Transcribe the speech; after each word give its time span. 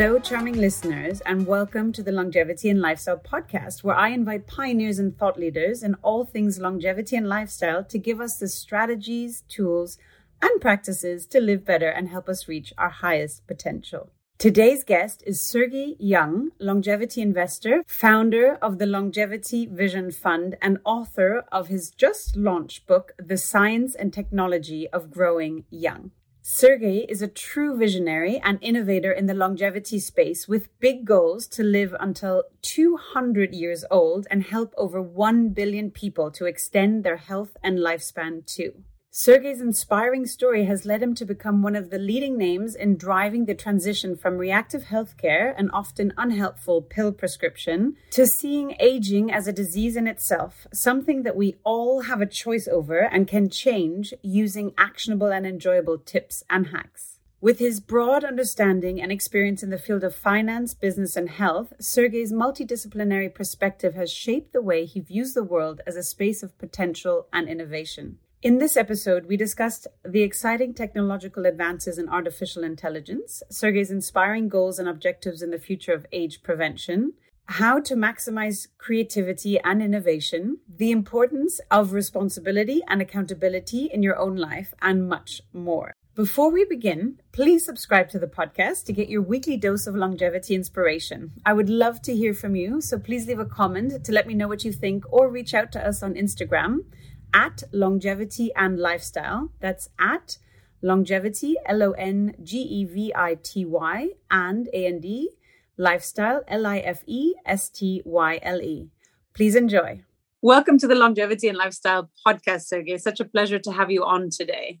Hello, 0.00 0.18
charming 0.18 0.56
listeners, 0.56 1.20
and 1.26 1.46
welcome 1.46 1.92
to 1.92 2.02
the 2.02 2.10
Longevity 2.10 2.70
and 2.70 2.80
Lifestyle 2.80 3.18
podcast, 3.18 3.84
where 3.84 3.94
I 3.94 4.08
invite 4.08 4.46
pioneers 4.46 4.98
and 4.98 5.14
thought 5.14 5.38
leaders 5.38 5.82
in 5.82 5.94
all 5.96 6.24
things 6.24 6.58
longevity 6.58 7.16
and 7.16 7.28
lifestyle 7.28 7.84
to 7.84 7.98
give 7.98 8.18
us 8.18 8.38
the 8.38 8.48
strategies, 8.48 9.42
tools, 9.42 9.98
and 10.40 10.58
practices 10.58 11.26
to 11.26 11.38
live 11.38 11.66
better 11.66 11.90
and 11.90 12.08
help 12.08 12.30
us 12.30 12.48
reach 12.48 12.72
our 12.78 12.88
highest 12.88 13.46
potential. 13.46 14.10
Today's 14.38 14.84
guest 14.84 15.22
is 15.26 15.46
Sergey 15.46 15.96
Young, 15.98 16.52
longevity 16.58 17.20
investor, 17.20 17.84
founder 17.86 18.54
of 18.62 18.78
the 18.78 18.86
Longevity 18.86 19.66
Vision 19.66 20.10
Fund, 20.12 20.56
and 20.62 20.78
author 20.86 21.44
of 21.52 21.68
his 21.68 21.90
just 21.90 22.36
launched 22.36 22.86
book, 22.86 23.12
The 23.18 23.36
Science 23.36 23.94
and 23.94 24.14
Technology 24.14 24.88
of 24.94 25.10
Growing 25.10 25.64
Young. 25.68 26.12
Sergey 26.52 27.06
is 27.08 27.22
a 27.22 27.28
true 27.28 27.76
visionary 27.78 28.40
and 28.42 28.58
innovator 28.60 29.12
in 29.12 29.26
the 29.26 29.34
longevity 29.34 30.00
space 30.00 30.48
with 30.48 30.80
big 30.80 31.04
goals 31.04 31.46
to 31.46 31.62
live 31.62 31.94
until 32.00 32.42
200 32.62 33.54
years 33.54 33.84
old 33.88 34.26
and 34.32 34.42
help 34.42 34.74
over 34.76 35.00
1 35.00 35.50
billion 35.50 35.92
people 35.92 36.28
to 36.32 36.46
extend 36.46 37.04
their 37.04 37.18
health 37.18 37.56
and 37.62 37.78
lifespan 37.78 38.44
too. 38.44 38.82
Sergey's 39.12 39.60
inspiring 39.60 40.24
story 40.24 40.66
has 40.66 40.86
led 40.86 41.02
him 41.02 41.16
to 41.16 41.24
become 41.24 41.62
one 41.62 41.74
of 41.74 41.90
the 41.90 41.98
leading 41.98 42.38
names 42.38 42.76
in 42.76 42.96
driving 42.96 43.44
the 43.44 43.56
transition 43.56 44.16
from 44.16 44.38
reactive 44.38 44.84
healthcare 44.84 45.52
and 45.56 45.68
often 45.72 46.14
unhelpful 46.16 46.80
pill 46.80 47.10
prescription 47.10 47.96
to 48.10 48.24
seeing 48.24 48.76
aging 48.78 49.32
as 49.32 49.48
a 49.48 49.52
disease 49.52 49.96
in 49.96 50.06
itself, 50.06 50.68
something 50.72 51.24
that 51.24 51.34
we 51.34 51.56
all 51.64 52.02
have 52.02 52.20
a 52.20 52.26
choice 52.26 52.68
over 52.68 53.00
and 53.00 53.26
can 53.26 53.50
change 53.50 54.14
using 54.22 54.72
actionable 54.78 55.32
and 55.32 55.44
enjoyable 55.44 55.98
tips 55.98 56.44
and 56.48 56.68
hacks. 56.68 57.18
With 57.40 57.58
his 57.58 57.80
broad 57.80 58.22
understanding 58.22 59.02
and 59.02 59.10
experience 59.10 59.64
in 59.64 59.70
the 59.70 59.78
field 59.78 60.04
of 60.04 60.14
finance, 60.14 60.72
business, 60.72 61.16
and 61.16 61.30
health, 61.30 61.72
Sergey's 61.80 62.32
multidisciplinary 62.32 63.34
perspective 63.34 63.94
has 63.96 64.12
shaped 64.12 64.52
the 64.52 64.62
way 64.62 64.84
he 64.84 65.00
views 65.00 65.32
the 65.32 65.42
world 65.42 65.80
as 65.84 65.96
a 65.96 66.04
space 66.04 66.44
of 66.44 66.56
potential 66.58 67.26
and 67.32 67.48
innovation. 67.48 68.18
In 68.42 68.56
this 68.56 68.74
episode, 68.74 69.26
we 69.26 69.36
discussed 69.36 69.86
the 70.02 70.22
exciting 70.22 70.72
technological 70.72 71.44
advances 71.44 71.98
in 71.98 72.08
artificial 72.08 72.64
intelligence, 72.64 73.42
Sergey's 73.50 73.90
inspiring 73.90 74.48
goals 74.48 74.78
and 74.78 74.88
objectives 74.88 75.42
in 75.42 75.50
the 75.50 75.58
future 75.58 75.92
of 75.92 76.06
age 76.10 76.42
prevention, 76.42 77.12
how 77.44 77.80
to 77.80 77.94
maximize 77.94 78.66
creativity 78.78 79.60
and 79.60 79.82
innovation, 79.82 80.56
the 80.74 80.90
importance 80.90 81.60
of 81.70 81.92
responsibility 81.92 82.80
and 82.88 83.02
accountability 83.02 83.90
in 83.92 84.02
your 84.02 84.16
own 84.16 84.36
life, 84.36 84.72
and 84.80 85.06
much 85.06 85.42
more. 85.52 85.92
Before 86.14 86.50
we 86.50 86.64
begin, 86.64 87.20
please 87.32 87.66
subscribe 87.66 88.08
to 88.08 88.18
the 88.18 88.26
podcast 88.26 88.84
to 88.84 88.94
get 88.94 89.10
your 89.10 89.20
weekly 89.20 89.58
dose 89.58 89.86
of 89.86 89.94
longevity 89.94 90.54
inspiration. 90.54 91.32
I 91.44 91.52
would 91.52 91.68
love 91.68 92.00
to 92.02 92.16
hear 92.16 92.32
from 92.32 92.56
you, 92.56 92.80
so 92.80 92.98
please 92.98 93.26
leave 93.26 93.38
a 93.38 93.44
comment 93.44 94.02
to 94.02 94.12
let 94.12 94.26
me 94.26 94.32
know 94.32 94.48
what 94.48 94.64
you 94.64 94.72
think 94.72 95.04
or 95.12 95.28
reach 95.28 95.52
out 95.52 95.72
to 95.72 95.86
us 95.86 96.02
on 96.02 96.14
Instagram 96.14 96.84
at 97.34 97.62
longevity 97.72 98.52
and 98.54 98.78
lifestyle. 98.78 99.52
That's 99.60 99.88
at 99.98 100.38
longevity, 100.82 101.56
L 101.66 101.82
O 101.82 101.92
N 101.92 102.34
G 102.42 102.58
E 102.58 102.84
V 102.84 103.12
I 103.14 103.36
T 103.42 103.64
Y, 103.64 104.08
and 104.30 104.68
A 104.72 104.86
N 104.86 105.00
D, 105.00 105.30
lifestyle, 105.76 106.42
L 106.48 106.66
I 106.66 106.78
F 106.78 107.02
E 107.06 107.34
S 107.46 107.68
T 107.68 108.02
Y 108.04 108.38
L 108.42 108.60
E. 108.60 108.90
Please 109.34 109.54
enjoy. 109.54 110.02
Welcome 110.42 110.78
to 110.78 110.86
the 110.86 110.94
Longevity 110.94 111.48
and 111.48 111.58
Lifestyle 111.58 112.10
podcast, 112.26 112.62
Sergey. 112.62 112.92
It's 112.92 113.04
such 113.04 113.20
a 113.20 113.24
pleasure 113.24 113.58
to 113.58 113.72
have 113.72 113.90
you 113.90 114.04
on 114.04 114.30
today. 114.30 114.80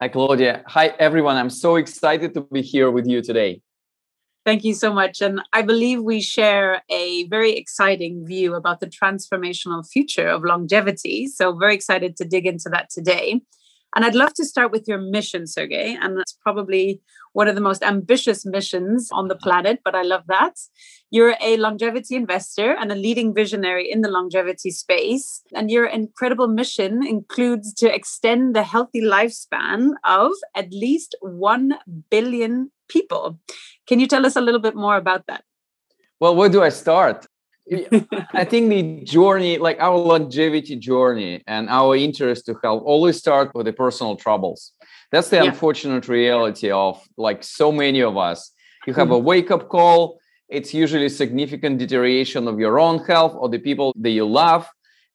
Hi, 0.00 0.08
Claudia. 0.08 0.62
Hi, 0.66 0.88
everyone. 0.98 1.36
I'm 1.36 1.50
so 1.50 1.76
excited 1.76 2.34
to 2.34 2.42
be 2.42 2.62
here 2.62 2.90
with 2.90 3.06
you 3.06 3.20
today. 3.22 3.62
Thank 4.44 4.62
you 4.64 4.74
so 4.74 4.92
much. 4.92 5.22
And 5.22 5.40
I 5.54 5.62
believe 5.62 6.02
we 6.02 6.20
share 6.20 6.82
a 6.90 7.24
very 7.28 7.52
exciting 7.56 8.26
view 8.26 8.54
about 8.54 8.80
the 8.80 8.86
transformational 8.86 9.86
future 9.88 10.28
of 10.28 10.44
longevity. 10.44 11.26
So, 11.28 11.56
very 11.56 11.74
excited 11.74 12.16
to 12.18 12.24
dig 12.26 12.46
into 12.46 12.68
that 12.68 12.90
today. 12.90 13.40
And 13.94 14.04
I'd 14.04 14.14
love 14.14 14.34
to 14.34 14.44
start 14.44 14.72
with 14.72 14.88
your 14.88 14.98
mission, 14.98 15.46
Sergey. 15.46 15.96
And 16.00 16.18
that's 16.18 16.32
probably 16.32 17.00
one 17.32 17.48
of 17.48 17.54
the 17.54 17.60
most 17.60 17.82
ambitious 17.82 18.44
missions 18.44 19.08
on 19.12 19.28
the 19.28 19.36
planet, 19.36 19.80
but 19.84 19.94
I 19.94 20.02
love 20.02 20.22
that. 20.28 20.54
You're 21.10 21.36
a 21.40 21.56
longevity 21.56 22.16
investor 22.16 22.76
and 22.76 22.90
a 22.90 22.94
leading 22.94 23.34
visionary 23.34 23.90
in 23.90 24.00
the 24.00 24.08
longevity 24.08 24.70
space. 24.70 25.42
And 25.54 25.70
your 25.70 25.86
incredible 25.86 26.48
mission 26.48 27.06
includes 27.06 27.74
to 27.74 27.92
extend 27.92 28.54
the 28.54 28.62
healthy 28.62 29.00
lifespan 29.00 29.90
of 30.04 30.32
at 30.54 30.72
least 30.72 31.16
1 31.20 31.74
billion 32.10 32.70
people. 32.88 33.38
Can 33.86 34.00
you 34.00 34.06
tell 34.06 34.26
us 34.26 34.36
a 34.36 34.40
little 34.40 34.60
bit 34.60 34.74
more 34.76 34.96
about 34.96 35.26
that? 35.26 35.44
Well, 36.20 36.36
where 36.36 36.48
do 36.48 36.62
I 36.62 36.68
start? 36.68 37.26
I 38.32 38.44
think 38.44 38.68
the 38.68 39.04
journey, 39.04 39.58
like 39.58 39.78
our 39.80 39.96
longevity 39.96 40.76
journey 40.76 41.42
and 41.46 41.68
our 41.68 41.96
interest 41.96 42.46
to 42.46 42.56
help, 42.62 42.84
always 42.84 43.18
start 43.18 43.52
with 43.54 43.66
the 43.66 43.72
personal 43.72 44.16
troubles. 44.16 44.72
That's 45.10 45.28
the 45.30 45.36
yeah. 45.36 45.44
unfortunate 45.44 46.08
reality 46.08 46.70
of 46.70 47.02
like 47.16 47.42
so 47.42 47.72
many 47.72 48.02
of 48.02 48.16
us. 48.16 48.52
You 48.86 48.94
have 48.94 49.06
mm-hmm. 49.06 49.14
a 49.14 49.18
wake 49.18 49.50
up 49.50 49.68
call, 49.68 50.18
it's 50.48 50.74
usually 50.74 51.08
significant 51.08 51.78
deterioration 51.78 52.48
of 52.48 52.58
your 52.58 52.78
own 52.78 52.98
health 53.04 53.34
or 53.34 53.48
the 53.48 53.58
people 53.58 53.94
that 53.96 54.10
you 54.10 54.26
love. 54.26 54.68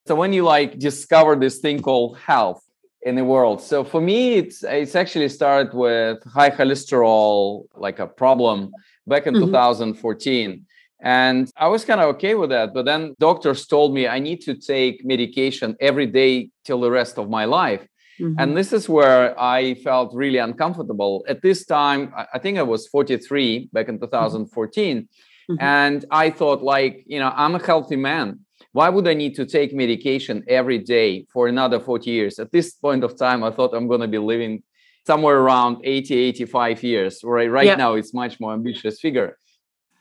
So 0.07 0.15
when 0.15 0.33
you 0.33 0.43
like 0.43 0.79
discover 0.79 1.35
this 1.35 1.59
thing 1.59 1.81
called 1.81 2.17
health, 2.17 2.63
in 3.01 3.15
the 3.15 3.23
world. 3.23 3.61
So 3.61 3.83
for 3.83 4.01
me, 4.01 4.35
it's 4.35 4.63
it's 4.63 4.95
actually 4.95 5.29
started 5.29 5.73
with 5.73 6.23
high 6.25 6.49
cholesterol, 6.49 7.65
like 7.75 7.99
a 7.99 8.07
problem 8.07 8.71
back 9.07 9.25
in 9.25 9.33
mm-hmm. 9.33 9.45
2014. 9.45 10.65
And 11.01 11.49
I 11.55 11.67
was 11.67 11.85
kind 11.85 12.01
of 12.01 12.07
okay 12.15 12.35
with 12.35 12.49
that. 12.49 12.73
But 12.73 12.85
then 12.85 13.15
doctors 13.19 13.65
told 13.65 13.93
me 13.93 14.07
I 14.07 14.19
need 14.19 14.41
to 14.41 14.55
take 14.55 15.05
medication 15.05 15.75
every 15.79 16.07
day 16.07 16.49
till 16.65 16.81
the 16.81 16.91
rest 16.91 17.17
of 17.17 17.29
my 17.29 17.45
life. 17.45 17.87
Mm-hmm. 18.19 18.35
And 18.37 18.57
this 18.57 18.73
is 18.73 18.89
where 18.89 19.39
I 19.39 19.75
felt 19.75 20.13
really 20.13 20.39
uncomfortable. 20.39 21.23
At 21.29 21.41
this 21.41 21.65
time, 21.65 22.13
I 22.33 22.37
think 22.39 22.57
I 22.57 22.63
was 22.63 22.87
43 22.87 23.69
back 23.71 23.87
in 23.87 23.97
2014. 23.97 25.07
Mm-hmm. 25.51 25.55
And 25.61 26.03
I 26.11 26.29
thought, 26.29 26.61
like, 26.61 27.03
you 27.07 27.19
know, 27.19 27.31
I'm 27.33 27.55
a 27.55 27.65
healthy 27.65 27.95
man 27.95 28.39
why 28.71 28.89
would 28.89 29.07
I 29.07 29.13
need 29.13 29.35
to 29.35 29.45
take 29.45 29.73
medication 29.73 30.43
every 30.47 30.77
day 30.77 31.25
for 31.33 31.47
another 31.47 31.79
40 31.79 32.11
years? 32.11 32.39
At 32.39 32.51
this 32.51 32.73
point 32.73 33.03
of 33.03 33.17
time, 33.17 33.43
I 33.43 33.51
thought 33.51 33.73
I'm 33.73 33.87
going 33.87 34.01
to 34.01 34.07
be 34.07 34.19
living 34.19 34.63
somewhere 35.07 35.37
around 35.37 35.77
80, 35.83 36.15
85 36.15 36.83
years. 36.83 37.21
Right, 37.23 37.49
right 37.49 37.65
yeah. 37.65 37.75
now, 37.75 37.95
it's 37.95 38.13
much 38.13 38.39
more 38.39 38.53
ambitious 38.53 38.99
figure. 38.99 39.37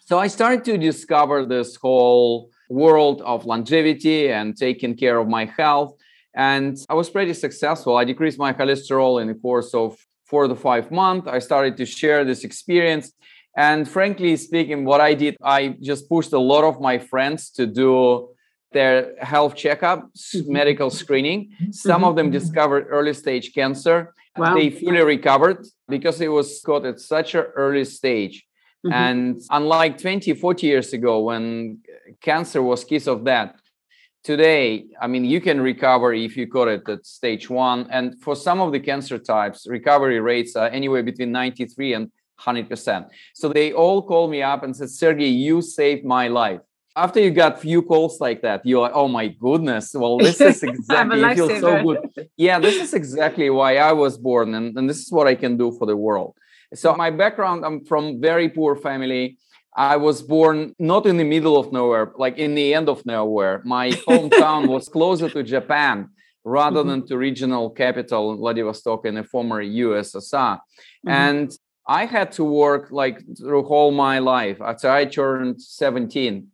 So 0.08 0.18
I 0.18 0.28
started 0.28 0.64
to 0.64 0.78
discover 0.78 1.44
this 1.44 1.76
whole 1.76 2.50
world 2.70 3.20
of 3.26 3.44
longevity 3.44 4.32
and 4.32 4.56
taking 4.56 4.96
care 4.96 5.18
of 5.18 5.28
my 5.28 5.44
health. 5.44 5.92
And 6.34 6.78
I 6.88 6.94
was 6.94 7.10
pretty 7.10 7.34
successful. 7.34 7.94
I 7.94 8.04
decreased 8.04 8.38
my 8.38 8.54
cholesterol 8.54 9.20
in 9.20 9.28
the 9.28 9.34
course 9.34 9.74
of 9.74 9.98
four 10.24 10.48
to 10.48 10.54
five 10.54 10.90
months. 10.90 11.28
I 11.28 11.40
started 11.40 11.76
to 11.76 11.84
share 11.84 12.24
this 12.24 12.42
experience. 12.42 13.12
And 13.54 13.86
frankly 13.86 14.34
speaking, 14.36 14.86
what 14.86 15.02
I 15.02 15.12
did, 15.12 15.36
I 15.42 15.76
just 15.82 16.08
pushed 16.08 16.32
a 16.32 16.38
lot 16.38 16.64
of 16.64 16.80
my 16.80 16.96
friends 16.96 17.50
to 17.50 17.66
do 17.66 18.30
their 18.72 19.14
health 19.20 19.56
checkup, 19.56 20.08
mm-hmm. 20.14 20.50
medical 20.50 20.88
screening. 20.88 21.50
Some 21.70 22.02
of 22.02 22.16
them 22.16 22.28
mm-hmm. 22.28 22.38
discovered 22.40 22.86
early 22.88 23.12
stage 23.12 23.52
cancer. 23.52 24.14
Wow. 24.38 24.54
They 24.54 24.70
fully 24.70 25.02
recovered 25.02 25.66
because 25.86 26.18
it 26.22 26.28
was 26.28 26.62
caught 26.64 26.86
at 26.86 26.98
such 26.98 27.34
an 27.34 27.44
early 27.54 27.84
stage. 27.84 28.47
Mm-hmm. 28.86 28.92
And 28.92 29.40
unlike 29.50 29.98
20, 29.98 30.34
40 30.34 30.66
years 30.66 30.92
ago, 30.92 31.20
when 31.20 31.78
cancer 32.20 32.62
was 32.62 32.84
kiss 32.84 33.06
of 33.06 33.24
death, 33.24 33.54
today, 34.22 34.86
I 35.00 35.06
mean, 35.06 35.24
you 35.24 35.40
can 35.40 35.60
recover 35.60 36.14
if 36.14 36.36
you 36.36 36.46
caught 36.46 36.68
it 36.68 36.88
at 36.88 37.06
stage 37.06 37.50
one. 37.50 37.88
And 37.90 38.20
for 38.22 38.36
some 38.36 38.60
of 38.60 38.72
the 38.72 38.80
cancer 38.80 39.18
types, 39.18 39.66
recovery 39.68 40.20
rates 40.20 40.54
are 40.56 40.68
anywhere 40.68 41.02
between 41.02 41.32
93 41.32 41.94
and 41.94 42.12
100%. 42.40 43.08
So 43.34 43.48
they 43.48 43.72
all 43.72 44.02
called 44.02 44.30
me 44.30 44.42
up 44.42 44.62
and 44.62 44.76
said, 44.76 44.90
Sergey, 44.90 45.28
you 45.28 45.60
saved 45.60 46.04
my 46.04 46.28
life 46.28 46.60
after 46.98 47.20
you 47.20 47.30
got 47.30 47.60
few 47.60 47.80
calls 47.82 48.20
like 48.20 48.42
that, 48.42 48.66
you're 48.66 48.82
like, 48.82 48.92
oh 48.94 49.08
my 49.08 49.28
goodness, 49.28 49.94
well, 49.94 50.18
this 50.18 50.40
is 50.52 50.62
exactly, 50.62 51.20
you 51.20 51.34
feel 51.34 51.60
so 51.60 51.82
good. 51.82 52.28
Yeah, 52.36 52.58
this 52.58 52.76
is 52.76 52.92
exactly 52.92 53.48
why 53.50 53.76
I 53.76 53.92
was 53.92 54.18
born, 54.18 54.54
and, 54.54 54.76
and 54.76 54.90
this 54.90 54.98
is 54.98 55.12
what 55.12 55.26
I 55.26 55.34
can 55.34 55.56
do 55.56 55.70
for 55.78 55.86
the 55.86 55.96
world. 55.96 56.34
So, 56.74 56.94
my 56.94 57.10
background, 57.10 57.64
I'm 57.64 57.84
from 57.84 58.20
very 58.20 58.48
poor 58.48 58.76
family. 58.76 59.38
I 59.76 59.96
was 59.96 60.22
born 60.22 60.74
not 60.78 61.06
in 61.06 61.16
the 61.16 61.24
middle 61.24 61.56
of 61.56 61.72
nowhere, 61.72 62.12
like 62.16 62.36
in 62.36 62.54
the 62.54 62.74
end 62.74 62.88
of 62.88 63.04
nowhere. 63.06 63.62
My 63.64 63.90
hometown 64.08 64.68
was 64.68 64.88
closer 64.88 65.28
to 65.30 65.42
Japan 65.42 66.10
rather 66.44 66.80
mm-hmm. 66.80 66.88
than 66.88 67.06
to 67.06 67.16
regional 67.16 67.70
capital 67.70 68.36
Vladivostok 68.36 69.04
in 69.06 69.14
the 69.14 69.24
former 69.24 69.62
USSR. 69.62 70.56
Mm-hmm. 70.56 71.08
And 71.08 71.52
I 71.86 72.04
had 72.04 72.32
to 72.32 72.44
work 72.44 72.90
like 72.90 73.22
through 73.38 73.64
all 73.66 73.90
my 73.90 74.18
life. 74.18 74.60
After 74.60 74.90
I 74.90 75.04
turned 75.04 75.62
17, 75.62 76.48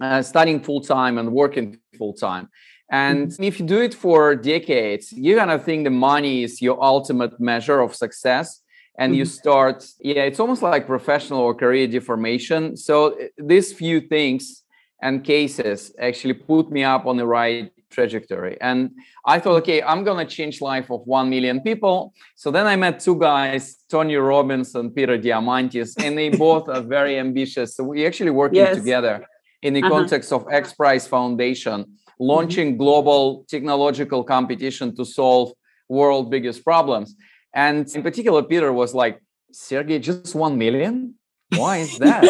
uh, 0.00 0.22
studying 0.22 0.60
full 0.60 0.80
time 0.80 1.18
and 1.18 1.32
working 1.32 1.78
full 1.96 2.12
time. 2.12 2.48
And 2.90 3.28
mm-hmm. 3.28 3.42
if 3.42 3.58
you 3.58 3.66
do 3.66 3.80
it 3.80 3.94
for 3.94 4.36
decades, 4.36 5.12
you're 5.12 5.38
gonna 5.38 5.58
think 5.58 5.84
the 5.84 5.90
money 5.90 6.44
is 6.44 6.60
your 6.60 6.82
ultimate 6.82 7.40
measure 7.40 7.80
of 7.80 7.94
success. 7.94 8.60
And 8.98 9.12
mm-hmm. 9.12 9.18
you 9.18 9.24
start 9.24 9.86
yeah 10.00 10.22
it's 10.22 10.40
almost 10.40 10.62
like 10.62 10.86
professional 10.86 11.40
or 11.40 11.54
career 11.54 11.86
deformation 11.86 12.76
so 12.76 13.16
these 13.38 13.72
few 13.72 14.00
things 14.00 14.62
and 15.02 15.24
cases 15.24 15.92
actually 15.98 16.34
put 16.34 16.70
me 16.70 16.82
up 16.84 17.06
on 17.06 17.16
the 17.16 17.26
right 17.26 17.70
trajectory 17.90 18.56
and 18.60 18.90
i 19.24 19.38
thought 19.38 19.56
okay 19.56 19.82
i'm 19.82 20.02
going 20.02 20.24
to 20.24 20.34
change 20.34 20.60
life 20.60 20.90
of 20.90 21.00
1 21.06 21.30
million 21.30 21.60
people 21.60 22.12
so 22.34 22.50
then 22.50 22.66
i 22.66 22.74
met 22.74 22.98
two 22.98 23.18
guys 23.18 23.76
tony 23.88 24.16
robbins 24.16 24.74
and 24.74 24.94
peter 24.94 25.16
diamandis 25.16 25.94
and 26.04 26.18
they 26.18 26.28
both 26.46 26.68
are 26.68 26.82
very 26.82 27.18
ambitious 27.18 27.76
so 27.76 27.84
we 27.84 28.04
actually 28.06 28.30
working 28.30 28.56
yes. 28.58 28.76
together 28.76 29.24
in 29.62 29.74
the 29.74 29.82
uh-huh. 29.82 29.90
context 29.90 30.32
of 30.32 30.44
x 30.50 30.72
prize 30.72 31.06
foundation 31.06 31.84
launching 32.18 32.70
mm-hmm. 32.70 32.78
global 32.78 33.44
technological 33.48 34.24
competition 34.24 34.94
to 34.94 35.04
solve 35.04 35.52
world 35.88 36.30
biggest 36.30 36.64
problems 36.64 37.14
and 37.54 37.88
in 37.94 38.02
particular, 38.02 38.42
Peter 38.42 38.72
was 38.72 38.94
like, 38.94 39.20
Sergey, 39.52 39.98
just 40.00 40.34
one 40.34 40.58
million? 40.58 41.14
Why 41.56 41.78
is 41.78 41.98
that? 41.98 42.24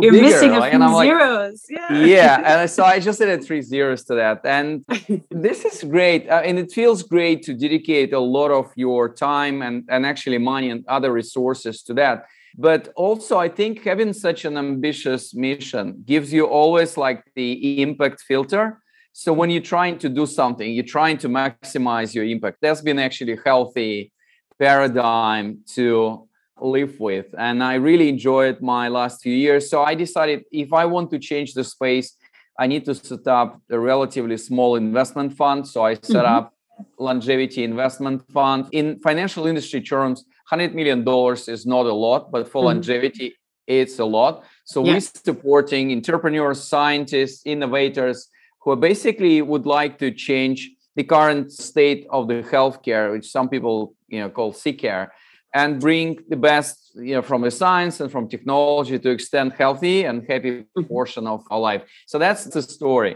You're 0.00 0.12
bigger. 0.12 0.22
missing 0.22 0.50
a 0.52 0.60
few 0.60 0.70
and 0.70 0.84
I'm 0.84 0.92
like, 0.92 1.08
zeros. 1.08 1.64
Yeah. 1.68 2.04
yeah. 2.04 2.60
And 2.60 2.70
so 2.70 2.84
I 2.84 3.00
just 3.00 3.20
added 3.20 3.42
three 3.44 3.62
zeros 3.62 4.04
to 4.04 4.14
that. 4.14 4.42
And 4.44 4.84
this 5.30 5.64
is 5.64 5.82
great. 5.82 6.28
Uh, 6.28 6.42
and 6.44 6.58
it 6.58 6.70
feels 6.72 7.02
great 7.02 7.42
to 7.44 7.54
dedicate 7.54 8.12
a 8.12 8.20
lot 8.20 8.50
of 8.50 8.70
your 8.76 9.12
time 9.12 9.62
and, 9.62 9.84
and 9.88 10.06
actually 10.06 10.38
money 10.38 10.70
and 10.70 10.84
other 10.86 11.12
resources 11.12 11.82
to 11.84 11.94
that. 11.94 12.26
But 12.56 12.92
also, 12.94 13.38
I 13.38 13.48
think 13.48 13.82
having 13.82 14.12
such 14.12 14.44
an 14.44 14.56
ambitious 14.56 15.34
mission 15.34 16.04
gives 16.04 16.32
you 16.32 16.46
always 16.46 16.96
like 16.96 17.24
the 17.34 17.82
impact 17.82 18.20
filter. 18.20 18.80
So 19.12 19.32
when 19.32 19.50
you're 19.50 19.62
trying 19.62 19.98
to 19.98 20.08
do 20.08 20.26
something, 20.26 20.72
you're 20.72 20.84
trying 20.84 21.18
to 21.18 21.28
maximize 21.28 22.14
your 22.14 22.24
impact. 22.24 22.58
That's 22.60 22.80
been 22.80 23.00
actually 23.00 23.38
healthy 23.44 24.12
paradigm 24.58 25.60
to 25.74 26.28
live 26.60 26.98
with. 27.00 27.26
And 27.36 27.62
I 27.62 27.74
really 27.74 28.08
enjoyed 28.08 28.60
my 28.60 28.88
last 28.88 29.22
few 29.22 29.34
years. 29.34 29.68
So 29.68 29.82
I 29.82 29.94
decided 29.94 30.44
if 30.52 30.72
I 30.72 30.84
want 30.84 31.10
to 31.10 31.18
change 31.18 31.54
the 31.54 31.64
space, 31.64 32.16
I 32.58 32.66
need 32.66 32.84
to 32.84 32.94
set 32.94 33.26
up 33.26 33.60
a 33.70 33.78
relatively 33.78 34.36
small 34.36 34.76
investment 34.76 35.36
fund. 35.36 35.66
So 35.66 35.84
I 35.84 35.94
set 35.94 36.24
mm-hmm. 36.24 36.34
up 36.34 36.54
longevity 36.98 37.64
investment 37.64 38.22
fund. 38.30 38.68
In 38.72 39.00
financial 39.00 39.46
industry 39.46 39.80
terms, 39.80 40.24
$100 40.50 40.74
million 40.74 41.00
is 41.48 41.66
not 41.66 41.86
a 41.86 41.92
lot, 41.92 42.30
but 42.30 42.48
for 42.48 42.60
mm-hmm. 42.60 42.66
longevity, 42.66 43.34
it's 43.66 43.98
a 43.98 44.04
lot. 44.04 44.44
So 44.64 44.82
we're 44.82 45.00
supporting 45.00 45.92
entrepreneurs, 45.92 46.62
scientists, 46.62 47.42
innovators 47.44 48.28
who 48.60 48.76
basically 48.76 49.42
would 49.42 49.66
like 49.66 49.98
to 49.98 50.10
change 50.10 50.70
the 50.96 51.02
current 51.02 51.50
state 51.50 52.06
of 52.10 52.28
the 52.28 52.42
healthcare, 52.42 53.12
which 53.12 53.30
some 53.30 53.48
people 53.48 53.94
you 54.14 54.20
know 54.20 54.30
called 54.30 54.56
sick 54.56 54.78
care, 54.78 55.12
and 55.52 55.80
bring 55.80 56.18
the 56.28 56.36
best 56.36 56.92
you 56.94 57.14
know 57.14 57.22
from 57.22 57.42
the 57.42 57.50
science 57.50 58.00
and 58.00 58.10
from 58.10 58.28
technology 58.28 58.98
to 58.98 59.10
extend 59.10 59.52
healthy 59.52 60.04
and 60.04 60.24
happy 60.28 60.64
portion 60.88 61.26
of 61.26 61.42
our 61.50 61.60
life. 61.60 61.82
So 62.06 62.18
that's 62.18 62.44
the 62.44 62.62
story. 62.62 63.14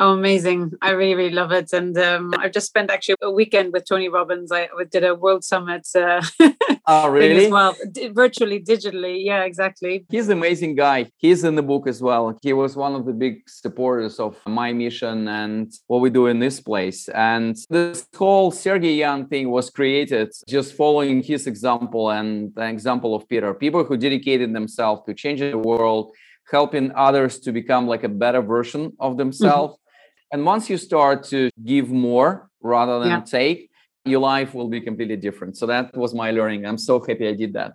Oh, 0.00 0.12
amazing. 0.12 0.74
I 0.80 0.90
really, 0.90 1.16
really 1.16 1.34
love 1.34 1.50
it. 1.50 1.72
And 1.72 1.98
um, 1.98 2.32
I've 2.38 2.52
just 2.52 2.68
spent 2.68 2.88
actually 2.88 3.16
a 3.20 3.32
weekend 3.32 3.72
with 3.72 3.84
Tony 3.84 4.08
Robbins. 4.08 4.52
I 4.52 4.68
did 4.92 5.02
a 5.02 5.16
World 5.16 5.42
Summit. 5.42 5.88
Uh, 5.92 6.22
oh, 6.86 7.08
really? 7.10 7.46
As 7.46 7.50
well, 7.50 7.74
D- 7.90 8.06
virtually, 8.06 8.62
digitally. 8.62 9.24
Yeah, 9.24 9.42
exactly. 9.42 10.06
He's 10.08 10.28
an 10.28 10.38
amazing 10.38 10.76
guy. 10.76 11.10
He's 11.16 11.42
in 11.42 11.56
the 11.56 11.64
book 11.64 11.88
as 11.88 12.00
well. 12.00 12.38
He 12.42 12.52
was 12.52 12.76
one 12.76 12.94
of 12.94 13.06
the 13.06 13.12
big 13.12 13.48
supporters 13.48 14.20
of 14.20 14.36
my 14.46 14.72
mission 14.72 15.26
and 15.26 15.72
what 15.88 16.00
we 16.00 16.10
do 16.10 16.28
in 16.28 16.38
this 16.38 16.60
place. 16.60 17.08
And 17.08 17.56
this 17.68 18.06
whole 18.16 18.52
Sergey 18.52 18.94
Young 18.94 19.26
thing 19.26 19.50
was 19.50 19.68
created 19.68 20.30
just 20.46 20.74
following 20.74 21.24
his 21.24 21.48
example 21.48 22.10
and 22.10 22.54
the 22.54 22.68
example 22.68 23.16
of 23.16 23.28
Peter. 23.28 23.52
People 23.52 23.82
who 23.82 23.96
dedicated 23.96 24.54
themselves 24.54 25.02
to 25.06 25.14
changing 25.14 25.50
the 25.50 25.58
world 25.58 26.12
helping 26.50 26.92
others 26.94 27.38
to 27.40 27.52
become 27.52 27.86
like 27.86 28.04
a 28.04 28.08
better 28.08 28.40
version 28.40 28.92
of 29.00 29.16
themselves 29.16 29.74
mm-hmm. 29.74 29.87
And 30.30 30.44
once 30.44 30.68
you 30.68 30.76
start 30.76 31.24
to 31.24 31.50
give 31.64 31.90
more 31.90 32.50
rather 32.60 33.00
than 33.00 33.08
yeah. 33.08 33.20
take, 33.20 33.70
your 34.04 34.20
life 34.20 34.54
will 34.54 34.68
be 34.68 34.80
completely 34.80 35.16
different. 35.16 35.56
So 35.56 35.66
that 35.66 35.96
was 35.96 36.14
my 36.14 36.30
learning. 36.30 36.66
I'm 36.66 36.78
so 36.78 37.00
happy 37.00 37.28
I 37.28 37.32
did 37.32 37.52
that. 37.54 37.72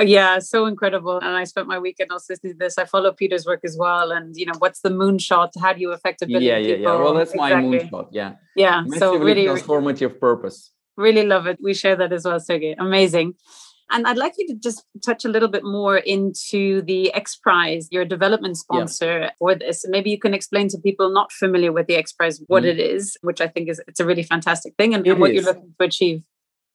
Yeah, 0.00 0.38
so 0.38 0.66
incredible. 0.66 1.18
And 1.18 1.36
I 1.36 1.44
spent 1.44 1.68
my 1.68 1.78
weekend 1.78 2.10
also 2.10 2.32
listening 2.32 2.54
to 2.54 2.58
this. 2.58 2.78
I 2.78 2.86
follow 2.86 3.12
Peter's 3.12 3.46
work 3.46 3.60
as 3.64 3.76
well. 3.78 4.10
And 4.10 4.34
you 4.36 4.46
know, 4.46 4.54
what's 4.58 4.80
the 4.80 4.88
moonshot? 4.88 5.50
How 5.60 5.72
do 5.72 5.80
you 5.80 5.92
affect 5.92 6.22
a 6.22 6.26
billion 6.26 6.42
yeah, 6.42 6.56
yeah, 6.56 6.76
people? 6.76 6.92
Yeah, 6.92 6.98
Well, 6.98 7.14
that's 7.14 7.32
exactly. 7.32 7.68
my 7.68 7.78
moonshot. 7.78 8.08
Yeah. 8.10 8.32
Yeah. 8.56 8.84
so 8.96 9.16
really 9.16 9.44
transformative 9.44 10.18
purpose. 10.18 10.70
Really 10.96 11.24
love 11.24 11.46
it. 11.46 11.58
We 11.62 11.74
share 11.74 11.96
that 11.96 12.12
as 12.12 12.24
well, 12.24 12.40
Sergey. 12.40 12.74
Amazing. 12.78 13.34
And 13.92 14.06
I'd 14.06 14.16
like 14.16 14.34
you 14.38 14.46
to 14.48 14.54
just 14.54 14.84
touch 15.04 15.24
a 15.24 15.28
little 15.28 15.48
bit 15.48 15.64
more 15.64 15.98
into 15.98 16.82
the 16.82 17.12
X 17.12 17.36
Prize, 17.36 17.88
your 17.90 18.04
development 18.04 18.56
sponsor 18.56 19.20
yeah. 19.20 19.30
for 19.38 19.54
this. 19.54 19.84
Maybe 19.86 20.10
you 20.10 20.18
can 20.18 20.32
explain 20.32 20.68
to 20.68 20.78
people 20.78 21.10
not 21.10 21.30
familiar 21.30 21.72
with 21.72 21.86
the 21.86 21.96
X 21.96 22.12
Prize 22.12 22.40
what 22.46 22.62
mm. 22.62 22.68
it 22.68 22.80
is, 22.80 23.16
which 23.20 23.40
I 23.40 23.48
think 23.48 23.68
is 23.68 23.80
it's 23.86 24.00
a 24.00 24.06
really 24.06 24.22
fantastic 24.22 24.74
thing 24.76 24.94
and, 24.94 25.06
and 25.06 25.20
what 25.20 25.30
is. 25.30 25.36
you're 25.36 25.44
looking 25.44 25.74
to 25.78 25.84
achieve. 25.84 26.22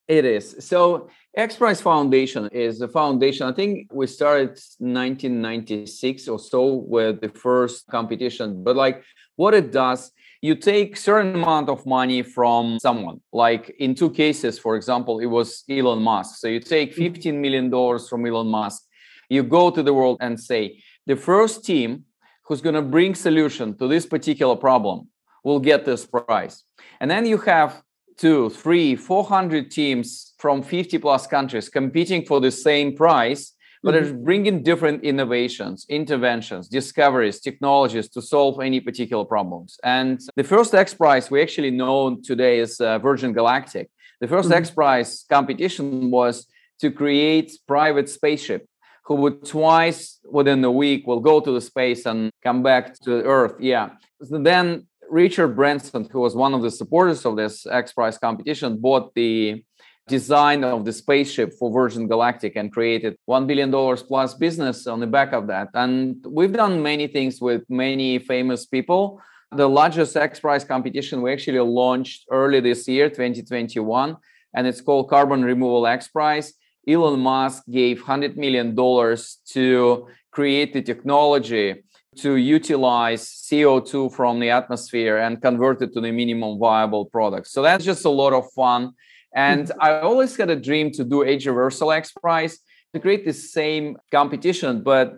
It 0.08 0.24
is. 0.24 0.56
So 0.60 1.10
X 1.36 1.56
Prize 1.58 1.82
Foundation 1.82 2.48
is 2.52 2.82
a 2.82 2.88
foundation. 2.88 3.48
I 3.48 3.52
think 3.52 3.90
we 3.92 4.08
started 4.08 4.50
1996 4.80 6.28
or 6.28 6.40
so 6.40 6.76
with 6.76 7.20
the 7.20 7.30
first 7.30 7.88
competition. 7.88 8.64
But 8.64 8.76
like 8.76 9.04
what 9.36 9.54
it 9.54 9.72
does 9.72 10.12
you 10.42 10.56
take 10.56 10.98
certain 10.98 11.36
amount 11.36 11.70
of 11.70 11.86
money 11.86 12.22
from 12.22 12.80
someone. 12.80 13.22
Like 13.34 13.76
in 13.80 13.96
two 13.96 14.10
cases 14.10 14.60
for 14.60 14.76
example 14.76 15.20
it 15.20 15.26
was 15.26 15.64
elon 15.70 16.02
musk. 16.02 16.40
So 16.40 16.48
you 16.48 16.60
take 16.60 16.92
mm-hmm. 16.92 17.14
15 17.14 17.42
million 17.42 17.70
dollars 17.70 18.08
from 18.10 18.26
elon 18.26 18.48
musk. 18.48 18.84
You 19.30 19.44
go 19.44 19.72
to 19.72 19.84
the 19.84 19.94
world 19.94 20.18
and 20.22 20.40
say 20.40 20.82
the 21.06 21.16
first 21.16 21.66
team 21.66 22.04
who's 22.46 22.62
going 22.62 22.76
to 22.76 22.82
bring 22.82 23.16
solution 23.16 23.78
to 23.78 23.88
this 23.88 24.06
particular 24.06 24.56
problem 24.56 25.10
will 25.44 25.60
get 25.60 25.86
this 25.86 26.06
prize 26.06 26.64
and 27.00 27.10
then 27.10 27.26
you 27.26 27.38
have 27.38 27.82
two 28.18 28.50
three 28.50 28.96
400 28.96 29.70
teams 29.72 30.34
from 30.40 30.62
50 30.62 30.98
plus 30.98 31.28
countries 31.28 31.70
competing 31.70 32.26
for 32.26 32.40
the 32.42 32.52
same 32.52 32.96
prize 32.96 33.54
but 33.88 33.96
mm-hmm. 33.96 34.06
it's 34.06 34.24
bringing 34.30 34.64
different 34.64 35.02
innovations, 35.02 35.86
interventions, 35.88 36.68
discoveries, 36.68 37.40
technologies 37.40 38.10
to 38.10 38.22
solve 38.22 38.60
any 38.60 38.82
particular 38.82 39.24
problems. 39.24 39.80
And 39.82 40.20
the 40.36 40.44
first 40.44 40.76
X 40.76 40.94
Prize 40.94 41.32
we 41.32 41.42
actually 41.42 41.72
know 41.72 42.18
today 42.32 42.60
is 42.60 42.82
uh, 42.82 43.00
Virgin 43.00 43.32
Galactic. 43.32 43.90
The 44.20 44.28
1st 44.28 44.44
mm-hmm. 44.44 44.54
X 44.54 44.72
Prize 44.72 45.26
competition 45.30 46.12
was 46.12 46.48
to 46.82 46.92
create 46.92 47.58
private 47.66 48.10
spaceship 48.10 48.68
who 49.06 49.16
would 49.16 49.46
twice 49.46 50.20
within 50.30 50.62
a 50.66 50.72
week 50.84 51.08
will 51.08 51.22
go 51.22 51.40
to 51.40 51.52
the 51.58 51.62
space 51.62 52.06
and 52.06 52.30
come 52.44 52.62
back 52.62 53.00
to 53.06 53.24
Earth. 53.24 53.56
Yeah. 53.58 53.92
So 54.22 54.38
then 54.38 54.88
Richard 55.10 55.56
Branson, 55.56 56.10
who 56.12 56.20
was 56.20 56.36
one 56.36 56.54
of 56.54 56.62
the 56.62 56.72
supporters 56.72 57.26
of 57.26 57.38
this 57.38 57.66
X 57.66 57.94
Prize 57.94 58.18
competition, 58.18 58.82
bought 58.82 59.14
the 59.14 59.64
design 60.08 60.64
of 60.64 60.86
the 60.86 60.94
spaceship 60.94 61.54
for 61.60 61.72
Virgin 61.72 62.08
Galactic 62.08 62.56
and 62.56 62.72
created 62.72 63.18
$1 63.30 63.46
billion 63.46 63.72
plus 64.08 64.34
business 64.34 64.88
on 64.88 65.00
the 65.00 65.08
back 65.08 65.34
of 65.34 65.48
that. 65.48 65.68
And 65.74 66.26
we've 66.28 66.54
done 66.54 66.82
many 66.82 67.08
things 67.08 67.42
with 67.42 67.64
many 67.70 68.20
famous 68.20 68.66
people. 68.66 69.22
The 69.52 69.68
largest 69.68 70.16
X 70.16 70.40
Prize 70.40 70.64
competition 70.64 71.22
we 71.22 71.32
actually 71.32 71.60
launched 71.60 72.26
early 72.32 72.60
this 72.60 72.88
year, 72.88 73.10
2021, 73.10 74.18
and 74.56 74.68
it's 74.68 74.82
called 74.82 75.10
Carbon 75.10 75.44
Removal 75.44 75.88
X 75.88 76.08
Prize. 76.08 76.54
Elon 76.88 77.20
Musk 77.20 77.64
gave 77.70 78.02
$100 78.02 78.38
million 78.38 78.76
to 78.76 80.08
create 80.32 80.74
the 80.74 80.82
technology 80.82 81.84
to 82.18 82.36
utilize 82.36 83.24
CO2 83.28 84.12
from 84.14 84.40
the 84.40 84.50
atmosphere 84.50 85.18
and 85.18 85.42
convert 85.42 85.82
it 85.82 85.94
to 85.94 86.02
the 86.02 86.12
minimum 86.12 86.58
viable 86.58 87.06
product. 87.06 87.48
So 87.48 87.62
that's 87.62 87.86
just 87.86 88.06
a 88.06 88.10
lot 88.10 88.34
of 88.34 88.52
fun. 88.54 88.94
And. 89.36 89.72
I 89.80 90.00
always 90.00 90.36
had 90.36 90.50
a 90.50 90.56
dream 90.56 90.92
to 90.92 91.04
do 91.04 91.24
age 91.24 91.46
reversal 91.46 91.92
X 91.92 92.12
Prize 92.12 92.60
to 92.94 93.00
create 93.00 93.26
the 93.26 93.34
same 93.34 93.98
competition, 94.12 94.84
but 94.84 95.16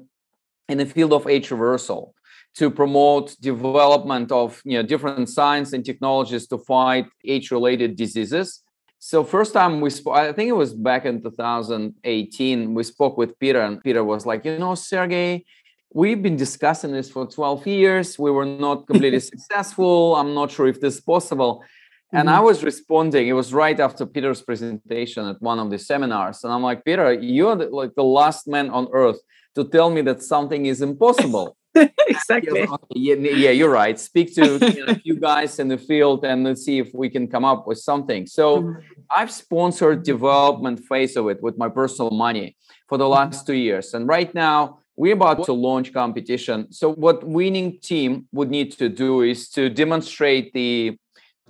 in 0.68 0.78
the 0.78 0.86
field 0.86 1.14
of 1.14 1.28
age 1.28 1.52
reversal 1.52 2.14
to 2.56 2.70
promote 2.70 3.36
development 3.42 4.32
of 4.32 4.62
you 4.66 4.78
know 4.78 4.84
different 4.84 5.30
science 5.30 5.74
and 5.74 5.86
technologies 5.86 6.48
to 6.48 6.58
fight 6.58 7.06
age-related 7.26 7.96
diseases. 7.96 8.64
So 9.00 9.24
first 9.24 9.54
time 9.54 9.80
we 9.80 9.90
spoke, 9.92 10.18
I 10.18 10.34
think 10.34 10.50
it 10.50 10.60
was 10.64 10.74
back 10.74 11.06
in 11.06 11.22
2018, 11.22 12.74
we 12.74 12.84
spoke 12.84 13.18
with 13.18 13.38
Peter, 13.40 13.62
and 13.62 13.82
Peter 13.82 14.04
was 14.04 14.26
like, 14.26 14.44
you 14.44 14.60
know, 14.60 14.76
Sergey, 14.76 15.46
we've 15.94 16.22
been 16.22 16.36
discussing 16.36 16.92
this 16.92 17.10
for 17.10 17.26
12 17.26 17.66
years. 17.66 18.20
We 18.20 18.30
were 18.30 18.46
not 18.46 18.88
completely 18.88 19.20
successful. 19.32 20.18
I'm 20.18 20.34
not 20.34 20.52
sure 20.52 20.68
if 20.68 20.82
this 20.82 20.96
is 20.96 21.02
possible. 21.02 21.64
And 22.12 22.28
mm-hmm. 22.28 22.38
I 22.38 22.40
was 22.42 22.64
responding. 22.64 23.28
It 23.28 23.34
was 23.34 23.54
right 23.54 23.80
after 23.80 24.06
Peter's 24.06 24.42
presentation 24.42 25.26
at 25.28 25.42
one 25.42 25.60
of 25.60 25.70
the 25.70 25.78
seminars, 25.78 26.44
and 26.44 26.52
I'm 26.52 26.64
like, 26.64 26.84
Peter, 26.84 27.14
you're 27.14 27.56
the, 27.56 27.70
like 27.70 27.94
the 27.96 28.04
last 28.04 28.48
man 28.48 28.70
on 28.72 28.88
earth 28.94 29.20
to 29.56 29.64
tell 29.64 29.90
me 29.90 30.02
that 30.02 30.24
something 30.24 30.66
is 30.66 30.82
impossible. 30.82 31.56
exactly. 31.76 32.68
Yeah, 32.96 33.16
yeah, 33.16 33.52
you're 33.52 33.70
right. 33.70 34.00
Speak 34.00 34.34
to 34.36 34.58
you 34.76 34.86
know, 34.86 34.94
a 34.94 34.96
few 34.96 35.20
guys 35.20 35.60
in 35.60 35.68
the 35.68 35.78
field 35.78 36.26
and 36.26 36.44
let's 36.44 36.64
see 36.64 36.80
if 36.80 36.94
we 36.94 37.10
can 37.10 37.28
come 37.28 37.46
up 37.46 37.68
with 37.68 37.78
something. 37.78 38.26
So 38.26 38.62
mm-hmm. 38.62 38.80
I've 39.12 39.32
sponsored 39.32 40.04
development 40.04 40.80
phase 40.80 41.16
of 41.16 41.28
it 41.30 41.42
with 41.44 41.58
my 41.58 41.70
personal 41.70 42.12
money 42.12 42.58
for 42.88 42.98
the 42.98 43.04
mm-hmm. 43.04 43.14
last 43.14 43.46
two 43.46 43.54
years. 43.54 43.94
And 43.94 44.08
right 44.08 44.34
now 44.34 44.80
we're 44.96 45.14
about 45.14 45.46
to 45.46 45.54
launch 45.54 45.94
competition. 45.94 46.72
So 46.74 46.92
what 46.92 47.24
winning 47.24 47.80
team 47.80 48.28
would 48.32 48.50
need 48.50 48.72
to 48.74 48.90
do 48.90 49.22
is 49.22 49.50
to 49.52 49.70
demonstrate 49.70 50.52
the 50.54 50.98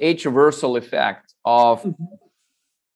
age 0.02 0.26
reversal 0.26 0.78
effect 0.78 1.34
of 1.46 1.84
mm-hmm. 1.84 2.04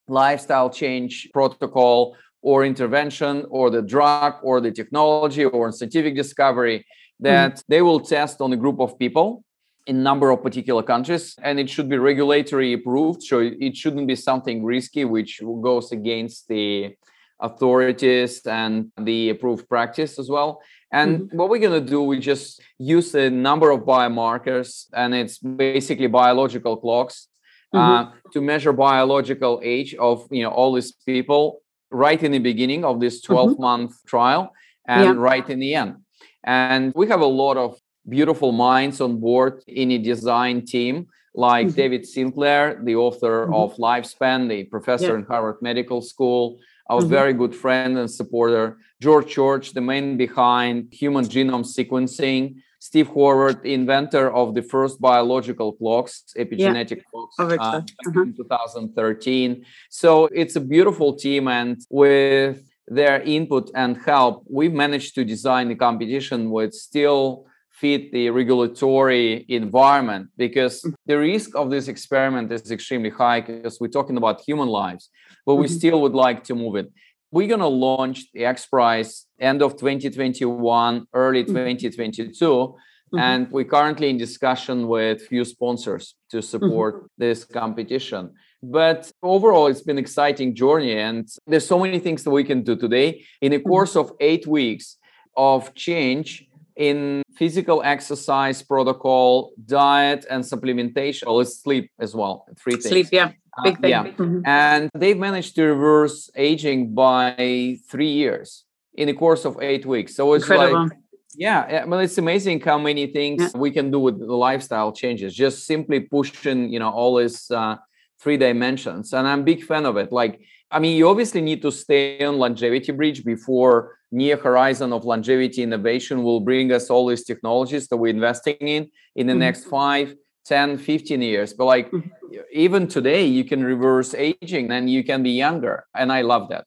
lifestyle 0.07 0.69
change 0.69 1.29
protocol 1.33 2.15
or 2.41 2.65
intervention 2.65 3.45
or 3.50 3.69
the 3.69 3.81
drug 3.81 4.36
or 4.43 4.60
the 4.60 4.72
technology 4.72 5.45
or 5.45 5.72
scientific 5.72 6.15
discovery 6.15 6.86
that 7.19 7.53
mm-hmm. 7.53 7.62
they 7.69 7.81
will 7.81 8.00
test 8.00 8.41
on 8.41 8.51
a 8.53 8.57
group 8.57 8.79
of 8.79 8.98
people 9.00 9.43
in 9.86 10.01
number 10.01 10.29
of 10.29 10.41
particular 10.41 10.83
countries 10.83 11.36
and 11.41 11.60
it 11.60 11.69
should 11.69 11.89
be 11.89 11.98
regulatory 11.98 12.74
approved 12.74 13.22
so 13.22 13.39
it 13.39 13.75
shouldn't 13.75 14.07
be 14.07 14.15
something 14.15 14.63
risky 14.63 15.03
which 15.03 15.41
goes 15.62 15.91
against 15.91 16.48
the 16.48 16.95
authorities 17.39 18.45
and 18.45 18.91
the 18.97 19.29
approved 19.29 19.67
practice 19.67 20.17
as 20.19 20.29
well 20.29 20.61
and 20.91 21.21
mm-hmm. 21.21 21.37
what 21.37 21.49
we're 21.49 21.59
going 21.59 21.83
to 21.83 21.89
do 21.89 22.01
we 22.01 22.19
just 22.19 22.61
use 22.77 23.13
a 23.15 23.29
number 23.29 23.71
of 23.71 23.81
biomarkers 23.81 24.87
and 24.93 25.13
it's 25.13 25.37
basically 25.39 26.07
biological 26.07 26.77
clocks 26.77 27.27
uh, 27.73 27.77
mm-hmm. 27.77 28.09
uh, 28.09 28.31
to 28.31 28.41
measure 28.41 28.71
biological 28.71 29.59
age 29.63 29.95
of 29.95 30.27
you 30.31 30.43
know 30.43 30.49
all 30.49 30.73
these 30.73 30.91
people 30.91 31.61
right 31.93 32.21
in 32.23 32.31
the 32.31 32.39
beginning 32.39 32.83
of 32.83 32.99
this 32.99 33.21
12 33.21 33.51
mm-hmm. 33.51 33.61
month 33.61 33.95
trial 34.05 34.53
and 34.87 35.05
yeah. 35.05 35.13
right 35.15 35.49
in 35.49 35.59
the 35.59 35.75
end. 35.75 35.95
And 36.43 36.91
we 36.95 37.07
have 37.07 37.21
a 37.21 37.25
lot 37.25 37.55
of 37.55 37.79
beautiful 38.09 38.51
minds 38.51 38.99
on 38.99 39.19
board 39.19 39.63
in 39.67 39.91
a 39.91 39.97
design 39.97 40.65
team, 40.65 41.07
like 41.33 41.67
mm-hmm. 41.67 41.75
David 41.75 42.05
Sinclair, 42.05 42.81
the 42.83 42.95
author 42.95 43.45
mm-hmm. 43.45 43.53
of 43.53 43.75
Lifespan, 43.77 44.49
the 44.49 44.65
professor 44.65 45.13
yeah. 45.13 45.19
in 45.19 45.23
Harvard 45.23 45.61
Medical 45.61 46.01
School, 46.01 46.59
our 46.93 47.01
mm-hmm. 47.01 47.09
very 47.09 47.33
good 47.33 47.55
friend 47.55 47.97
and 47.97 48.09
supporter, 48.09 48.77
George 49.01 49.27
Church, 49.38 49.65
the 49.73 49.81
man 49.81 50.17
behind 50.17 50.75
human 50.91 51.25
genome 51.25 51.65
sequencing, 51.77 52.41
Steve 52.79 53.09
Horvath, 53.09 53.63
inventor 53.63 54.25
of 54.41 54.53
the 54.55 54.62
first 54.62 55.00
biological 55.00 55.69
clocks, 55.79 56.13
epigenetic 56.38 56.97
yeah. 56.97 57.09
clocks, 57.09 57.35
uh, 57.39 57.45
uh-huh. 57.45 58.21
in 58.21 58.33
2013. 58.35 59.65
So 59.89 60.25
it's 60.41 60.55
a 60.55 60.63
beautiful 60.75 61.09
team, 61.15 61.47
and 61.47 61.77
with 61.89 62.57
their 62.88 63.21
input 63.21 63.71
and 63.73 63.97
help, 63.97 64.43
we've 64.50 64.73
managed 64.73 65.15
to 65.15 65.23
design 65.23 65.69
the 65.69 65.75
competition 65.75 66.50
with 66.50 66.73
still 66.73 67.45
fit 67.71 68.12
the 68.12 68.29
regulatory 68.29 69.45
environment 69.50 70.29
because 70.38 70.83
mm. 70.83 70.93
the 71.05 71.17
risk 71.17 71.55
of 71.55 71.71
this 71.71 71.88
experiment 71.88 72.51
is 72.51 72.71
extremely 72.71 73.09
high 73.09 73.41
because 73.41 73.79
we're 73.79 73.88
talking 74.00 74.17
about 74.17 74.41
human 74.41 74.67
lives, 74.67 75.09
but 75.45 75.55
we 75.55 75.65
mm-hmm. 75.65 75.75
still 75.75 76.01
would 76.01 76.13
like 76.13 76.43
to 76.43 76.55
move 76.55 76.75
it 76.75 76.91
we're 77.33 77.47
going 77.47 77.59
to 77.59 77.67
launch 77.89 78.31
the 78.31 78.45
X 78.45 78.67
Prize 78.67 79.25
end 79.39 79.63
of 79.63 79.71
2021, 79.75 81.07
early 81.13 81.43
mm-hmm. 81.43 81.55
2022. 81.55 82.45
Mm-hmm. 82.45 83.19
And 83.19 83.51
we're 83.51 83.63
currently 83.65 84.09
in 84.12 84.17
discussion 84.17 84.88
with 84.88 85.23
few 85.23 85.43
sponsors 85.43 86.15
to 86.29 86.43
support 86.43 86.95
mm-hmm. 86.95 87.07
this 87.17 87.43
competition. 87.43 88.33
But 88.62 89.12
overall, 89.23 89.65
it's 89.67 89.81
been 89.81 89.97
an 89.97 90.03
exciting 90.03 90.55
journey, 90.55 90.97
and 90.97 91.27
there's 91.47 91.67
so 91.67 91.79
many 91.79 92.00
things 92.00 92.23
that 92.23 92.29
we 92.29 92.43
can 92.43 92.62
do 92.63 92.75
today. 92.75 93.25
In 93.41 93.51
a 93.51 93.57
mm-hmm. 93.57 93.67
course 93.67 93.95
of 93.95 94.13
eight 94.19 94.45
weeks 94.45 94.97
of 95.35 95.73
change 95.73 96.47
in 96.75 97.23
physical 97.35 97.81
exercise 97.83 98.62
protocol, 98.62 99.53
diet, 99.65 100.25
and 100.29 100.43
supplementation, 100.43 101.23
or 101.25 101.43
sleep 101.45 101.89
as 102.00 102.15
well. 102.15 102.45
Three 102.59 102.73
things. 102.73 102.89
Sleep, 102.89 103.07
yeah. 103.12 103.31
Uh, 103.57 103.63
Big 103.63 103.79
thing. 103.79 103.89
yeah. 103.89 104.03
Mm-hmm. 104.03 104.41
And 104.45 104.89
they've 104.95 105.17
managed 105.17 105.55
to 105.55 105.63
reverse 105.63 106.29
aging 106.36 106.93
by 106.93 107.77
three 107.88 108.12
years 108.12 108.65
in 108.95 109.07
the 109.07 109.13
course 109.13 109.45
of 109.45 109.62
eight 109.62 109.86
weeks. 109.86 110.15
So 110.15 110.33
it's 110.33 110.43
Incredible. 110.43 110.83
like, 110.83 110.91
yeah, 111.36 111.86
well, 111.86 112.00
it's 112.00 112.17
amazing 112.17 112.62
how 112.62 112.77
many 112.77 113.07
things 113.07 113.41
yeah. 113.41 113.60
we 113.60 113.72
can 113.72 113.89
do 113.91 114.00
with 114.00 114.19
the 114.19 114.33
lifestyle 114.33 114.91
changes. 114.91 115.33
Just 115.33 115.65
simply 115.65 116.00
pushing, 116.00 116.72
you 116.72 116.79
know, 116.79 116.89
all 116.89 117.17
these 117.17 117.50
uh, 117.50 117.77
three 118.19 118.38
dimensions, 118.38 119.13
and 119.13 119.27
I'm 119.27 119.41
a 119.41 119.43
big 119.43 119.63
fan 119.63 119.86
of 119.86 119.98
it. 119.98 120.12
Like, 120.12 120.41
I 120.69 120.79
mean, 120.79 120.95
you 120.95 121.10
obviously 121.10 121.41
need 121.41 121.62
to 121.63 121.72
stay 121.72 122.24
on 122.24 122.38
longevity 122.38 122.91
bridge 122.91 123.24
before 123.24 123.98
near 124.12 124.38
horizon 124.38 124.93
of 124.93 125.05
longevity 125.05 125.63
innovation 125.63 126.24
will 126.24 126.39
bring 126.39 126.72
us 126.72 126.89
all 126.89 127.07
these 127.07 127.24
technologies 127.24 127.88
that 127.88 127.98
we're 127.98 128.13
investing 128.13 128.55
in 128.60 128.91
in 129.15 129.25
the 129.25 129.33
mm-hmm. 129.33 129.39
next 129.39 129.65
five 129.65 130.15
10 130.45 130.77
15 130.77 131.21
years 131.21 131.53
but 131.53 131.65
like 131.65 131.89
mm-hmm. 131.91 132.09
even 132.51 132.88
today 132.88 133.25
you 133.25 133.43
can 133.43 133.63
reverse 133.63 134.13
aging 134.13 134.71
and 134.71 134.89
you 134.89 135.03
can 135.03 135.23
be 135.23 135.31
younger 135.31 135.85
and 135.95 136.12
i 136.12 136.21
love 136.21 136.50
that 136.50 136.65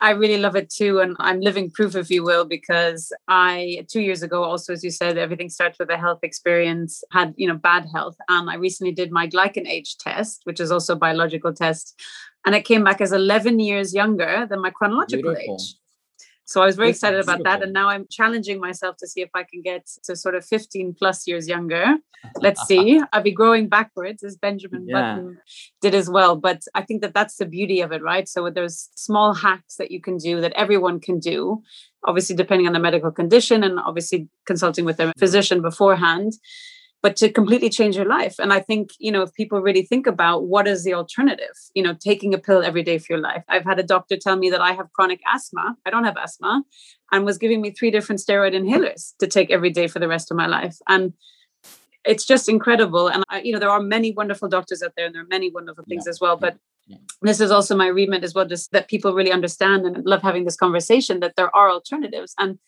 I 0.00 0.10
really 0.10 0.38
love 0.38 0.54
it 0.54 0.68
too. 0.68 1.00
And 1.00 1.16
I'm 1.18 1.40
living 1.40 1.70
proof, 1.70 1.96
if 1.96 2.10
you 2.10 2.22
will, 2.22 2.44
because 2.44 3.10
I, 3.26 3.86
two 3.88 4.02
years 4.02 4.22
ago, 4.22 4.44
also, 4.44 4.74
as 4.74 4.84
you 4.84 4.90
said, 4.90 5.16
everything 5.16 5.48
starts 5.48 5.78
with 5.78 5.88
a 5.88 5.96
health 5.96 6.18
experience, 6.22 7.02
had, 7.10 7.32
you 7.38 7.48
know, 7.48 7.56
bad 7.56 7.86
health. 7.94 8.16
And 8.28 8.50
I 8.50 8.56
recently 8.56 8.92
did 8.92 9.10
my 9.12 9.26
GlycanAge 9.26 9.96
test, 9.98 10.42
which 10.44 10.60
is 10.60 10.70
also 10.70 10.92
a 10.92 10.96
biological 10.96 11.54
test. 11.54 11.98
And 12.44 12.54
it 12.54 12.66
came 12.66 12.84
back 12.84 13.00
as 13.00 13.12
11 13.12 13.60
years 13.60 13.94
younger 13.94 14.46
than 14.46 14.60
my 14.60 14.70
chronological 14.70 15.32
Beautiful. 15.32 15.54
age. 15.54 15.74
So 16.46 16.62
I 16.62 16.66
was 16.66 16.76
very 16.76 16.90
excited 16.90 17.20
about 17.20 17.42
that. 17.44 17.62
And 17.62 17.72
now 17.72 17.88
I'm 17.88 18.06
challenging 18.10 18.60
myself 18.60 18.96
to 18.98 19.06
see 19.06 19.22
if 19.22 19.30
I 19.34 19.44
can 19.44 19.62
get 19.62 19.86
to 20.04 20.14
sort 20.14 20.34
of 20.34 20.44
15 20.44 20.94
plus 20.98 21.26
years 21.26 21.48
younger. 21.48 21.96
Let's 22.36 22.62
see. 22.66 23.00
I'll 23.12 23.22
be 23.22 23.32
growing 23.32 23.68
backwards 23.68 24.22
as 24.22 24.36
Benjamin 24.36 24.86
yeah. 24.86 25.14
Button 25.14 25.38
did 25.80 25.94
as 25.94 26.10
well. 26.10 26.36
But 26.36 26.62
I 26.74 26.82
think 26.82 27.02
that 27.02 27.14
that's 27.14 27.36
the 27.36 27.46
beauty 27.46 27.80
of 27.80 27.92
it, 27.92 28.02
right? 28.02 28.28
So 28.28 28.50
there's 28.50 28.90
small 28.94 29.32
hacks 29.34 29.76
that 29.76 29.90
you 29.90 30.00
can 30.00 30.18
do 30.18 30.40
that 30.42 30.52
everyone 30.52 31.00
can 31.00 31.18
do, 31.18 31.62
obviously, 32.04 32.36
depending 32.36 32.66
on 32.66 32.74
the 32.74 32.78
medical 32.78 33.10
condition 33.10 33.64
and 33.64 33.78
obviously 33.78 34.28
consulting 34.46 34.84
with 34.84 35.00
a 35.00 35.12
physician 35.18 35.62
beforehand 35.62 36.34
but 37.04 37.16
to 37.16 37.30
completely 37.30 37.68
change 37.68 37.96
your 37.96 38.06
life. 38.06 38.36
And 38.38 38.50
I 38.50 38.60
think, 38.60 38.92
you 38.98 39.12
know, 39.12 39.20
if 39.20 39.34
people 39.34 39.60
really 39.60 39.82
think 39.82 40.06
about 40.06 40.44
what 40.44 40.66
is 40.66 40.84
the 40.84 40.94
alternative, 40.94 41.54
you 41.74 41.82
know, 41.82 41.92
taking 41.92 42.32
a 42.32 42.38
pill 42.38 42.62
every 42.62 42.82
day 42.82 42.96
for 42.96 43.12
your 43.12 43.20
life. 43.20 43.44
I've 43.46 43.66
had 43.66 43.78
a 43.78 43.82
doctor 43.82 44.16
tell 44.16 44.36
me 44.36 44.48
that 44.48 44.62
I 44.62 44.72
have 44.72 44.90
chronic 44.94 45.20
asthma. 45.30 45.76
I 45.84 45.90
don't 45.90 46.04
have 46.04 46.16
asthma 46.16 46.64
and 47.12 47.26
was 47.26 47.36
giving 47.36 47.60
me 47.60 47.72
three 47.72 47.90
different 47.90 48.22
steroid 48.22 48.54
inhalers 48.54 49.12
to 49.18 49.26
take 49.26 49.50
every 49.50 49.68
day 49.68 49.86
for 49.86 49.98
the 49.98 50.08
rest 50.08 50.30
of 50.30 50.38
my 50.38 50.46
life. 50.46 50.78
And 50.88 51.12
it's 52.06 52.24
just 52.24 52.48
incredible. 52.48 53.08
And, 53.08 53.22
I, 53.28 53.42
you 53.42 53.52
know, 53.52 53.58
there 53.58 53.68
are 53.68 53.82
many 53.82 54.12
wonderful 54.12 54.48
doctors 54.48 54.82
out 54.82 54.92
there 54.96 55.04
and 55.04 55.14
there 55.14 55.24
are 55.24 55.36
many 55.38 55.50
wonderful 55.50 55.84
things 55.86 56.04
yeah. 56.06 56.10
as 56.10 56.22
well. 56.22 56.38
But 56.38 56.56
yeah. 56.86 56.96
this 57.20 57.38
is 57.38 57.50
also 57.50 57.76
my 57.76 57.88
remit 57.88 58.24
as 58.24 58.32
well, 58.32 58.46
just 58.46 58.72
that 58.72 58.88
people 58.88 59.12
really 59.12 59.30
understand 59.30 59.84
and 59.84 60.06
love 60.06 60.22
having 60.22 60.46
this 60.46 60.56
conversation 60.56 61.20
that 61.20 61.36
there 61.36 61.54
are 61.54 61.70
alternatives 61.70 62.34
and 62.38 62.58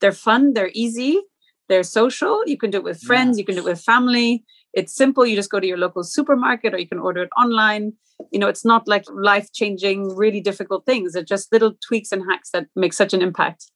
they're 0.00 0.10
fun, 0.10 0.54
they're 0.54 0.72
easy, 0.74 1.22
they're 1.68 1.82
social. 1.82 2.42
You 2.46 2.58
can 2.58 2.70
do 2.70 2.78
it 2.78 2.84
with 2.84 3.00
friends, 3.02 3.38
you 3.38 3.44
can 3.44 3.54
do 3.54 3.62
it 3.62 3.64
with 3.64 3.80
family. 3.80 4.44
It's 4.72 4.94
simple. 4.94 5.24
You 5.24 5.36
just 5.36 5.50
go 5.50 5.60
to 5.60 5.66
your 5.66 5.78
local 5.78 6.02
supermarket 6.02 6.74
or 6.74 6.78
you 6.78 6.88
can 6.88 6.98
order 6.98 7.22
it 7.22 7.30
online. 7.38 7.92
You 8.32 8.38
know, 8.38 8.48
it's 8.48 8.64
not 8.64 8.88
like 8.88 9.04
life 9.10 9.52
changing, 9.52 10.16
really 10.16 10.40
difficult 10.40 10.84
things. 10.84 11.12
They're 11.12 11.22
just 11.22 11.52
little 11.52 11.74
tweaks 11.86 12.12
and 12.12 12.24
hacks 12.28 12.50
that 12.50 12.66
make 12.74 12.92
such 12.92 13.14
an 13.14 13.22
impact. 13.22 13.70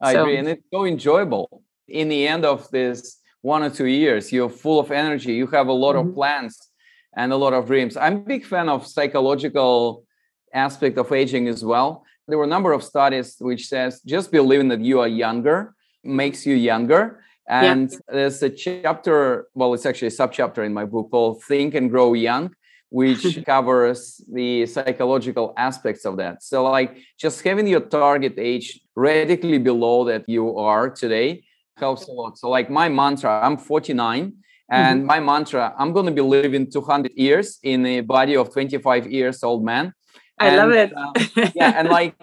I 0.00 0.12
so, 0.12 0.22
agree. 0.22 0.36
And 0.36 0.48
it's 0.48 0.62
so 0.72 0.84
enjoyable. 0.84 1.62
In 1.88 2.08
the 2.08 2.26
end 2.26 2.44
of 2.44 2.70
this 2.70 3.18
one 3.42 3.62
or 3.62 3.70
two 3.70 3.86
years, 3.86 4.32
you're 4.32 4.48
full 4.48 4.78
of 4.78 4.90
energy. 4.90 5.34
You 5.34 5.46
have 5.48 5.68
a 5.68 5.72
lot 5.72 5.96
mm-hmm. 5.96 6.10
of 6.10 6.14
plans 6.14 6.58
and 7.16 7.32
a 7.32 7.36
lot 7.36 7.52
of 7.52 7.66
dreams. 7.66 7.96
I'm 7.96 8.16
a 8.16 8.20
big 8.20 8.44
fan 8.44 8.68
of 8.68 8.86
psychological 8.86 10.04
aspect 10.54 10.98
of 10.98 11.10
aging 11.12 11.48
as 11.48 11.64
well. 11.64 12.04
There 12.28 12.38
were 12.38 12.44
a 12.44 12.54
number 12.54 12.72
of 12.72 12.84
studies 12.84 13.36
which 13.40 13.66
says 13.66 14.00
just 14.06 14.30
believing 14.30 14.68
that 14.68 14.80
you 14.80 15.00
are 15.00 15.08
younger 15.08 15.74
makes 16.04 16.46
you 16.46 16.54
younger. 16.54 17.22
And 17.48 17.90
yeah. 17.90 17.98
there's 18.08 18.42
a 18.42 18.50
chapter, 18.50 19.48
well, 19.54 19.74
it's 19.74 19.84
actually 19.84 20.08
a 20.08 20.12
subchapter 20.12 20.64
in 20.64 20.72
my 20.72 20.84
book 20.84 21.10
called 21.10 21.42
Think 21.42 21.74
and 21.74 21.90
Grow 21.90 22.14
Young, 22.14 22.54
which 22.90 23.44
covers 23.46 24.20
the 24.32 24.66
psychological 24.66 25.52
aspects 25.56 26.04
of 26.04 26.16
that. 26.18 26.44
So, 26.44 26.62
like, 26.64 26.98
just 27.18 27.42
having 27.42 27.66
your 27.66 27.80
target 27.80 28.34
age 28.38 28.80
radically 28.94 29.58
below 29.58 30.04
that 30.04 30.28
you 30.28 30.56
are 30.58 30.90
today 30.90 31.42
helps 31.76 32.06
a 32.06 32.12
lot. 32.12 32.38
So, 32.38 32.48
like, 32.48 32.70
my 32.70 32.88
mantra, 32.88 33.40
I'm 33.42 33.56
49, 33.56 34.32
and 34.70 34.98
mm-hmm. 34.98 35.06
my 35.06 35.18
mantra, 35.18 35.74
I'm 35.76 35.92
going 35.92 36.06
to 36.06 36.12
be 36.12 36.20
living 36.20 36.70
200 36.70 37.12
years 37.16 37.58
in 37.64 37.84
a 37.84 38.00
body 38.02 38.36
of 38.36 38.52
25 38.52 39.10
years 39.10 39.42
old 39.42 39.64
man. 39.64 39.92
I 40.38 40.56
love 40.56 40.70
it. 40.70 40.92
uh, 40.96 41.12
yeah, 41.54 41.74
and 41.76 41.88
like, 41.88 42.14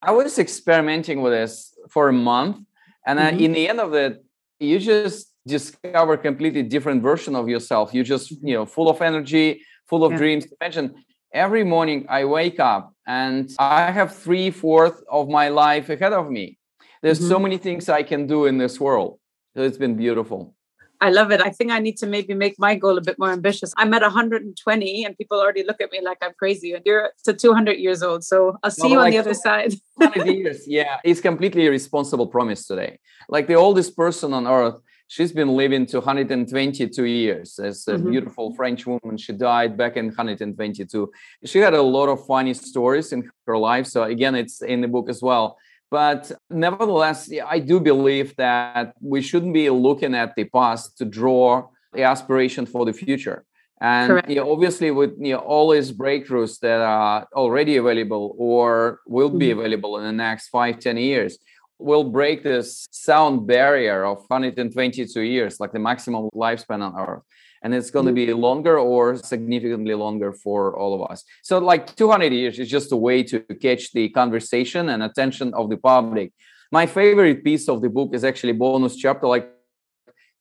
I 0.00 0.12
was 0.12 0.38
experimenting 0.38 1.20
with 1.20 1.32
this 1.32 1.74
for 1.90 2.08
a 2.08 2.12
month 2.12 2.58
and 3.06 3.18
mm-hmm. 3.18 3.40
in 3.40 3.52
the 3.52 3.68
end 3.68 3.80
of 3.80 3.94
it 3.94 4.24
you 4.60 4.78
just 4.78 5.32
discover 5.46 6.16
completely 6.16 6.62
different 6.62 7.02
version 7.02 7.34
of 7.34 7.48
yourself 7.48 7.92
you 7.92 8.02
just 8.04 8.30
you 8.30 8.54
know 8.54 8.64
full 8.64 8.88
of 8.88 9.00
energy 9.02 9.62
full 9.88 10.04
of 10.04 10.12
yeah. 10.12 10.18
dreams 10.18 10.46
imagine 10.60 10.94
every 11.34 11.64
morning 11.64 12.06
i 12.08 12.24
wake 12.24 12.60
up 12.60 12.94
and 13.06 13.50
i 13.58 13.90
have 13.90 14.14
three 14.14 14.50
fourths 14.50 15.02
of 15.10 15.28
my 15.28 15.48
life 15.48 15.88
ahead 15.90 16.12
of 16.12 16.30
me 16.30 16.58
there's 17.02 17.18
mm-hmm. 17.18 17.28
so 17.28 17.38
many 17.38 17.58
things 17.58 17.88
i 17.88 18.02
can 18.02 18.26
do 18.26 18.46
in 18.46 18.58
this 18.58 18.78
world 18.78 19.18
So 19.54 19.62
it's 19.62 19.76
been 19.76 19.96
beautiful. 19.96 20.54
I 21.02 21.10
love 21.10 21.32
it. 21.32 21.40
I 21.40 21.50
think 21.50 21.72
I 21.72 21.80
need 21.80 21.96
to 21.96 22.06
maybe 22.06 22.32
make 22.32 22.60
my 22.60 22.76
goal 22.76 22.96
a 22.96 23.00
bit 23.00 23.18
more 23.18 23.32
ambitious. 23.32 23.74
I'm 23.76 23.92
at 23.92 24.02
120 24.02 25.04
and 25.04 25.18
people 25.18 25.40
already 25.40 25.64
look 25.64 25.80
at 25.80 25.90
me 25.90 26.00
like 26.00 26.18
I'm 26.22 26.32
crazy. 26.34 26.74
And 26.74 26.82
you're 26.86 27.10
to 27.24 27.32
200 27.32 27.72
years 27.72 28.04
old. 28.04 28.22
So 28.22 28.56
I'll 28.62 28.70
see 28.70 28.88
you 28.88 28.98
like 28.98 29.06
on 29.06 29.10
the 29.10 29.18
other 29.18 29.34
side. 29.34 29.74
100 29.94 30.32
years. 30.32 30.62
Yeah. 30.68 30.98
It's 31.04 31.20
completely 31.20 31.66
irresponsible 31.66 32.28
promise 32.28 32.68
today. 32.68 33.00
Like 33.28 33.48
the 33.48 33.54
oldest 33.54 33.96
person 33.96 34.32
on 34.32 34.46
earth, 34.46 34.78
she's 35.08 35.32
been 35.32 35.56
living 35.56 35.86
to 35.86 35.98
122 35.98 37.04
years 37.04 37.58
as 37.58 37.88
a 37.88 37.94
mm-hmm. 37.94 38.10
beautiful 38.10 38.54
French 38.54 38.86
woman. 38.86 39.16
She 39.16 39.32
died 39.32 39.76
back 39.76 39.96
in 39.96 40.06
122. 40.06 41.10
She 41.44 41.58
had 41.58 41.74
a 41.74 41.82
lot 41.82 42.10
of 42.10 42.24
funny 42.26 42.54
stories 42.54 43.12
in 43.12 43.28
her 43.48 43.58
life. 43.58 43.88
So 43.88 44.04
again, 44.04 44.36
it's 44.36 44.62
in 44.62 44.80
the 44.82 44.88
book 44.88 45.08
as 45.10 45.20
well. 45.20 45.58
But 45.92 46.32
nevertheless, 46.48 47.30
I 47.46 47.58
do 47.58 47.78
believe 47.78 48.34
that 48.36 48.94
we 49.02 49.20
shouldn't 49.20 49.52
be 49.52 49.68
looking 49.68 50.14
at 50.14 50.34
the 50.34 50.44
past 50.44 50.96
to 50.98 51.04
draw 51.04 51.68
the 51.92 52.04
aspiration 52.04 52.64
for 52.64 52.86
the 52.86 52.94
future. 52.94 53.44
And 53.78 54.22
you 54.26 54.36
know, 54.36 54.50
obviously, 54.50 54.90
with 54.90 55.12
you 55.18 55.34
know, 55.34 55.40
all 55.40 55.68
these 55.70 55.92
breakthroughs 55.92 56.60
that 56.60 56.80
are 56.80 57.28
already 57.34 57.76
available 57.76 58.34
or 58.38 59.00
will 59.06 59.28
be 59.28 59.48
mm-hmm. 59.48 59.58
available 59.58 59.98
in 59.98 60.04
the 60.04 60.12
next 60.12 60.48
five, 60.48 60.78
ten 60.78 60.96
years, 60.96 61.36
will 61.78 62.04
break 62.04 62.42
this 62.42 62.86
sound 62.90 63.46
barrier 63.46 64.06
of 64.06 64.18
122 64.28 65.20
years, 65.20 65.60
like 65.60 65.72
the 65.72 65.78
maximum 65.78 66.30
lifespan 66.34 66.80
on 66.80 66.98
Earth 66.98 67.22
and 67.62 67.74
it's 67.74 67.90
going 67.90 68.06
to 68.06 68.12
be 68.12 68.32
longer 68.32 68.78
or 68.78 69.16
significantly 69.16 69.94
longer 69.94 70.32
for 70.32 70.76
all 70.76 70.94
of 70.94 71.10
us. 71.10 71.24
So, 71.42 71.58
like 71.58 71.94
200 71.96 72.32
years 72.32 72.58
is 72.58 72.68
just 72.68 72.92
a 72.92 72.96
way 72.96 73.22
to 73.24 73.40
catch 73.40 73.92
the 73.92 74.08
conversation 74.10 74.88
and 74.88 75.02
attention 75.02 75.54
of 75.54 75.70
the 75.70 75.76
public. 75.76 76.32
My 76.70 76.86
favorite 76.86 77.44
piece 77.44 77.68
of 77.68 77.82
the 77.82 77.88
book 77.88 78.14
is 78.14 78.24
actually 78.24 78.54
bonus 78.54 78.96
chapter, 78.96 79.26
like 79.26 79.48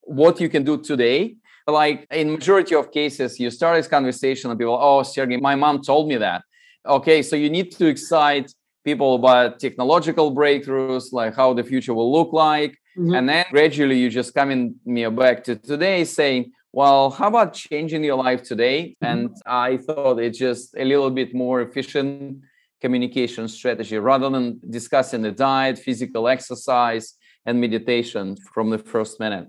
what 0.01 0.39
you 0.39 0.49
can 0.49 0.63
do 0.63 0.81
today. 0.81 1.35
Like 1.67 2.07
in 2.11 2.31
majority 2.31 2.73
of 2.75 2.91
cases, 2.91 3.39
you 3.39 3.51
start 3.51 3.77
this 3.77 3.87
conversation 3.87 4.49
and 4.49 4.59
people, 4.59 4.77
oh, 4.81 5.03
Sergey, 5.03 5.37
my 5.37 5.55
mom 5.55 5.81
told 5.81 6.07
me 6.07 6.17
that. 6.17 6.43
Okay, 6.85 7.21
so 7.21 7.35
you 7.35 7.49
need 7.49 7.71
to 7.73 7.85
excite 7.85 8.51
people 8.83 9.15
about 9.15 9.59
technological 9.59 10.35
breakthroughs, 10.35 11.13
like 11.13 11.35
how 11.35 11.53
the 11.53 11.63
future 11.63 11.93
will 11.93 12.11
look 12.11 12.33
like. 12.33 12.71
Mm-hmm. 12.97 13.13
And 13.13 13.29
then 13.29 13.45
gradually 13.51 13.99
you 13.99 14.09
just 14.09 14.33
come 14.33 14.49
in 14.49 14.75
me 14.85 15.07
back 15.09 15.43
to 15.45 15.55
today 15.55 16.03
saying, 16.03 16.51
well, 16.73 17.09
how 17.09 17.27
about 17.27 17.53
changing 17.53 18.03
your 18.03 18.15
life 18.15 18.43
today? 18.43 18.95
Mm-hmm. 19.03 19.05
And 19.05 19.37
I 19.45 19.77
thought 19.77 20.19
it's 20.19 20.37
just 20.37 20.75
a 20.77 20.85
little 20.85 21.09
bit 21.09 21.33
more 21.33 21.61
efficient 21.61 22.41
communication 22.79 23.47
strategy 23.47 23.97
rather 23.97 24.29
than 24.29 24.59
discussing 24.69 25.21
the 25.21 25.31
diet, 25.31 25.77
physical 25.77 26.27
exercise, 26.27 27.15
and 27.45 27.59
meditation 27.59 28.37
from 28.53 28.69
the 28.69 28.77
first 28.77 29.19
minute. 29.19 29.47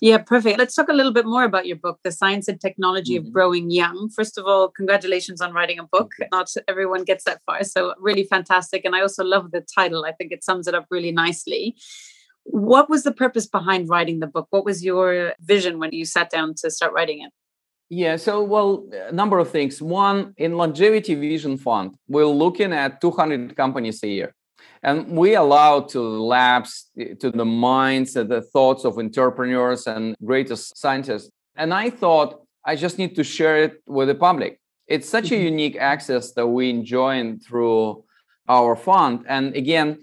Yeah, 0.00 0.16
perfect. 0.18 0.58
Let's 0.58 0.74
talk 0.74 0.88
a 0.88 0.94
little 0.94 1.12
bit 1.12 1.26
more 1.26 1.44
about 1.44 1.66
your 1.66 1.76
book, 1.76 2.00
The 2.04 2.10
Science 2.12 2.48
and 2.48 2.58
Technology 2.58 3.18
mm-hmm. 3.18 3.26
of 3.26 3.32
Growing 3.34 3.70
Young. 3.70 4.08
First 4.08 4.38
of 4.38 4.46
all, 4.46 4.68
congratulations 4.68 5.42
on 5.42 5.52
writing 5.52 5.78
a 5.78 5.84
book. 5.84 6.12
Not 6.32 6.48
everyone 6.68 7.04
gets 7.04 7.24
that 7.24 7.42
far. 7.44 7.64
So, 7.64 7.94
really 7.98 8.24
fantastic. 8.24 8.86
And 8.86 8.96
I 8.96 9.02
also 9.02 9.24
love 9.24 9.50
the 9.50 9.60
title. 9.60 10.06
I 10.06 10.12
think 10.12 10.32
it 10.32 10.42
sums 10.42 10.66
it 10.66 10.74
up 10.74 10.86
really 10.90 11.12
nicely. 11.12 11.76
What 12.44 12.88
was 12.88 13.02
the 13.02 13.12
purpose 13.12 13.46
behind 13.46 13.88
writing 13.88 14.20
the 14.20 14.26
book? 14.26 14.48
What 14.50 14.64
was 14.64 14.84
your 14.84 15.34
vision 15.40 15.78
when 15.78 15.92
you 15.92 16.04
sat 16.04 16.30
down 16.30 16.54
to 16.58 16.70
start 16.70 16.92
writing 16.92 17.22
it? 17.22 17.32
Yeah, 17.92 18.16
so 18.16 18.42
well, 18.44 18.86
a 19.08 19.12
number 19.12 19.38
of 19.38 19.50
things. 19.50 19.82
One, 19.82 20.32
in 20.36 20.56
Longevity 20.56 21.16
Vision 21.16 21.58
Fund, 21.58 21.96
we're 22.08 22.24
looking 22.24 22.72
at 22.72 23.00
200 23.00 23.56
companies 23.56 24.02
a 24.04 24.08
year. 24.08 24.34
And 24.82 25.16
we 25.16 25.34
allow 25.34 25.80
to 25.80 26.00
labs, 26.00 26.90
to 26.96 27.30
the 27.30 27.44
minds 27.44 28.16
and 28.16 28.30
the 28.30 28.42
thoughts 28.42 28.84
of 28.84 28.98
entrepreneurs 28.98 29.86
and 29.86 30.14
greatest 30.24 30.78
scientists. 30.78 31.30
And 31.56 31.74
I 31.74 31.90
thought 31.90 32.40
I 32.64 32.76
just 32.76 32.96
need 32.96 33.16
to 33.16 33.24
share 33.24 33.62
it 33.64 33.82
with 33.86 34.08
the 34.08 34.14
public. 34.14 34.60
It's 34.86 35.08
such 35.08 35.30
a 35.30 35.34
mm-hmm. 35.34 35.44
unique 35.44 35.76
access 35.76 36.32
that 36.32 36.46
we 36.46 36.70
enjoy 36.70 37.36
through 37.46 38.04
our 38.48 38.76
fund. 38.76 39.24
And 39.28 39.54
again, 39.54 39.98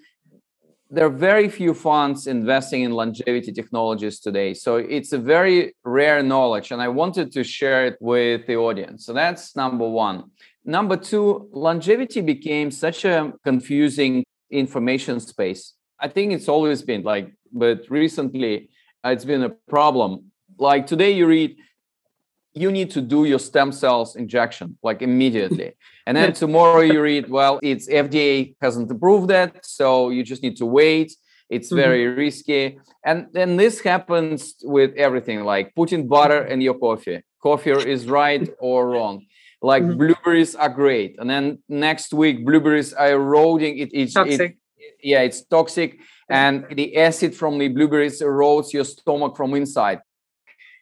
there 0.89 1.05
are 1.05 1.09
very 1.09 1.49
few 1.49 1.73
funds 1.73 2.27
investing 2.27 2.81
in 2.83 2.91
longevity 2.91 3.51
technologies 3.51 4.19
today. 4.19 4.53
So 4.53 4.77
it's 4.77 5.11
a 5.11 5.17
very 5.17 5.75
rare 5.83 6.23
knowledge, 6.23 6.71
and 6.71 6.81
I 6.81 6.87
wanted 6.87 7.31
to 7.33 7.43
share 7.43 7.85
it 7.85 7.97
with 7.99 8.47
the 8.47 8.55
audience. 8.55 9.05
So 9.05 9.13
that's 9.13 9.55
number 9.55 9.87
one. 9.87 10.31
Number 10.63 10.97
two, 10.97 11.49
longevity 11.51 12.21
became 12.21 12.71
such 12.71 13.05
a 13.05 13.33
confusing 13.43 14.23
information 14.49 15.19
space. 15.19 15.73
I 15.99 16.07
think 16.07 16.31
it's 16.31 16.47
always 16.47 16.81
been 16.81 17.03
like, 17.03 17.33
but 17.51 17.81
recently 17.89 18.69
uh, 19.03 19.09
it's 19.09 19.25
been 19.25 19.43
a 19.43 19.49
problem. 19.69 20.31
Like 20.57 20.87
today, 20.87 21.11
you 21.11 21.27
read 21.27 21.57
you 22.61 22.71
need 22.71 22.91
to 22.91 23.01
do 23.01 23.25
your 23.25 23.39
stem 23.39 23.71
cells 23.71 24.15
injection 24.15 24.77
like 24.83 25.01
immediately. 25.01 25.73
And 26.07 26.15
then 26.15 26.31
tomorrow 26.31 26.79
you 26.79 27.01
read, 27.01 27.29
well, 27.29 27.59
it's 27.61 27.89
FDA 27.89 28.55
hasn't 28.61 28.89
approved 28.89 29.27
that, 29.27 29.65
so 29.65 30.09
you 30.09 30.23
just 30.23 30.41
need 30.41 30.55
to 30.55 30.65
wait. 30.65 31.11
It's 31.49 31.67
mm-hmm. 31.67 31.75
very 31.75 32.07
risky. 32.07 32.79
And 33.03 33.27
then 33.33 33.57
this 33.57 33.81
happens 33.81 34.55
with 34.63 34.95
everything 34.95 35.43
like 35.43 35.75
putting 35.75 36.07
butter 36.07 36.45
in 36.45 36.61
your 36.61 36.75
coffee. 36.75 37.23
Coffee 37.43 37.71
is 37.71 38.07
right 38.07 38.49
or 38.59 38.89
wrong. 38.89 39.25
Like 39.61 39.83
mm-hmm. 39.83 39.97
blueberries 39.97 40.55
are 40.55 40.69
great. 40.69 41.17
And 41.19 41.29
then 41.29 41.59
next 41.67 42.13
week, 42.13 42.45
blueberries 42.45 42.93
are 42.93 43.11
eroding. 43.11 43.77
It, 43.79 43.89
it's 43.93 44.13
toxic. 44.13 44.57
It, 44.77 44.93
yeah, 45.03 45.21
it's 45.21 45.43
toxic. 45.43 45.99
And 46.29 46.65
the 46.71 46.97
acid 46.97 47.33
from 47.35 47.57
the 47.57 47.69
blueberries 47.69 48.21
erodes 48.21 48.73
your 48.73 48.83
stomach 48.83 49.35
from 49.37 49.53
inside. 49.55 49.99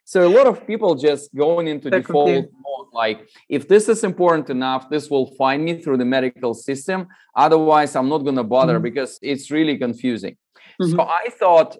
So 0.07 0.27
a 0.27 0.29
lot 0.29 0.45
of 0.45 0.67
people 0.67 0.93
just 0.93 1.33
going 1.33 1.67
into 1.67 1.89
that 1.89 2.05
default 2.05 2.45
mode, 2.53 2.87
like 2.93 3.27
if 3.49 3.67
this 3.67 3.89
is 3.89 4.03
important 4.03 4.51
enough, 4.51 4.87
this 4.87 5.09
will 5.09 5.33
find 5.35 5.65
me 5.65 5.81
through 5.81 5.97
the 5.97 6.05
medical 6.05 6.53
system. 6.53 7.07
Otherwise, 7.35 7.95
I'm 7.95 8.07
not 8.07 8.19
going 8.19 8.35
to 8.35 8.43
bother 8.43 8.75
mm-hmm. 8.75 8.83
because 8.83 9.17
it's 9.23 9.49
really 9.49 9.77
confusing. 9.79 10.37
Mm-hmm. 10.79 10.91
So 10.91 11.01
I 11.01 11.29
thought 11.31 11.77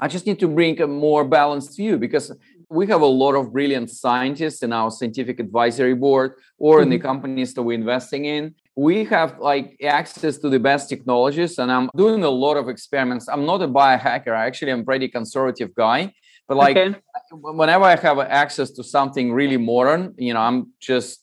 I 0.00 0.08
just 0.08 0.26
need 0.26 0.40
to 0.40 0.48
bring 0.48 0.80
a 0.80 0.88
more 0.88 1.24
balanced 1.24 1.76
view 1.76 1.96
because 1.96 2.32
we 2.70 2.88
have 2.88 3.02
a 3.02 3.06
lot 3.06 3.34
of 3.34 3.52
brilliant 3.52 3.90
scientists 3.90 4.62
in 4.64 4.72
our 4.72 4.90
scientific 4.90 5.38
advisory 5.38 5.94
board 5.94 6.34
or 6.58 6.76
mm-hmm. 6.76 6.82
in 6.82 6.90
the 6.90 6.96
mm-hmm. 6.96 7.06
companies 7.06 7.54
that 7.54 7.62
we're 7.62 7.78
investing 7.78 8.24
in 8.24 8.54
we 8.76 9.04
have 9.04 9.38
like 9.40 9.76
access 9.82 10.38
to 10.38 10.48
the 10.48 10.58
best 10.58 10.88
technologies 10.88 11.58
and 11.58 11.70
i'm 11.72 11.90
doing 11.96 12.22
a 12.22 12.30
lot 12.30 12.56
of 12.56 12.68
experiments 12.68 13.28
i'm 13.28 13.44
not 13.44 13.60
a 13.60 13.68
biohacker 13.68 14.32
I 14.34 14.46
actually 14.46 14.72
i'm 14.72 14.80
a 14.80 14.84
pretty 14.84 15.08
conservative 15.08 15.74
guy 15.74 16.14
but 16.50 16.56
like 16.56 16.76
okay. 16.76 16.98
whenever 17.30 17.84
I 17.84 17.94
have 17.94 18.18
access 18.18 18.72
to 18.72 18.82
something 18.82 19.32
really 19.32 19.56
modern, 19.56 20.14
you 20.18 20.34
know, 20.34 20.40
I'm 20.40 20.72
just 20.80 21.22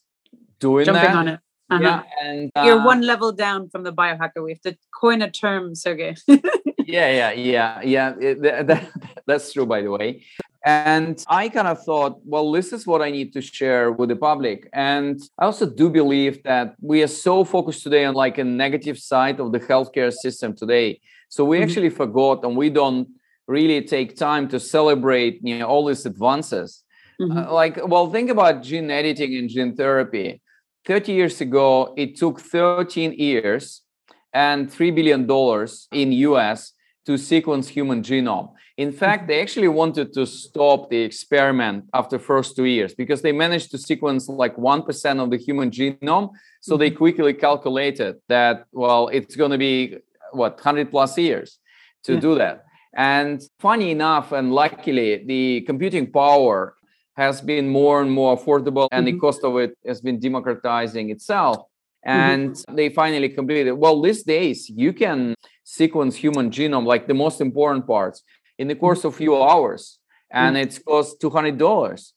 doing 0.58 0.86
Jumping 0.86 1.04
that. 1.04 1.16
on 1.16 1.28
it. 1.28 1.40
Uh-huh. 1.70 1.84
Yeah, 1.84 2.04
and 2.24 2.50
uh, 2.56 2.64
you're 2.66 2.82
one 2.82 3.02
level 3.02 3.34
down 3.34 3.68
from 3.68 3.84
the 3.84 3.92
biohacker. 3.92 4.42
We 4.42 4.52
have 4.52 4.62
to 4.62 4.78
coin 4.98 5.22
a 5.22 5.30
term, 5.30 5.76
Sergey. 5.76 6.16
yeah, 6.30 7.12
yeah, 7.12 7.32
yeah, 7.32 7.82
yeah. 7.82 8.14
It, 8.22 8.42
that, 8.42 8.68
that, 8.68 8.90
that's 9.28 9.52
true, 9.52 9.66
by 9.66 9.82
the 9.82 9.92
way. 9.92 10.24
And 10.66 11.22
I 11.28 11.50
kind 11.50 11.68
of 11.68 11.84
thought, 11.84 12.22
well, 12.24 12.50
this 12.54 12.72
is 12.72 12.88
what 12.88 13.02
I 13.02 13.12
need 13.12 13.34
to 13.34 13.42
share 13.42 13.92
with 13.92 14.08
the 14.08 14.16
public. 14.16 14.70
And 14.72 15.20
I 15.38 15.44
also 15.44 15.66
do 15.66 15.90
believe 15.90 16.42
that 16.44 16.76
we 16.80 17.04
are 17.04 17.08
so 17.08 17.44
focused 17.44 17.84
today 17.84 18.06
on 18.06 18.16
like 18.16 18.38
a 18.38 18.46
negative 18.46 18.98
side 18.98 19.42
of 19.42 19.52
the 19.52 19.60
healthcare 19.60 20.14
system 20.14 20.56
today. 20.56 21.02
So 21.28 21.44
we 21.44 21.58
mm-hmm. 21.58 21.64
actually 21.64 21.90
forgot 21.90 22.46
and 22.46 22.56
we 22.56 22.70
don't 22.70 23.10
really 23.48 23.82
take 23.82 24.16
time 24.16 24.48
to 24.50 24.60
celebrate 24.60 25.40
you 25.42 25.58
know 25.58 25.66
all 25.66 25.86
these 25.86 26.06
advances 26.06 26.84
mm-hmm. 27.20 27.38
uh, 27.38 27.52
like 27.52 27.80
well 27.88 28.12
think 28.12 28.30
about 28.30 28.62
gene 28.62 28.92
editing 28.92 29.36
and 29.36 29.50
gene 29.50 29.76
therapy 29.76 30.42
30 30.86 31.14
years 31.14 31.42
ago 31.42 31.94
it 31.98 32.16
took 32.16 32.40
13 32.42 33.14
years 33.14 33.82
and 34.34 34.72
3 34.72 34.92
billion 34.92 35.26
dollars 35.26 35.88
in 35.92 36.12
us 36.12 36.74
to 37.06 37.18
sequence 37.18 37.70
human 37.70 38.04
genome 38.04 38.52
in 38.76 38.92
fact 38.92 39.28
they 39.28 39.42
actually 39.42 39.70
wanted 39.70 40.14
to 40.14 40.26
stop 40.26 40.90
the 40.90 40.98
experiment 40.98 41.86
after 41.94 42.20
first 42.20 42.56
two 42.56 42.66
years 42.66 42.94
because 42.94 43.22
they 43.22 43.32
managed 43.32 43.72
to 43.72 43.78
sequence 43.78 44.28
like 44.28 44.56
1% 44.58 45.24
of 45.24 45.32
the 45.32 45.38
human 45.38 45.72
genome 45.72 46.30
so 46.62 46.74
mm-hmm. 46.74 46.80
they 46.82 46.92
quickly 46.92 47.34
calculated 47.34 48.18
that 48.28 48.66
well 48.74 49.08
it's 49.08 49.38
going 49.38 49.52
to 49.52 49.58
be 49.58 49.98
what 50.34 50.56
100 50.56 50.92
plus 50.92 51.18
years 51.18 51.60
to 52.04 52.14
yeah. 52.14 52.20
do 52.20 52.36
that 52.36 52.67
and 52.98 53.44
funny 53.60 53.92
enough, 53.92 54.32
and 54.32 54.52
luckily, 54.52 55.24
the 55.24 55.62
computing 55.62 56.12
power 56.12 56.76
has 57.16 57.42
been 57.42 57.70
more 57.70 58.02
and 58.02 58.12
more 58.12 58.36
affordable, 58.36 58.88
and 58.92 59.06
mm-hmm. 59.06 59.16
the 59.16 59.22
cost 59.22 59.44
of 59.44 59.56
it 59.58 59.78
has 59.86 60.02
been 60.02 60.20
democratizing 60.20 61.12
itself. 61.12 61.58
Mm-hmm. 61.58 62.10
And 62.10 62.52
mm-hmm. 62.52 62.76
they 62.76 62.90
finally 62.90 63.30
completed. 63.30 63.74
Well, 63.74 64.02
these 64.02 64.24
days, 64.24 64.68
you 64.70 64.94
can 64.94 65.36
sequence 65.64 66.16
human 66.16 66.50
genome, 66.50 66.86
like 66.86 67.08
the 67.08 67.14
most 67.14 67.40
important 67.40 67.86
parts, 67.86 68.24
in 68.58 68.68
the 68.68 68.76
course 68.76 69.04
of 69.04 69.16
few 69.16 69.42
hours, 69.42 70.00
and 70.32 70.56
mm-hmm. 70.56 70.64
it's 70.64 70.80
cost 70.80 71.22
two 71.22 71.30
hundred 71.30 71.58
dollars. 71.60 72.14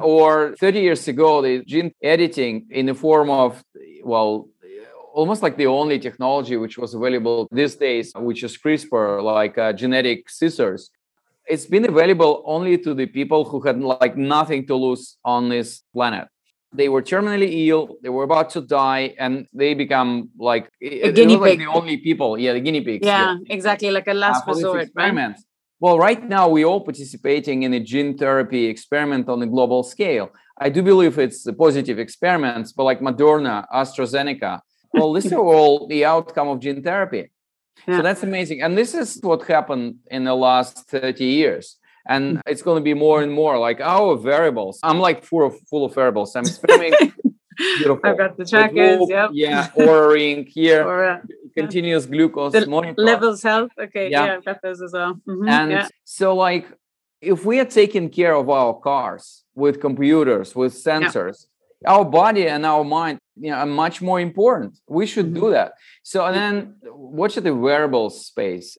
Or 0.00 0.54
30 0.60 0.80
years 0.80 1.08
ago, 1.08 1.42
the 1.42 1.64
gene 1.64 1.90
editing 2.00 2.68
in 2.70 2.86
the 2.86 2.94
form 2.94 3.30
of, 3.30 3.64
well, 4.04 4.48
almost 5.20 5.42
like 5.42 5.56
the 5.56 5.66
only 5.80 5.98
technology 5.98 6.56
which 6.56 6.76
was 6.82 6.90
available 6.94 7.48
these 7.50 7.74
days, 7.86 8.06
which 8.28 8.40
is 8.46 8.52
CRISPR, 8.62 9.22
like 9.34 9.54
uh, 9.58 9.72
genetic 9.82 10.18
scissors. 10.38 10.82
it's 11.54 11.68
been 11.74 11.86
available 11.94 12.32
only 12.54 12.74
to 12.86 12.90
the 13.00 13.06
people 13.18 13.40
who 13.48 13.58
had 13.66 13.76
like 14.04 14.16
nothing 14.36 14.60
to 14.70 14.74
lose 14.84 15.04
on 15.34 15.48
this 15.54 15.68
planet 15.94 16.26
they 16.80 16.88
were 16.94 17.02
terminally 17.02 17.50
ill 17.68 17.96
they 18.02 18.12
were 18.16 18.24
about 18.24 18.50
to 18.50 18.60
die 18.60 19.14
and 19.18 19.46
they 19.60 19.72
become 19.74 20.10
like 20.50 20.64
a 20.82 21.12
guinea 21.12 21.36
pig. 21.36 21.40
Like 21.40 21.58
the 21.58 21.66
only 21.80 21.96
people 22.08 22.30
yeah 22.38 22.52
the 22.52 22.60
guinea 22.60 22.82
pigs 22.88 23.06
yeah, 23.06 23.36
yeah. 23.42 23.54
exactly 23.56 23.90
like 23.90 24.06
a 24.06 24.14
last 24.14 24.46
uh, 24.46 24.52
resort 24.52 24.88
right 24.94 25.36
well 25.80 25.96
right 25.98 26.22
now 26.36 26.44
we 26.56 26.64
all 26.64 26.82
participating 26.90 27.62
in 27.66 27.72
a 27.72 27.80
gene 27.80 28.12
therapy 28.22 28.66
experiment 28.66 29.28
on 29.28 29.38
a 29.46 29.46
global 29.46 29.82
scale 29.82 30.26
i 30.58 30.68
do 30.68 30.82
believe 30.82 31.18
it's 31.18 31.46
a 31.46 31.54
positive 31.66 31.98
experiments 31.98 32.68
but 32.76 32.84
like 32.84 33.00
moderna 33.00 33.64
astrazeneca 33.80 34.60
well 34.92 35.12
these 35.12 35.32
are 35.32 35.40
all 35.54 35.86
the 35.86 36.04
outcome 36.04 36.48
of 36.48 36.60
gene 36.60 36.82
therapy 36.82 37.30
yeah. 37.86 37.96
so 37.96 38.02
that's 38.02 38.22
amazing 38.22 38.62
and 38.62 38.76
this 38.76 38.94
is 38.94 39.18
what 39.22 39.42
happened 39.46 39.96
in 40.10 40.24
the 40.24 40.34
last 40.34 40.88
30 40.88 41.24
years 41.24 41.78
and 42.08 42.38
mm. 42.38 42.42
it's 42.46 42.62
going 42.62 42.80
to 42.80 42.84
be 42.84 42.94
more 42.94 43.22
and 43.22 43.30
more 43.30 43.58
like 43.58 43.80
our 43.80 44.16
wearables. 44.16 44.80
I'm 44.82 44.98
like 44.98 45.22
full 45.24 45.46
of 45.46 45.60
full 45.70 45.84
of 45.84 45.94
wearables. 45.94 46.34
I'm 46.34 46.44
experimenting. 46.44 47.12
Beautiful. 47.56 48.00
I've 48.04 48.18
got 48.18 48.36
the 48.36 48.44
trackers. 48.44 49.00
Yep. 49.08 49.30
Yeah, 49.32 49.68
Oura 49.70 50.12
ring 50.12 50.46
here. 50.46 50.82
Aura. 50.86 51.22
Continuous 51.56 52.06
glucose 52.06 52.52
the 52.52 52.66
monitor. 52.66 53.02
Levels 53.02 53.42
health. 53.42 53.72
Okay. 53.78 54.10
Yeah. 54.10 54.26
yeah, 54.26 54.34
I've 54.34 54.44
got 54.44 54.62
those 54.62 54.80
as 54.80 54.92
well. 54.92 55.14
Mm-hmm. 55.26 55.48
And 55.48 55.70
yeah. 55.72 55.88
so, 56.04 56.36
like, 56.36 56.68
if 57.20 57.44
we 57.44 57.58
are 57.58 57.64
taking 57.64 58.10
care 58.10 58.34
of 58.34 58.48
our 58.48 58.78
cars 58.78 59.42
with 59.56 59.80
computers, 59.80 60.54
with 60.54 60.72
sensors, 60.72 61.46
yeah. 61.46 61.57
Our 61.86 62.04
body 62.04 62.48
and 62.48 62.66
our 62.66 62.84
mind, 62.84 63.18
you 63.36 63.50
know, 63.50 63.56
are 63.56 63.66
much 63.66 64.02
more 64.02 64.20
important. 64.20 64.78
We 64.88 65.06
should 65.06 65.26
mm-hmm. 65.26 65.40
do 65.40 65.50
that. 65.50 65.74
So, 66.02 66.26
and 66.26 66.34
then 66.34 66.76
watch 66.84 67.36
the 67.36 67.54
wearable 67.54 68.10
space. 68.10 68.76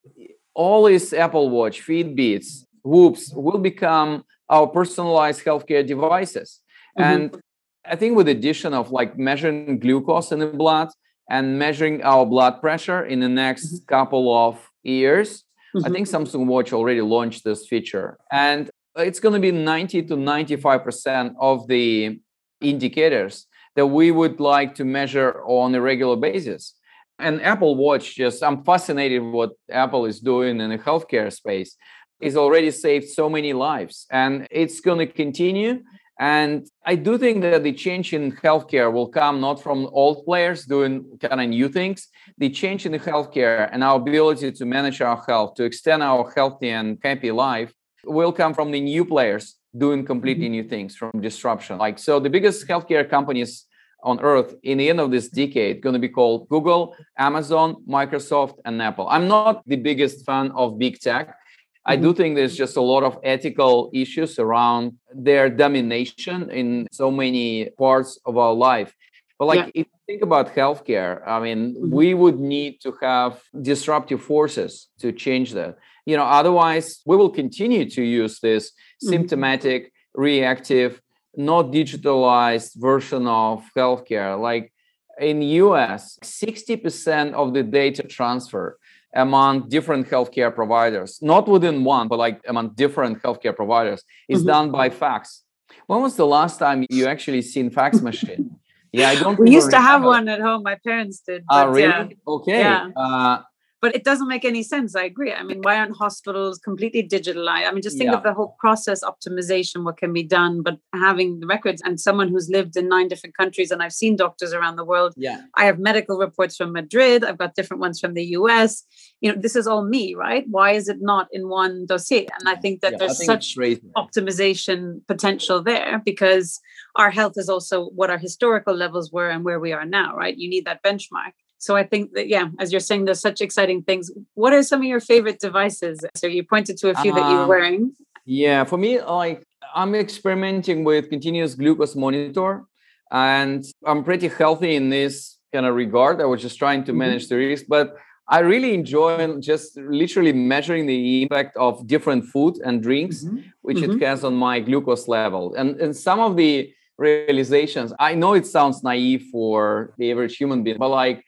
All 0.54 0.84
these 0.84 1.12
Apple 1.12 1.48
Watch, 1.50 1.80
Fitbits, 1.86 2.64
Whoops 2.82 3.32
will 3.34 3.58
become 3.58 4.24
our 4.48 4.66
personalized 4.66 5.44
healthcare 5.44 5.86
devices. 5.86 6.60
Mm-hmm. 6.98 7.12
And 7.12 7.42
I 7.84 7.96
think 7.96 8.16
with 8.16 8.26
the 8.26 8.32
addition 8.32 8.74
of 8.74 8.90
like 8.90 9.18
measuring 9.18 9.78
glucose 9.78 10.32
in 10.32 10.40
the 10.40 10.46
blood 10.46 10.88
and 11.30 11.58
measuring 11.58 12.02
our 12.02 12.26
blood 12.26 12.60
pressure 12.60 13.04
in 13.04 13.20
the 13.20 13.28
next 13.28 13.66
mm-hmm. 13.66 13.84
couple 13.86 14.34
of 14.34 14.58
years, 14.82 15.44
mm-hmm. 15.74 15.86
I 15.86 15.90
think 15.90 16.08
Samsung 16.08 16.46
Watch 16.46 16.72
already 16.72 17.00
launched 17.00 17.44
this 17.44 17.66
feature. 17.66 18.18
And 18.32 18.70
it's 18.96 19.20
going 19.20 19.34
to 19.34 19.40
be 19.40 19.52
90 19.52 20.02
to 20.04 20.16
95% 20.16 21.34
of 21.38 21.68
the 21.68 22.20
indicators 22.60 23.46
that 23.76 23.86
we 23.86 24.10
would 24.10 24.40
like 24.40 24.74
to 24.76 24.84
measure 24.84 25.42
on 25.44 25.74
a 25.74 25.80
regular 25.80 26.16
basis. 26.16 26.74
And 27.18 27.42
Apple 27.42 27.76
Watch 27.76 28.16
just, 28.16 28.42
I'm 28.42 28.64
fascinated 28.64 29.22
what 29.22 29.50
Apple 29.70 30.06
is 30.06 30.20
doing 30.20 30.60
in 30.60 30.70
the 30.70 30.78
healthcare 30.78 31.32
space 31.32 31.76
is 32.20 32.36
already 32.36 32.70
saved 32.70 33.08
so 33.08 33.28
many 33.28 33.52
lives 33.52 34.06
and 34.10 34.46
it's 34.50 34.80
going 34.80 34.98
to 34.98 35.06
continue 35.06 35.82
and 36.18 36.66
i 36.84 36.94
do 36.94 37.16
think 37.16 37.40
that 37.40 37.62
the 37.62 37.72
change 37.72 38.12
in 38.12 38.30
healthcare 38.30 38.92
will 38.92 39.08
come 39.08 39.40
not 39.40 39.62
from 39.62 39.88
old 39.92 40.24
players 40.24 40.66
doing 40.66 41.04
kind 41.20 41.40
of 41.40 41.48
new 41.48 41.68
things 41.68 42.08
the 42.38 42.50
change 42.50 42.84
in 42.84 42.92
the 42.92 42.98
healthcare 42.98 43.68
and 43.72 43.82
our 43.82 43.96
ability 43.96 44.52
to 44.52 44.64
manage 44.66 45.00
our 45.00 45.22
health 45.26 45.54
to 45.54 45.64
extend 45.64 46.02
our 46.02 46.30
healthy 46.36 46.70
and 46.70 46.98
happy 47.02 47.30
life 47.30 47.72
will 48.04 48.32
come 48.32 48.52
from 48.54 48.70
the 48.70 48.80
new 48.80 49.04
players 49.04 49.56
doing 49.76 50.04
completely 50.04 50.46
mm-hmm. 50.46 50.52
new 50.52 50.64
things 50.64 50.96
from 50.96 51.10
disruption 51.20 51.78
like 51.78 51.98
so 51.98 52.18
the 52.20 52.30
biggest 52.30 52.66
healthcare 52.66 53.08
companies 53.08 53.66
on 54.02 54.18
earth 54.20 54.54
in 54.62 54.78
the 54.78 54.88
end 54.88 54.98
of 54.98 55.10
this 55.10 55.28
decade 55.28 55.82
going 55.82 55.92
to 55.92 55.98
be 55.98 56.08
called 56.08 56.48
google 56.48 56.96
amazon 57.18 57.76
microsoft 57.88 58.54
and 58.64 58.80
apple 58.82 59.06
i'm 59.08 59.28
not 59.28 59.62
the 59.66 59.76
biggest 59.76 60.24
fan 60.26 60.50
of 60.52 60.78
big 60.78 60.98
tech 60.98 61.36
I 61.84 61.96
do 61.96 62.08
mm-hmm. 62.08 62.16
think 62.16 62.36
there's 62.36 62.56
just 62.56 62.76
a 62.76 62.82
lot 62.82 63.02
of 63.02 63.18
ethical 63.24 63.90
issues 63.92 64.38
around 64.38 64.98
their 65.14 65.48
domination 65.48 66.50
in 66.50 66.86
so 66.92 67.10
many 67.10 67.70
parts 67.78 68.20
of 68.26 68.36
our 68.36 68.52
life. 68.52 68.94
But 69.38 69.46
like 69.46 69.58
yeah. 69.58 69.80
if 69.82 69.86
you 69.86 69.98
think 70.06 70.22
about 70.22 70.54
healthcare, 70.54 71.26
I 71.26 71.40
mean, 71.40 71.74
mm-hmm. 71.74 71.90
we 71.90 72.12
would 72.12 72.38
need 72.38 72.80
to 72.82 72.94
have 73.00 73.42
disruptive 73.62 74.22
forces 74.22 74.88
to 75.00 75.12
change 75.12 75.52
that. 75.52 75.78
You 76.06 76.16
know, 76.16 76.24
otherwise 76.24 77.00
we 77.06 77.16
will 77.16 77.30
continue 77.30 77.88
to 77.90 78.02
use 78.02 78.40
this 78.40 78.70
mm-hmm. 78.70 79.08
symptomatic, 79.08 79.92
reactive, 80.14 81.00
not 81.36 81.66
digitalized 81.66 82.72
version 82.76 83.26
of 83.26 83.64
healthcare. 83.76 84.40
Like 84.40 84.72
in 85.18 85.42
US, 85.42 86.18
60% 86.22 87.34
of 87.34 87.54
the 87.54 87.62
data 87.62 88.02
transfer 88.02 88.78
among 89.14 89.68
different 89.68 90.08
healthcare 90.08 90.54
providers, 90.54 91.18
not 91.20 91.48
within 91.48 91.84
one, 91.84 92.08
but 92.08 92.18
like 92.18 92.40
among 92.46 92.70
different 92.74 93.22
healthcare 93.22 93.54
providers, 93.54 94.02
is 94.28 94.40
mm-hmm. 94.40 94.48
done 94.48 94.70
by 94.70 94.88
fax. 94.90 95.42
When 95.86 96.00
was 96.02 96.16
the 96.16 96.26
last 96.26 96.58
time 96.58 96.86
you 96.90 97.06
actually 97.06 97.42
seen 97.42 97.70
fax 97.70 98.00
machine? 98.10 98.56
Yeah, 98.92 99.10
I 99.10 99.14
don't. 99.16 99.38
We 99.38 99.50
used 99.50 99.70
to 99.70 99.80
have 99.80 100.02
one 100.02 100.28
at 100.28 100.40
home. 100.40 100.64
My 100.64 100.76
parents 100.84 101.20
did. 101.24 101.44
Ah, 101.48 101.62
uh, 101.62 101.68
really? 101.68 101.86
Yeah. 101.86 102.06
Okay. 102.26 102.58
Yeah. 102.58 102.88
Uh, 102.96 103.42
but 103.80 103.94
it 103.94 104.04
doesn't 104.04 104.28
make 104.28 104.44
any 104.44 104.62
sense. 104.62 104.94
I 104.94 105.04
agree. 105.04 105.32
I 105.32 105.42
mean, 105.42 105.60
why 105.62 105.78
aren't 105.78 105.96
hospitals 105.96 106.58
completely 106.58 107.02
digitalized? 107.02 107.66
I 107.66 107.72
mean, 107.72 107.82
just 107.82 107.96
think 107.96 108.10
yeah. 108.10 108.16
of 108.16 108.22
the 108.22 108.34
whole 108.34 108.56
process 108.58 109.02
optimization, 109.02 109.84
what 109.84 109.96
can 109.96 110.12
be 110.12 110.22
done, 110.22 110.62
but 110.62 110.78
having 110.92 111.40
the 111.40 111.46
records 111.46 111.80
and 111.84 111.98
someone 111.98 112.28
who's 112.28 112.50
lived 112.50 112.76
in 112.76 112.88
nine 112.88 113.08
different 113.08 113.36
countries, 113.36 113.70
and 113.70 113.82
I've 113.82 113.92
seen 113.92 114.16
doctors 114.16 114.52
around 114.52 114.76
the 114.76 114.84
world. 114.84 115.14
Yeah. 115.16 115.40
I 115.54 115.64
have 115.64 115.78
medical 115.78 116.18
reports 116.18 116.56
from 116.56 116.72
Madrid. 116.72 117.24
I've 117.24 117.38
got 117.38 117.54
different 117.54 117.80
ones 117.80 118.00
from 118.00 118.14
the 118.14 118.24
US. 118.36 118.84
You 119.20 119.32
know, 119.32 119.40
this 119.40 119.56
is 119.56 119.66
all 119.66 119.84
me, 119.84 120.14
right? 120.14 120.44
Why 120.48 120.72
is 120.72 120.88
it 120.88 120.98
not 121.00 121.28
in 121.32 121.48
one 121.48 121.86
dossier? 121.86 122.28
And 122.38 122.48
I 122.48 122.56
think 122.56 122.82
that 122.82 122.92
yeah, 122.92 122.98
there's 122.98 123.18
think 123.18 123.30
such 123.30 123.56
optimization 123.96 125.06
potential 125.06 125.62
there 125.62 126.02
because 126.04 126.60
our 126.96 127.10
health 127.10 127.34
is 127.36 127.48
also 127.48 127.86
what 127.86 128.10
our 128.10 128.18
historical 128.18 128.74
levels 128.74 129.10
were 129.10 129.30
and 129.30 129.44
where 129.44 129.60
we 129.60 129.72
are 129.72 129.86
now, 129.86 130.14
right? 130.14 130.36
You 130.36 130.50
need 130.50 130.66
that 130.66 130.82
benchmark. 130.82 131.32
So 131.60 131.76
I 131.76 131.84
think 131.84 132.14
that 132.14 132.26
yeah, 132.26 132.48
as 132.58 132.72
you're 132.72 132.80
saying, 132.80 133.04
there's 133.04 133.20
such 133.20 133.40
exciting 133.42 133.82
things. 133.82 134.10
What 134.34 134.52
are 134.54 134.62
some 134.62 134.80
of 134.80 134.86
your 134.86 134.98
favorite 134.98 135.38
devices? 135.40 136.00
So 136.16 136.26
you 136.26 136.42
pointed 136.42 136.78
to 136.78 136.88
a 136.88 136.94
few 136.94 137.12
that 137.12 137.30
you're 137.30 137.42
um, 137.42 137.48
wearing. 137.48 137.92
Yeah, 138.24 138.64
for 138.64 138.78
me, 138.78 139.00
like 139.00 139.44
I'm 139.74 139.94
experimenting 139.94 140.84
with 140.84 141.10
continuous 141.10 141.54
glucose 141.54 141.94
monitor, 141.94 142.64
and 143.12 143.62
I'm 143.84 144.02
pretty 144.04 144.28
healthy 144.28 144.74
in 144.74 144.88
this 144.88 145.38
kind 145.52 145.66
of 145.66 145.74
regard. 145.74 146.22
I 146.22 146.24
was 146.24 146.40
just 146.40 146.58
trying 146.58 146.84
to 146.84 146.92
mm-hmm. 146.92 146.98
manage 146.98 147.24
mm-hmm. 147.24 147.40
the 147.40 147.46
risk, 147.46 147.64
but 147.68 147.94
I 148.26 148.38
really 148.38 148.72
enjoy 148.72 149.38
just 149.40 149.76
literally 149.76 150.32
measuring 150.32 150.86
the 150.86 151.22
impact 151.22 151.58
of 151.58 151.86
different 151.86 152.24
food 152.24 152.54
and 152.64 152.82
drinks, 152.82 153.24
mm-hmm. 153.24 153.40
which 153.60 153.78
mm-hmm. 153.78 154.00
it 154.00 154.06
has 154.06 154.24
on 154.24 154.34
my 154.34 154.60
glucose 154.60 155.08
level. 155.08 155.54
And 155.54 155.78
and 155.78 155.94
some 155.94 156.20
of 156.20 156.36
the 156.36 156.72
realizations, 156.96 157.92
I 157.98 158.14
know 158.14 158.32
it 158.32 158.46
sounds 158.46 158.82
naive 158.82 159.26
for 159.30 159.92
the 159.98 160.10
average 160.10 160.36
human 160.38 160.62
being, 160.62 160.78
but 160.78 160.88
like 160.88 161.24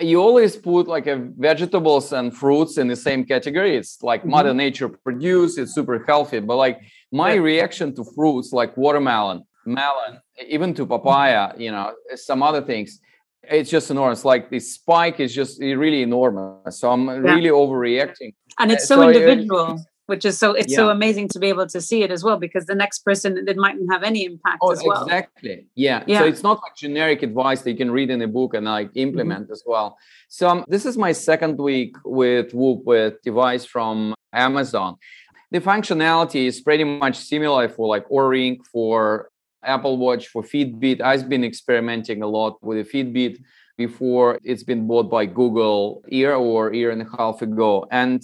you 0.00 0.20
always 0.20 0.56
put 0.56 0.86
like 0.86 1.06
a 1.06 1.16
vegetables 1.38 2.12
and 2.12 2.36
fruits 2.36 2.78
in 2.78 2.88
the 2.88 2.96
same 2.96 3.24
category 3.24 3.76
it's 3.76 4.02
like 4.02 4.20
mm-hmm. 4.20 4.30
mother 4.30 4.54
nature 4.54 4.88
produce 4.88 5.58
it's 5.58 5.74
super 5.74 6.04
healthy 6.06 6.40
but 6.40 6.56
like 6.56 6.80
my 7.12 7.34
yeah. 7.34 7.40
reaction 7.40 7.94
to 7.94 8.04
fruits 8.14 8.52
like 8.52 8.76
watermelon 8.76 9.42
melon 9.66 10.20
even 10.46 10.72
to 10.74 10.86
papaya 10.86 11.52
you 11.56 11.70
know 11.70 11.92
some 12.14 12.42
other 12.42 12.62
things 12.62 13.00
it's 13.42 13.70
just 13.70 13.90
enormous 13.90 14.24
like 14.24 14.50
the 14.50 14.60
spike 14.60 15.20
is 15.20 15.34
just 15.34 15.60
really 15.60 16.02
enormous 16.02 16.80
so 16.80 16.90
i'm 16.90 17.06
yeah. 17.06 17.14
really 17.34 17.50
overreacting 17.50 18.34
and 18.58 18.72
it's 18.72 18.86
so, 18.86 18.96
so 18.96 19.08
individual 19.08 19.78
which 20.08 20.24
is 20.24 20.38
so 20.38 20.52
it's 20.52 20.72
yeah. 20.72 20.76
so 20.76 20.88
amazing 20.88 21.28
to 21.28 21.38
be 21.38 21.48
able 21.48 21.66
to 21.66 21.82
see 21.82 22.02
it 22.02 22.10
as 22.10 22.24
well 22.24 22.38
because 22.38 22.64
the 22.64 22.74
next 22.74 23.00
person 23.00 23.44
it 23.46 23.56
mightn't 23.58 23.92
have 23.92 24.02
any 24.02 24.24
impact 24.24 24.58
oh, 24.62 24.72
as 24.72 24.82
well. 24.82 25.02
exactly. 25.02 25.66
Yeah. 25.74 26.02
yeah. 26.06 26.20
so 26.20 26.24
it's 26.24 26.42
not 26.42 26.58
like 26.62 26.74
generic 26.76 27.22
advice 27.22 27.60
that 27.60 27.70
you 27.72 27.76
can 27.76 27.90
read 27.90 28.08
in 28.08 28.22
a 28.22 28.26
book 28.26 28.54
and 28.54 28.64
like 28.64 28.90
implement 28.94 29.44
mm-hmm. 29.44 29.52
as 29.52 29.62
well. 29.66 29.98
So 30.28 30.48
um, 30.48 30.64
this 30.66 30.86
is 30.86 30.96
my 30.96 31.12
second 31.12 31.58
week 31.58 31.94
with 32.06 32.54
whoop 32.54 32.84
with 32.86 33.20
device 33.22 33.66
from 33.66 34.14
amazon. 34.32 34.96
The 35.50 35.60
functionality 35.60 36.46
is 36.46 36.58
pretty 36.62 36.84
much 36.84 37.16
similar 37.16 37.68
for 37.68 37.86
like 37.86 38.08
Oura 38.08 38.30
Ring 38.30 38.60
for 38.72 39.28
apple 39.62 39.98
watch 39.98 40.28
for 40.28 40.42
fitbit. 40.42 41.02
I've 41.02 41.28
been 41.28 41.44
experimenting 41.44 42.22
a 42.22 42.26
lot 42.26 42.62
with 42.62 42.78
the 42.78 42.86
fitbit. 42.90 43.36
Before 43.76 44.40
it's 44.42 44.64
been 44.64 44.88
bought 44.88 45.08
by 45.08 45.24
google 45.24 46.02
year 46.08 46.34
or 46.34 46.74
year 46.74 46.90
and 46.90 47.02
a 47.02 47.08
half 47.16 47.42
ago. 47.42 47.86
And 47.92 48.20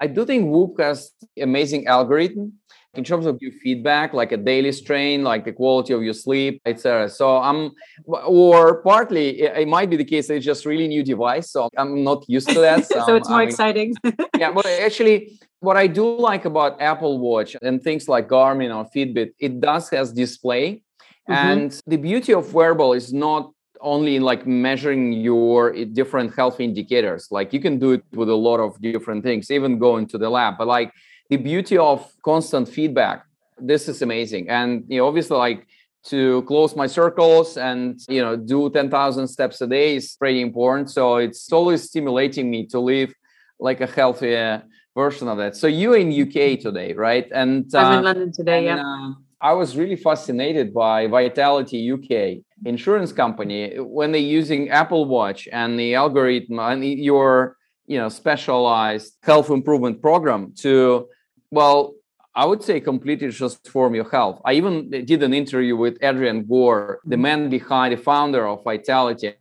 I 0.00 0.06
do 0.06 0.24
think 0.24 0.50
Whoop 0.50 0.80
has 0.80 1.10
amazing 1.40 1.86
algorithm 1.86 2.54
in 2.94 3.04
terms 3.04 3.26
of 3.26 3.38
your 3.40 3.52
feedback, 3.52 4.12
like 4.12 4.32
a 4.32 4.36
daily 4.36 4.72
strain, 4.72 5.22
like 5.22 5.44
the 5.44 5.52
quality 5.52 5.92
of 5.92 6.02
your 6.02 6.14
sleep, 6.14 6.60
etc. 6.64 7.08
So 7.08 7.36
I'm, 7.36 7.72
or 8.06 8.82
partly 8.82 9.42
it, 9.42 9.68
might 9.68 9.90
be 9.90 9.96
the 9.96 10.04
case 10.04 10.28
that 10.28 10.36
it's 10.36 10.44
just 10.44 10.64
really 10.64 10.88
new 10.88 11.04
device, 11.04 11.50
so 11.50 11.68
I'm 11.76 12.02
not 12.02 12.24
used 12.28 12.48
to 12.48 12.60
that. 12.60 12.78
So, 12.88 13.04
so 13.06 13.16
it's 13.16 13.28
more 13.28 13.38
I 13.38 13.42
mean, 13.42 13.48
exciting. 13.48 13.94
yeah, 14.38 14.50
but 14.50 14.64
actually, 14.66 15.38
what 15.60 15.76
I 15.76 15.86
do 15.86 16.18
like 16.18 16.44
about 16.44 16.80
Apple 16.80 17.18
Watch 17.18 17.56
and 17.60 17.82
things 17.82 18.08
like 18.08 18.28
Garmin 18.28 18.74
or 18.74 18.88
Fitbit, 18.94 19.30
it 19.38 19.60
does 19.60 19.90
has 19.90 20.12
display, 20.12 20.82
mm-hmm. 21.28 21.32
and 21.32 21.80
the 21.86 21.98
beauty 21.98 22.32
of 22.32 22.54
wearable 22.54 22.94
is 22.94 23.12
not 23.12 23.52
only 23.80 24.16
in 24.16 24.22
like 24.22 24.46
measuring 24.46 25.12
your 25.12 25.72
different 25.86 26.34
health 26.34 26.60
indicators. 26.60 27.28
Like 27.30 27.52
you 27.52 27.60
can 27.60 27.78
do 27.78 27.92
it 27.92 28.04
with 28.12 28.28
a 28.28 28.34
lot 28.34 28.60
of 28.60 28.80
different 28.80 29.24
things 29.24 29.50
even 29.50 29.78
going 29.78 30.06
to 30.08 30.18
the 30.18 30.28
lab. 30.30 30.58
But 30.58 30.66
like 30.66 30.92
the 31.30 31.36
beauty 31.36 31.78
of 31.78 32.10
constant 32.22 32.68
feedback 32.68 33.24
this 33.60 33.88
is 33.88 34.02
amazing. 34.02 34.48
And 34.48 34.84
you 34.88 34.98
know 34.98 35.06
obviously 35.06 35.36
like 35.36 35.66
to 36.04 36.42
close 36.42 36.76
my 36.76 36.86
circles 36.86 37.56
and 37.56 38.00
you 38.08 38.22
know 38.22 38.36
do 38.36 38.70
10,000 38.70 39.28
steps 39.28 39.60
a 39.60 39.66
day 39.66 39.96
is 39.96 40.16
pretty 40.16 40.40
important. 40.40 40.90
So 40.90 41.16
it's 41.16 41.52
always 41.52 41.84
stimulating 41.84 42.50
me 42.50 42.66
to 42.66 42.80
live 42.80 43.12
like 43.58 43.80
a 43.80 43.86
healthier 43.86 44.62
version 44.94 45.28
of 45.28 45.38
that. 45.38 45.56
So 45.56 45.66
you 45.66 45.94
in 45.94 46.08
UK 46.10 46.60
today 46.60 46.92
right? 46.94 47.26
And 47.32 47.70
I'm 47.74 47.92
in 47.94 47.98
uh, 47.98 48.02
London 48.02 48.32
today 48.32 48.68
and, 48.68 48.78
yeah. 48.78 49.08
uh, 49.08 49.12
I 49.40 49.52
was 49.52 49.76
really 49.76 49.96
fascinated 49.96 50.74
by 50.74 51.06
Vitality 51.06 51.92
UK 51.92 52.42
insurance 52.64 53.12
company 53.12 53.78
when 53.78 54.10
they're 54.10 54.20
using 54.20 54.68
Apple 54.70 55.04
Watch 55.04 55.48
and 55.52 55.78
the 55.78 55.94
algorithm 55.94 56.58
and 56.58 56.84
your 56.84 57.56
you 57.86 57.98
know 57.98 58.08
specialized 58.08 59.16
health 59.22 59.50
improvement 59.50 60.02
program 60.02 60.52
to 60.58 61.08
well 61.50 61.94
I 62.34 62.44
would 62.46 62.62
say 62.62 62.80
completely 62.80 63.32
transform 63.32 63.96
your 63.96 64.08
health. 64.08 64.40
I 64.44 64.52
even 64.52 64.90
did 64.90 65.22
an 65.24 65.34
interview 65.34 65.76
with 65.76 65.98
Adrian 66.00 66.46
Gore, 66.46 67.00
the 67.04 67.16
man 67.16 67.48
behind 67.48 67.92
the 67.92 68.00
founder 68.00 68.46
of 68.46 68.62
Vitality 68.62 69.34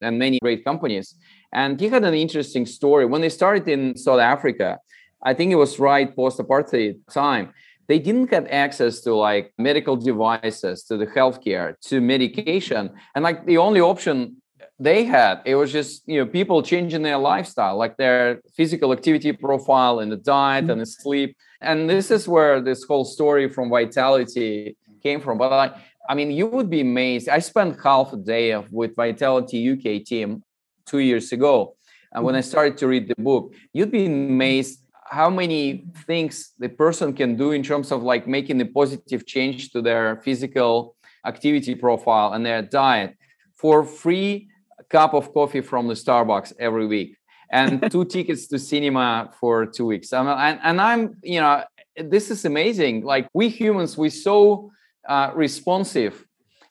and 0.00 0.18
many 0.18 0.38
great 0.40 0.64
companies. 0.64 1.16
And 1.52 1.78
he 1.78 1.88
had 1.88 2.02
an 2.02 2.14
interesting 2.14 2.64
story. 2.64 3.04
When 3.04 3.20
they 3.20 3.28
started 3.28 3.68
in 3.68 3.94
South 3.94 4.20
Africa, 4.20 4.78
I 5.22 5.34
think 5.34 5.52
it 5.52 5.56
was 5.56 5.78
right 5.78 6.14
post 6.16 6.38
apartheid 6.38 7.00
time, 7.12 7.52
they 7.90 7.98
didn't 7.98 8.30
get 8.30 8.46
access 8.66 9.00
to 9.00 9.10
like 9.12 9.52
medical 9.58 9.96
devices, 9.96 10.84
to 10.84 10.96
the 10.96 11.08
healthcare, 11.18 11.74
to 11.88 12.00
medication. 12.00 12.82
And 13.14 13.24
like 13.24 13.46
the 13.46 13.58
only 13.58 13.80
option 13.80 14.36
they 14.78 15.04
had 15.04 15.42
it 15.44 15.56
was 15.56 15.70
just 15.70 16.02
you 16.06 16.18
know 16.18 16.26
people 16.38 16.62
changing 16.62 17.02
their 17.02 17.18
lifestyle 17.18 17.76
like 17.76 17.94
their 17.98 18.40
physical 18.56 18.92
activity 18.92 19.30
profile 19.30 19.98
and 20.00 20.10
the 20.10 20.16
diet 20.16 20.62
mm-hmm. 20.62 20.70
and 20.70 20.80
the 20.80 20.86
sleep 20.86 21.36
and 21.60 21.78
this 21.90 22.10
is 22.10 22.26
where 22.26 22.62
this 22.62 22.82
whole 22.84 23.04
story 23.04 23.46
from 23.54 23.68
vitality 23.68 24.74
came 25.02 25.20
from 25.20 25.36
but 25.36 25.50
like 25.50 25.74
i 26.08 26.14
mean 26.14 26.30
you 26.30 26.46
would 26.46 26.70
be 26.70 26.80
amazed 26.80 27.28
i 27.28 27.38
spent 27.38 27.76
half 27.84 28.12
a 28.14 28.16
day 28.16 28.56
with 28.70 28.96
vitality 28.96 29.58
uk 29.70 29.86
team 30.06 30.42
two 30.86 31.00
years 31.10 31.30
ago 31.30 31.76
and 32.12 32.24
when 32.24 32.34
i 32.34 32.38
mm-hmm. 32.38 32.48
started 32.48 32.74
to 32.78 32.86
read 32.86 33.06
the 33.06 33.22
book 33.22 33.52
you'd 33.74 33.92
be 33.92 34.06
amazed 34.06 34.80
how 35.10 35.28
many 35.28 35.84
things 36.06 36.52
the 36.58 36.68
person 36.68 37.12
can 37.12 37.36
do 37.36 37.50
in 37.50 37.62
terms 37.62 37.90
of 37.90 38.02
like 38.02 38.28
making 38.28 38.60
a 38.60 38.66
positive 38.66 39.26
change 39.26 39.70
to 39.72 39.82
their 39.82 40.20
physical 40.22 40.94
activity 41.26 41.74
profile 41.74 42.32
and 42.32 42.46
their 42.46 42.62
diet 42.62 43.16
for 43.56 43.84
free 43.84 44.48
cup 44.88 45.12
of 45.12 45.34
coffee 45.34 45.60
from 45.60 45.88
the 45.88 45.94
starbucks 45.94 46.52
every 46.58 46.86
week 46.86 47.16
and 47.50 47.90
two 47.90 48.04
tickets 48.04 48.46
to 48.46 48.58
cinema 48.58 49.30
for 49.38 49.66
two 49.66 49.86
weeks. 49.86 50.12
and, 50.12 50.28
and 50.62 50.80
I'm, 50.80 51.16
you 51.22 51.40
know, 51.40 51.64
this 51.96 52.30
is 52.30 52.44
amazing. 52.44 53.04
Like 53.04 53.28
we 53.34 53.48
humans, 53.48 53.98
we're 53.98 54.10
so 54.10 54.70
uh, 55.08 55.32
responsive 55.34 56.24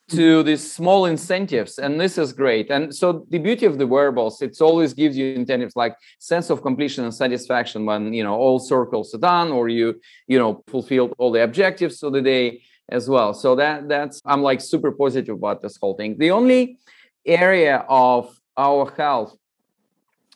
to 0.10 0.43
these 0.43 0.74
small 0.74 1.06
incentives 1.06 1.80
and 1.80 2.00
this 2.00 2.17
is 2.17 2.34
great 2.34 2.69
and 2.69 2.93
so 2.93 3.26
the 3.30 3.38
beauty 3.38 3.65
of 3.65 3.78
the 3.78 3.88
wearables 3.88 4.41
it 4.41 4.60
always 4.62 4.93
gives 4.93 5.17
you 5.17 5.34
incentives 5.34 5.76
like 5.76 5.95
sense 6.19 6.50
of 6.50 6.62
completion 6.62 7.04
and 7.04 7.13
satisfaction 7.13 7.86
when 7.86 8.13
you 8.13 8.24
know 8.24 8.36
all 8.36 8.60
circles 8.60 9.13
are 9.13 9.19
done 9.19 9.52
or 9.52 9.69
you 9.69 10.00
you 10.28 10.38
know 10.38 10.63
fulfilled 10.67 11.13
all 11.17 11.32
the 11.32 11.43
objectives 11.43 12.02
of 12.04 12.13
the 12.13 12.22
day 12.22 12.62
as 12.89 13.10
well 13.10 13.34
so 13.34 13.56
that 13.56 13.88
that's 13.88 14.22
i'm 14.26 14.41
like 14.41 14.60
super 14.60 14.91
positive 14.91 15.36
about 15.36 15.62
this 15.62 15.78
whole 15.78 15.95
thing 15.95 16.17
the 16.17 16.32
only 16.32 16.78
area 17.26 17.86
of 17.88 18.39
our 18.58 18.91
health 18.98 19.36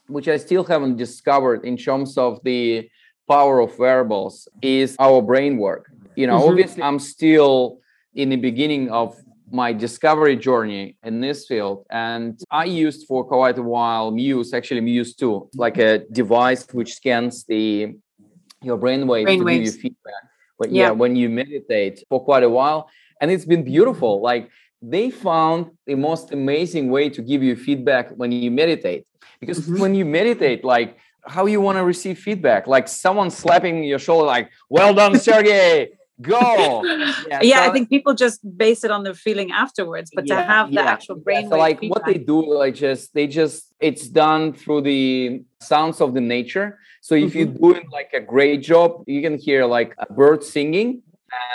which 0.07 0.27
I 0.27 0.37
still 0.37 0.63
haven't 0.63 0.97
discovered 0.97 1.65
in 1.65 1.77
terms 1.77 2.17
of 2.17 2.39
the 2.43 2.89
power 3.27 3.59
of 3.59 3.77
wearables, 3.79 4.47
is 4.61 4.95
our 4.99 5.21
brain 5.21 5.57
work. 5.57 5.91
You 6.15 6.27
know, 6.27 6.39
mm-hmm. 6.39 6.49
obviously, 6.49 6.83
I'm 6.83 6.99
still 6.99 7.79
in 8.13 8.29
the 8.29 8.35
beginning 8.35 8.91
of 8.91 9.19
my 9.53 9.71
discovery 9.71 10.35
journey 10.35 10.97
in 11.03 11.21
this 11.21 11.45
field. 11.45 11.85
And 11.91 12.41
I 12.49 12.65
used 12.65 13.05
for 13.05 13.23
quite 13.23 13.57
a 13.59 13.61
while 13.61 14.09
Muse, 14.09 14.51
actually 14.51 14.81
Muse 14.81 15.13
2, 15.15 15.51
like 15.55 15.77
a 15.77 15.99
device 16.11 16.65
which 16.73 16.95
scans 16.95 17.43
the 17.45 17.95
your 18.63 18.77
brain 18.77 19.05
waves 19.05 19.25
brain 19.25 19.39
to 19.39 19.45
waves. 19.45 19.59
give 19.59 19.75
you 19.75 19.81
feedback. 19.81 20.23
But 20.57 20.71
yeah. 20.71 20.83
yeah, 20.83 20.91
when 20.91 21.15
you 21.15 21.29
meditate 21.29 22.03
for 22.09 22.23
quite 22.23 22.43
a 22.43 22.49
while. 22.49 22.89
And 23.21 23.29
it's 23.29 23.45
been 23.45 23.63
beautiful. 23.63 24.21
Like 24.21 24.49
they 24.81 25.11
found 25.11 25.71
the 25.85 25.95
most 25.95 26.33
amazing 26.33 26.89
way 26.89 27.09
to 27.09 27.21
give 27.21 27.43
you 27.43 27.55
feedback 27.55 28.09
when 28.15 28.31
you 28.31 28.49
meditate 28.49 29.05
because 29.39 29.61
mm-hmm. 29.61 29.79
when 29.79 29.93
you 29.95 30.03
meditate 30.03 30.65
like 30.65 30.97
how 31.25 31.45
you 31.45 31.61
want 31.61 31.77
to 31.77 31.85
receive 31.85 32.19
feedback 32.19 32.67
like 32.67 32.89
someone 32.89 33.31
slapping 33.31 33.83
your 33.85 33.97
shoulder 33.97 34.25
like 34.25 34.49
well 34.69 34.93
done 34.93 35.17
sergey 35.17 35.89
go 36.23 36.83
yeah, 37.27 37.39
yeah 37.41 37.63
so, 37.63 37.69
i 37.69 37.73
think 37.73 37.89
people 37.89 38.13
just 38.13 38.39
base 38.57 38.83
it 38.83 38.91
on 38.91 39.03
the 39.03 39.13
feeling 39.13 39.51
afterwards 39.51 40.09
but 40.15 40.25
yeah, 40.27 40.37
to 40.37 40.43
have 40.43 40.67
the 40.69 40.75
yeah. 40.75 40.95
actual 40.95 41.15
brain 41.15 41.49
so 41.49 41.57
like 41.57 41.79
feedback. 41.79 41.95
what 41.95 42.05
they 42.05 42.19
do 42.19 42.53
like 42.53 42.75
just 42.75 43.13
they 43.13 43.27
just 43.27 43.73
it's 43.79 44.07
done 44.07 44.53
through 44.53 44.81
the 44.81 45.41
sounds 45.61 46.01
of 46.01 46.13
the 46.13 46.21
nature 46.21 46.79
so 47.01 47.15
if 47.15 47.33
mm-hmm. 47.33 47.37
you're 47.37 47.73
doing 47.73 47.87
like 47.91 48.11
a 48.13 48.21
great 48.21 48.61
job 48.61 49.03
you 49.07 49.21
can 49.21 49.37
hear 49.37 49.65
like 49.65 49.93
a 49.99 50.11
bird 50.11 50.43
singing 50.43 51.01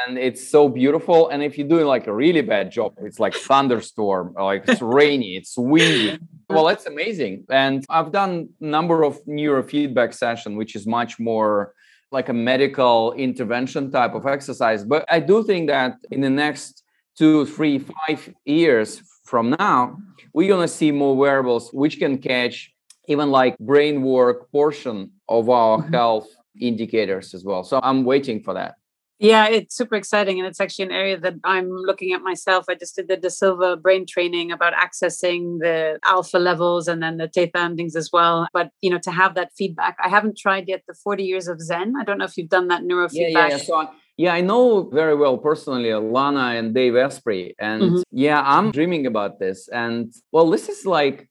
and 0.07 0.19
it's 0.19 0.49
so 0.49 0.69
beautiful. 0.69 1.29
And 1.29 1.43
if 1.43 1.59
you're 1.59 1.69
doing 1.69 1.87
like 1.87 2.07
a 2.07 2.15
really 2.15 2.41
bad 2.41 2.71
job, 2.71 2.95
it's 2.99 3.21
like 3.21 3.35
thunderstorm, 3.35 4.35
like 4.35 4.65
it's 4.67 4.83
rainy, 5.01 5.37
it's 5.37 5.57
windy. 5.57 6.19
Well, 6.49 6.69
it's 6.75 6.87
amazing. 6.87 7.45
And 7.51 7.85
I've 7.89 8.13
done 8.13 8.51
number 8.61 9.05
of 9.05 9.25
neurofeedback 9.25 10.15
session, 10.15 10.57
which 10.57 10.75
is 10.75 10.87
much 10.87 11.19
more 11.19 11.75
like 12.11 12.29
a 12.29 12.33
medical 12.33 13.13
intervention 13.15 13.91
type 13.91 14.15
of 14.15 14.27
exercise. 14.27 14.85
But 14.85 15.05
I 15.11 15.21
do 15.21 15.45
think 15.45 15.69
that 15.69 15.97
in 16.11 16.21
the 16.21 16.31
next 16.31 16.83
two, 17.17 17.47
three, 17.47 17.79
five 17.79 18.33
years 18.45 19.03
from 19.25 19.51
now, 19.59 19.99
we're 20.33 20.49
gonna 20.49 20.69
see 20.69 20.91
more 20.91 21.17
wearables 21.17 21.71
which 21.73 21.99
can 21.99 22.19
catch 22.19 22.73
even 23.09 23.31
like 23.31 23.59
brain 23.59 24.03
work 24.03 24.51
portion 24.53 25.11
of 25.29 25.49
our 25.49 25.79
mm-hmm. 25.79 25.93
health 25.93 26.29
indicators 26.61 27.35
as 27.35 27.45
well. 27.45 27.65
So 27.65 27.81
I'm 27.83 28.05
waiting 28.05 28.43
for 28.43 28.55
that. 28.55 28.77
Yeah, 29.19 29.49
it's 29.49 29.77
super 29.77 29.97
exciting. 29.97 30.39
And 30.39 30.47
it's 30.47 30.61
actually 30.61 30.87
an 30.87 30.93
area 30.93 31.19
that 31.19 31.35
I'm 31.45 31.69
looking 31.71 32.13
at 32.13 32.23
myself. 32.23 32.67
I 32.69 32.75
just 32.75 32.95
did 32.97 33.09
the 33.09 33.17
De 33.17 33.31
Silva 33.31 33.77
brain 33.77 34.07
training 34.07 34.53
about 34.53 34.73
accessing 34.75 35.59
the 35.59 35.99
alpha 36.05 36.39
levels 36.39 36.87
and 36.87 37.03
then 37.03 37.17
the 37.17 37.29
theta 37.29 37.59
endings 37.59 37.97
as 37.97 38.11
well. 38.13 38.47
But, 38.53 38.71
you 38.81 38.91
know, 38.91 38.99
to 38.99 39.11
have 39.11 39.35
that 39.35 39.51
feedback, 39.57 39.97
I 40.03 40.09
haven't 40.09 40.39
tried 40.39 40.69
yet 40.69 40.83
the 40.87 40.95
40 40.95 41.25
years 41.25 41.49
of 41.49 41.61
Zen. 41.61 41.95
I 41.99 42.05
don't 42.05 42.19
know 42.19 42.25
if 42.25 42.37
you've 42.37 42.49
done 42.49 42.69
that 42.69 42.83
neurofeedback. 42.83 43.13
Yeah, 43.13 43.29
yeah, 43.29 43.49
yeah. 43.49 43.57
So 43.57 43.75
I, 43.75 43.89
yeah, 44.17 44.35
I 44.35 44.41
know 44.41 44.89
very 44.93 45.15
well 45.15 45.39
personally 45.39 45.93
Lana 45.95 46.59
and 46.59 46.75
Dave 46.75 46.97
Asprey. 46.97 47.55
And 47.59 47.83
mm-hmm. 47.83 48.03
yeah, 48.13 48.43
I'm 48.45 48.71
dreaming 48.71 49.07
about 49.07 49.39
this. 49.39 49.69
And 49.69 50.13
well, 50.33 50.51
this 50.51 50.69
is 50.69 50.87
like 50.87 51.29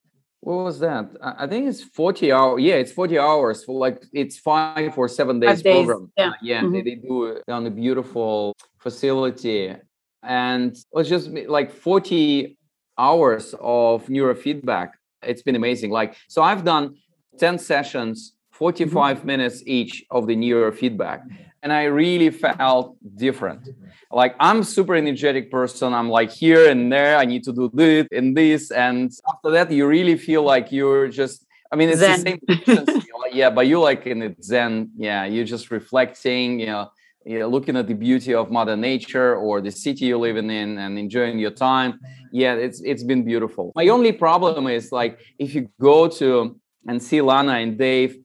what 0.47 0.63
was 0.63 0.79
that? 0.79 1.09
I 1.21 1.45
think 1.45 1.67
it's 1.67 1.83
40 1.83 2.31
hours. 2.31 2.61
Yeah, 2.61 2.75
it's 2.75 2.93
40 2.93 3.19
hours 3.19 3.65
for 3.65 3.77
like 3.77 4.01
it's 4.13 4.37
five 4.37 4.97
or 4.97 5.09
seven 5.09 5.41
days, 5.41 5.61
days. 5.61 5.85
program. 5.85 6.09
Yeah, 6.17 6.31
yeah 6.41 6.61
mm-hmm. 6.61 6.71
they, 6.71 6.81
they, 6.83 6.95
do 6.95 7.25
it 7.25 7.43
on 7.49 7.65
a 7.65 7.69
beautiful 7.69 8.55
facility. 8.77 9.75
And 10.23 10.71
it 10.71 10.85
was 10.93 11.09
just 11.09 11.29
like 11.29 11.69
40 11.69 12.57
hours 12.97 13.55
of 13.59 14.05
neurofeedback. 14.05 14.91
It's 15.21 15.41
been 15.41 15.57
amazing. 15.57 15.91
Like, 15.91 16.15
so 16.29 16.41
I've 16.41 16.63
done 16.63 16.95
10 17.39 17.59
sessions, 17.59 18.37
45 18.51 19.17
mm-hmm. 19.17 19.27
minutes 19.27 19.63
each 19.65 20.05
of 20.11 20.27
the 20.27 20.35
neurofeedback 20.37 21.23
and 21.63 21.73
I 21.73 21.83
really 21.83 22.29
felt 22.29 22.97
different. 23.15 23.69
Like 24.11 24.35
I'm 24.39 24.63
super 24.63 24.95
energetic 24.95 25.51
person. 25.51 25.93
I'm 25.93 26.09
like 26.09 26.31
here 26.31 26.69
and 26.69 26.91
there. 26.91 27.17
I 27.17 27.25
need 27.25 27.43
to 27.45 27.53
do 27.53 27.69
this 27.73 28.07
and 28.11 28.35
this, 28.35 28.71
and 28.71 29.11
after 29.27 29.51
that, 29.51 29.71
you 29.71 29.87
really 29.87 30.17
feel 30.17 30.43
like 30.43 30.71
you're 30.71 31.07
just. 31.07 31.45
I 31.69 31.75
mean, 31.75 31.89
it's 31.89 31.99
zen. 31.99 32.23
the 32.23 32.85
same. 32.85 33.01
yeah, 33.33 33.49
but 33.49 33.67
you 33.67 33.79
like 33.81 34.07
in 34.07 34.21
it 34.21 34.43
Zen. 34.43 34.91
Yeah, 34.97 35.25
you're 35.25 35.45
just 35.45 35.69
reflecting. 35.69 36.59
You 36.59 36.67
know, 36.67 36.91
you 37.25 37.39
know, 37.39 37.49
looking 37.49 37.75
at 37.75 37.87
the 37.87 37.93
beauty 37.93 38.33
of 38.33 38.49
Mother 38.49 38.77
Nature 38.77 39.35
or 39.35 39.59
the 39.59 39.71
city 39.71 40.05
you're 40.05 40.17
living 40.17 40.49
in 40.49 40.77
and 40.77 40.97
enjoying 40.97 41.37
your 41.39 41.51
time. 41.51 41.99
Yeah, 42.31 42.53
it's 42.53 42.81
it's 42.81 43.03
been 43.03 43.25
beautiful. 43.25 43.73
My 43.75 43.89
only 43.89 44.13
problem 44.13 44.67
is 44.67 44.91
like 44.93 45.19
if 45.37 45.53
you 45.53 45.69
go 45.81 46.07
to 46.07 46.57
and 46.87 47.03
see 47.03 47.19
Lana 47.21 47.53
and 47.53 47.77
Dave 47.77 48.17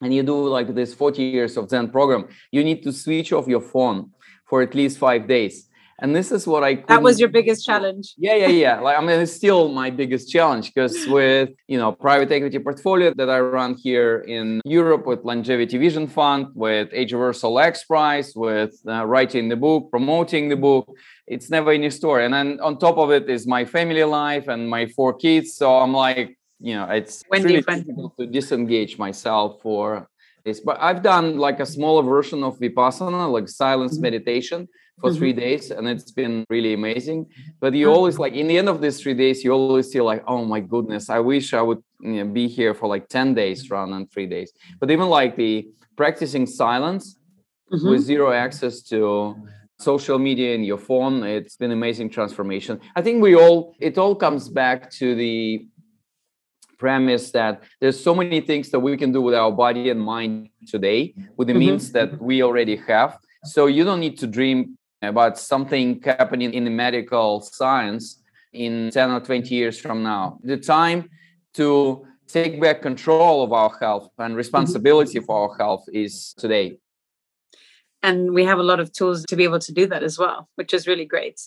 and 0.00 0.12
you 0.12 0.22
do 0.22 0.48
like 0.48 0.74
this 0.74 0.94
40 0.94 1.22
years 1.22 1.56
of 1.56 1.68
Zen 1.68 1.90
program, 1.90 2.28
you 2.50 2.62
need 2.62 2.82
to 2.82 2.92
switch 2.92 3.32
off 3.32 3.46
your 3.46 3.60
phone 3.60 4.10
for 4.48 4.62
at 4.62 4.74
least 4.74 4.98
five 4.98 5.26
days. 5.26 5.68
And 5.98 6.14
this 6.14 6.30
is 6.30 6.46
what 6.46 6.62
I 6.62 6.74
that 6.88 7.02
was 7.02 7.18
your 7.18 7.30
biggest 7.30 7.64
challenge. 7.64 8.14
Yeah, 8.18 8.34
yeah, 8.34 8.48
yeah. 8.48 8.80
Like 8.86 8.98
I 8.98 9.00
mean, 9.00 9.18
it's 9.18 9.32
still 9.32 9.68
my 9.68 9.88
biggest 9.88 10.30
challenge 10.30 10.74
because 10.74 11.06
with 11.06 11.50
you 11.68 11.78
know 11.78 11.90
private 11.92 12.30
equity 12.30 12.58
portfolio 12.58 13.14
that 13.16 13.30
I 13.30 13.40
run 13.40 13.76
here 13.82 14.18
in 14.18 14.60
Europe 14.66 15.06
with 15.06 15.24
Longevity 15.24 15.78
Vision 15.78 16.06
Fund, 16.06 16.48
with 16.54 16.90
Age 16.92 17.14
Reversal 17.14 17.58
X 17.58 17.84
Prize, 17.84 18.34
with 18.36 18.74
uh, 18.86 19.06
writing 19.06 19.48
the 19.48 19.56
book, 19.56 19.90
promoting 19.90 20.50
the 20.50 20.56
book, 20.56 20.86
it's 21.26 21.48
never 21.48 21.70
any 21.70 21.88
story. 21.88 22.26
And 22.26 22.34
then 22.34 22.60
on 22.60 22.78
top 22.78 22.98
of 22.98 23.10
it 23.10 23.30
is 23.30 23.46
my 23.46 23.64
family 23.64 24.04
life 24.04 24.48
and 24.48 24.68
my 24.68 24.86
four 24.88 25.14
kids. 25.14 25.54
So 25.54 25.78
I'm 25.78 25.94
like, 25.94 26.36
you 26.60 26.74
know 26.74 26.84
it's 26.84 27.22
when 27.28 27.42
really 27.42 27.60
difficult 27.60 28.16
to 28.18 28.26
disengage 28.26 28.98
myself 28.98 29.60
for 29.62 30.08
this 30.46 30.60
but 30.60 30.78
I've 30.80 31.02
done 31.02 31.38
like 31.38 31.58
a 31.60 31.66
smaller 31.66 32.02
version 32.02 32.44
of 32.44 32.58
Vipassana, 32.58 33.30
like 33.30 33.48
silence 33.48 33.94
mm-hmm. 33.94 34.02
meditation 34.02 34.68
for 35.00 35.10
mm-hmm. 35.10 35.18
three 35.18 35.32
days, 35.32 35.70
and 35.70 35.86
it's 35.88 36.10
been 36.10 36.44
really 36.48 36.72
amazing. 36.72 37.26
But 37.60 37.74
you 37.74 37.86
mm-hmm. 37.86 37.96
always 37.96 38.18
like 38.18 38.32
in 38.32 38.46
the 38.46 38.56
end 38.56 38.68
of 38.68 38.80
these 38.80 39.00
three 39.00 39.14
days, 39.14 39.44
you 39.44 39.52
always 39.52 39.92
feel 39.92 40.04
like, 40.04 40.22
oh 40.26 40.44
my 40.44 40.60
goodness, 40.60 41.10
I 41.10 41.18
wish 41.18 41.52
I 41.52 41.62
would 41.62 41.82
you 42.00 42.24
know, 42.24 42.32
be 42.32 42.48
here 42.48 42.74
for 42.74 42.86
like 42.88 43.08
10 43.08 43.34
days 43.34 43.68
rather 43.70 43.90
than 43.92 44.06
three 44.06 44.26
days. 44.26 44.52
But 44.80 44.90
even 44.90 45.08
like 45.08 45.36
the 45.36 45.68
practicing 45.96 46.46
silence 46.46 47.18
mm-hmm. 47.72 47.90
with 47.90 48.00
zero 48.02 48.32
access 48.32 48.82
to 48.82 49.34
social 49.78 50.18
media 50.18 50.54
and 50.54 50.64
your 50.64 50.78
phone, 50.78 51.22
it's 51.24 51.56
been 51.56 51.72
amazing 51.72 52.08
transformation. 52.08 52.80
I 52.94 53.02
think 53.02 53.20
we 53.20 53.34
all, 53.34 53.74
it 53.80 53.98
all 53.98 54.14
comes 54.14 54.48
back 54.48 54.90
to 54.92 55.14
the 55.14 55.66
premise 56.78 57.30
that 57.32 57.62
there's 57.80 58.02
so 58.02 58.14
many 58.14 58.40
things 58.40 58.70
that 58.70 58.80
we 58.80 58.96
can 58.96 59.12
do 59.12 59.20
with 59.20 59.34
our 59.34 59.52
body 59.52 59.90
and 59.90 60.00
mind 60.00 60.48
today 60.66 61.14
with 61.36 61.48
the 61.48 61.52
mm-hmm. 61.52 61.60
means 61.60 61.92
that 61.92 62.20
we 62.20 62.42
already 62.42 62.76
have 62.76 63.18
so 63.44 63.66
you 63.66 63.84
don't 63.84 64.00
need 64.00 64.18
to 64.18 64.26
dream 64.26 64.76
about 65.02 65.38
something 65.38 66.02
happening 66.02 66.52
in 66.52 66.64
the 66.64 66.70
medical 66.70 67.40
science 67.40 68.22
in 68.52 68.90
10 68.90 69.10
or 69.10 69.20
20 69.20 69.54
years 69.54 69.78
from 69.78 70.02
now 70.02 70.38
the 70.42 70.56
time 70.56 71.08
to 71.54 72.06
take 72.26 72.60
back 72.60 72.82
control 72.82 73.42
of 73.42 73.52
our 73.52 73.72
health 73.80 74.10
and 74.18 74.30
mm-hmm. 74.30 74.36
responsibility 74.36 75.20
for 75.20 75.48
our 75.50 75.56
health 75.56 75.84
is 75.92 76.34
today 76.38 76.76
and 78.02 78.32
we 78.32 78.44
have 78.44 78.58
a 78.58 78.62
lot 78.62 78.80
of 78.80 78.92
tools 78.92 79.24
to 79.26 79.36
be 79.36 79.44
able 79.44 79.58
to 79.58 79.72
do 79.72 79.86
that 79.86 80.02
as 80.02 80.18
well 80.18 80.48
which 80.56 80.74
is 80.74 80.86
really 80.86 81.04
great 81.04 81.40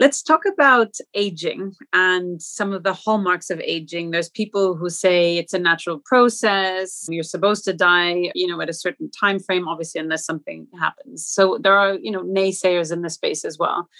Let's 0.00 0.22
talk 0.22 0.46
about 0.50 0.96
aging 1.12 1.74
and 1.92 2.40
some 2.40 2.72
of 2.72 2.84
the 2.84 2.94
hallmarks 2.94 3.50
of 3.50 3.60
aging. 3.60 4.12
There's 4.12 4.30
people 4.30 4.74
who 4.74 4.88
say 4.88 5.36
it's 5.36 5.52
a 5.52 5.58
natural 5.58 6.00
process. 6.02 7.04
You're 7.10 7.22
supposed 7.22 7.66
to 7.66 7.74
die, 7.74 8.32
you 8.34 8.46
know, 8.46 8.62
at 8.62 8.70
a 8.70 8.72
certain 8.72 9.10
time 9.10 9.38
frame, 9.38 9.68
obviously, 9.68 10.00
unless 10.00 10.24
something 10.24 10.66
happens. 10.80 11.26
So 11.26 11.58
there 11.62 11.76
are, 11.76 11.98
you 12.00 12.10
know, 12.10 12.22
naysayers 12.22 12.90
in 12.90 13.02
the 13.02 13.10
space 13.10 13.44
as 13.44 13.58
well. 13.58 13.90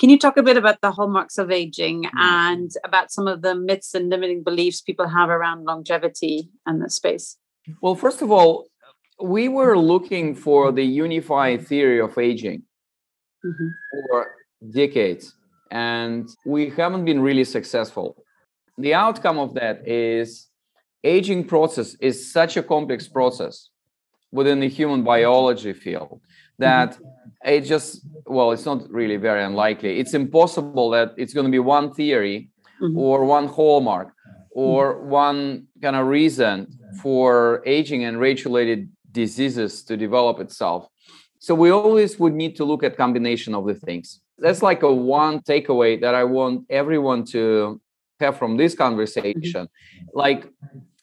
Can 0.00 0.08
you 0.08 0.18
talk 0.18 0.38
a 0.38 0.42
bit 0.42 0.56
about 0.56 0.80
the 0.80 0.90
hallmarks 0.90 1.36
of 1.36 1.50
aging 1.50 2.04
mm-hmm. 2.04 2.18
and 2.18 2.70
about 2.82 3.12
some 3.12 3.28
of 3.28 3.42
the 3.42 3.54
myths 3.54 3.92
and 3.92 4.08
limiting 4.08 4.42
beliefs 4.42 4.80
people 4.80 5.06
have 5.06 5.28
around 5.28 5.64
longevity 5.64 6.48
and 6.64 6.80
the 6.80 6.88
space? 6.88 7.36
Well, 7.82 7.94
first 7.94 8.22
of 8.22 8.30
all, 8.30 8.68
we 9.22 9.50
were 9.50 9.76
looking 9.76 10.34
for 10.34 10.72
the 10.72 10.86
unified 10.86 11.66
theory 11.66 12.00
of 12.00 12.16
aging 12.16 12.62
mm-hmm. 13.44 13.68
for 14.08 14.34
decades 14.70 15.34
and 15.72 16.28
we 16.44 16.68
haven't 16.68 17.04
been 17.06 17.20
really 17.20 17.44
successful. 17.44 18.22
The 18.76 18.92
outcome 18.94 19.38
of 19.38 19.54
that 19.54 19.88
is 19.88 20.48
aging 21.02 21.44
process 21.44 21.96
is 22.00 22.30
such 22.30 22.56
a 22.56 22.62
complex 22.62 23.08
process 23.08 23.70
within 24.30 24.60
the 24.60 24.68
human 24.68 25.02
biology 25.02 25.72
field 25.72 26.20
that 26.58 26.96
it 27.44 27.62
just 27.62 28.06
well 28.26 28.52
it's 28.52 28.66
not 28.66 28.88
really 28.90 29.16
very 29.16 29.42
unlikely. 29.42 29.98
It's 29.98 30.14
impossible 30.14 30.90
that 30.90 31.12
it's 31.16 31.32
going 31.32 31.46
to 31.46 31.50
be 31.50 31.58
one 31.58 31.92
theory 31.92 32.50
mm-hmm. 32.80 32.96
or 32.96 33.24
one 33.24 33.46
hallmark 33.48 34.12
or 34.50 35.00
one 35.00 35.66
kind 35.80 35.96
of 35.96 36.06
reason 36.06 36.66
for 37.02 37.62
aging 37.64 38.04
and 38.04 38.22
age 38.22 38.44
related 38.44 38.90
diseases 39.10 39.82
to 39.84 39.96
develop 39.96 40.38
itself. 40.38 40.86
So 41.38 41.54
we 41.54 41.70
always 41.70 42.18
would 42.20 42.34
need 42.34 42.56
to 42.56 42.64
look 42.64 42.84
at 42.84 42.96
combination 42.96 43.54
of 43.54 43.66
the 43.66 43.74
things 43.74 44.21
that's 44.42 44.62
like 44.62 44.82
a 44.82 44.92
one 44.92 45.40
takeaway 45.40 46.00
that 46.00 46.14
I 46.14 46.24
want 46.24 46.66
everyone 46.68 47.24
to 47.26 47.80
have 48.20 48.38
from 48.38 48.56
this 48.56 48.74
conversation. 48.74 49.68
Like, 50.12 50.50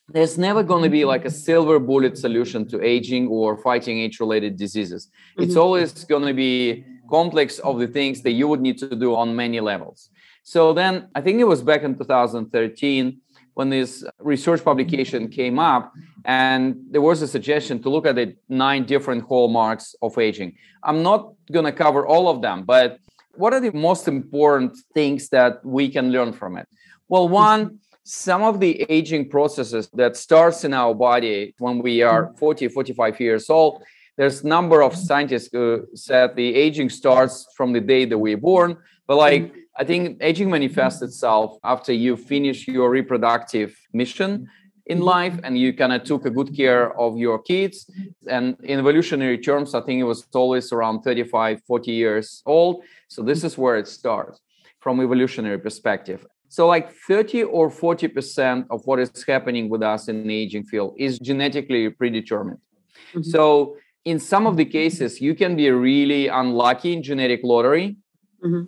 there's 0.10 0.38
never 0.38 0.64
going 0.64 0.84
to 0.84 0.90
be 0.90 1.06
like 1.06 1.26
a 1.26 1.30
silver 1.30 1.80
bullet 1.80 2.18
solution 2.18 2.68
to 2.70 2.82
aging 2.84 3.28
or 3.28 3.58
fighting 3.58 4.00
age-related 4.00 4.58
diseases. 4.58 5.08
Mm-hmm. 5.08 5.44
It's 5.44 5.56
always 5.56 6.04
going 6.06 6.26
to 6.26 6.34
be 6.34 6.84
complex 7.10 7.60
of 7.60 7.80
the 7.80 7.88
things 7.88 8.22
that 8.24 8.32
you 8.32 8.48
would 8.48 8.62
need 8.62 8.78
to 8.80 8.96
do 8.96 9.16
on 9.16 9.36
many 9.36 9.60
levels. 9.60 10.10
So 10.44 10.74
then, 10.74 11.10
I 11.16 11.22
think 11.22 11.40
it 11.40 11.44
was 11.44 11.62
back 11.62 11.84
in 11.84 11.98
2013 11.98 13.22
when 13.54 13.70
this 13.70 14.06
research 14.20 14.64
publication 14.64 15.28
came 15.28 15.60
up 15.60 15.92
and 16.26 16.78
there 16.92 17.02
was 17.02 17.22
a 17.22 17.28
suggestion 17.28 17.82
to 17.82 17.90
look 17.90 18.06
at 18.06 18.16
the 18.16 18.36
nine 18.48 18.86
different 18.86 19.22
hallmarks 19.24 19.96
of 20.02 20.18
aging 20.18 20.56
i'm 20.84 21.04
not 21.04 21.34
going 21.52 21.66
to 21.66 21.72
cover 21.72 22.08
all 22.08 22.30
of 22.30 22.42
them 22.42 22.64
but 22.64 23.00
what 23.36 23.54
are 23.54 23.60
the 23.60 23.72
most 23.72 24.08
important 24.08 24.78
things 24.94 25.30
that 25.30 25.64
we 25.66 25.90
can 25.90 26.12
learn 26.12 26.34
from 26.34 26.58
it? 26.58 26.68
Well, 27.08 27.26
mm-hmm. 27.26 27.34
one, 27.34 27.80
some 28.04 28.44
of 28.44 28.60
the 28.60 28.82
aging 28.90 29.30
processes 29.30 29.90
that 29.94 30.18
starts 30.18 30.64
in 30.64 30.74
our 30.74 30.94
body 30.94 31.54
when 31.60 31.80
we 31.80 32.02
are 32.02 32.28
mm-hmm. 32.28 32.38
40, 32.38 32.68
45 32.70 33.20
years 33.20 33.50
old, 33.50 33.84
there's 34.18 34.44
a 34.44 34.48
number 34.48 34.82
of 34.82 34.96
scientists 34.96 35.50
who 35.52 35.88
said 35.96 36.36
the 36.36 36.56
aging 36.56 36.90
starts 36.90 37.48
from 37.56 37.72
the 37.72 37.80
day 37.80 38.06
that 38.06 38.18
we're 38.18 38.38
born. 38.38 38.78
But 39.08 39.18
like, 39.18 39.44
mm-hmm. 39.44 39.60
I 39.78 39.84
think 39.86 40.18
aging 40.22 40.50
manifests 40.50 41.02
itself 41.02 41.58
after 41.64 41.94
you 41.94 42.18
finish 42.18 42.68
your 42.68 42.90
reproductive 42.90 43.78
mission 43.94 44.50
in 44.86 45.02
life 45.02 45.40
and 45.44 45.58
you 45.58 45.74
kind 45.74 45.94
of 45.94 46.04
took 46.04 46.26
a 46.26 46.30
good 46.30 46.56
care 46.56 46.98
of 47.00 47.18
your 47.18 47.40
kids. 47.40 47.90
And 48.28 48.58
in 48.64 48.80
evolutionary 48.80 49.38
terms, 49.38 49.76
I 49.76 49.82
think 49.82 50.00
it 50.00 50.06
was 50.06 50.26
always 50.34 50.72
around 50.72 51.02
35, 51.02 51.62
40 51.68 51.92
years 51.92 52.42
old. 52.46 52.84
So 53.08 53.22
this 53.22 53.44
is 53.44 53.58
where 53.58 53.78
it 53.78 53.88
starts 53.88 54.40
from 54.80 55.02
evolutionary 55.02 55.60
perspective. 55.60 56.26
So 56.50 56.66
like 56.68 56.92
30 57.08 57.44
or 57.44 57.70
40% 57.70 58.66
of 58.72 58.82
what 58.86 59.00
is 59.00 59.12
happening 59.24 59.70
with 59.70 59.84
us 59.84 60.08
in 60.08 60.28
the 60.28 60.36
aging 60.36 60.66
field 60.66 60.96
is 60.98 61.20
genetically 61.20 61.90
predetermined. 61.90 62.60
Mm-hmm. 63.14 63.22
So 63.22 63.78
in 64.04 64.20
some 64.20 64.48
of 64.48 64.58
the 64.58 64.66
cases, 64.66 65.22
you 65.22 65.36
can 65.36 65.56
be 65.56 65.70
really 65.70 66.28
unlucky 66.28 66.94
in 66.94 67.04
genetic 67.04 67.42
lottery. 67.44 67.98
Mm-hmm. 68.44 68.64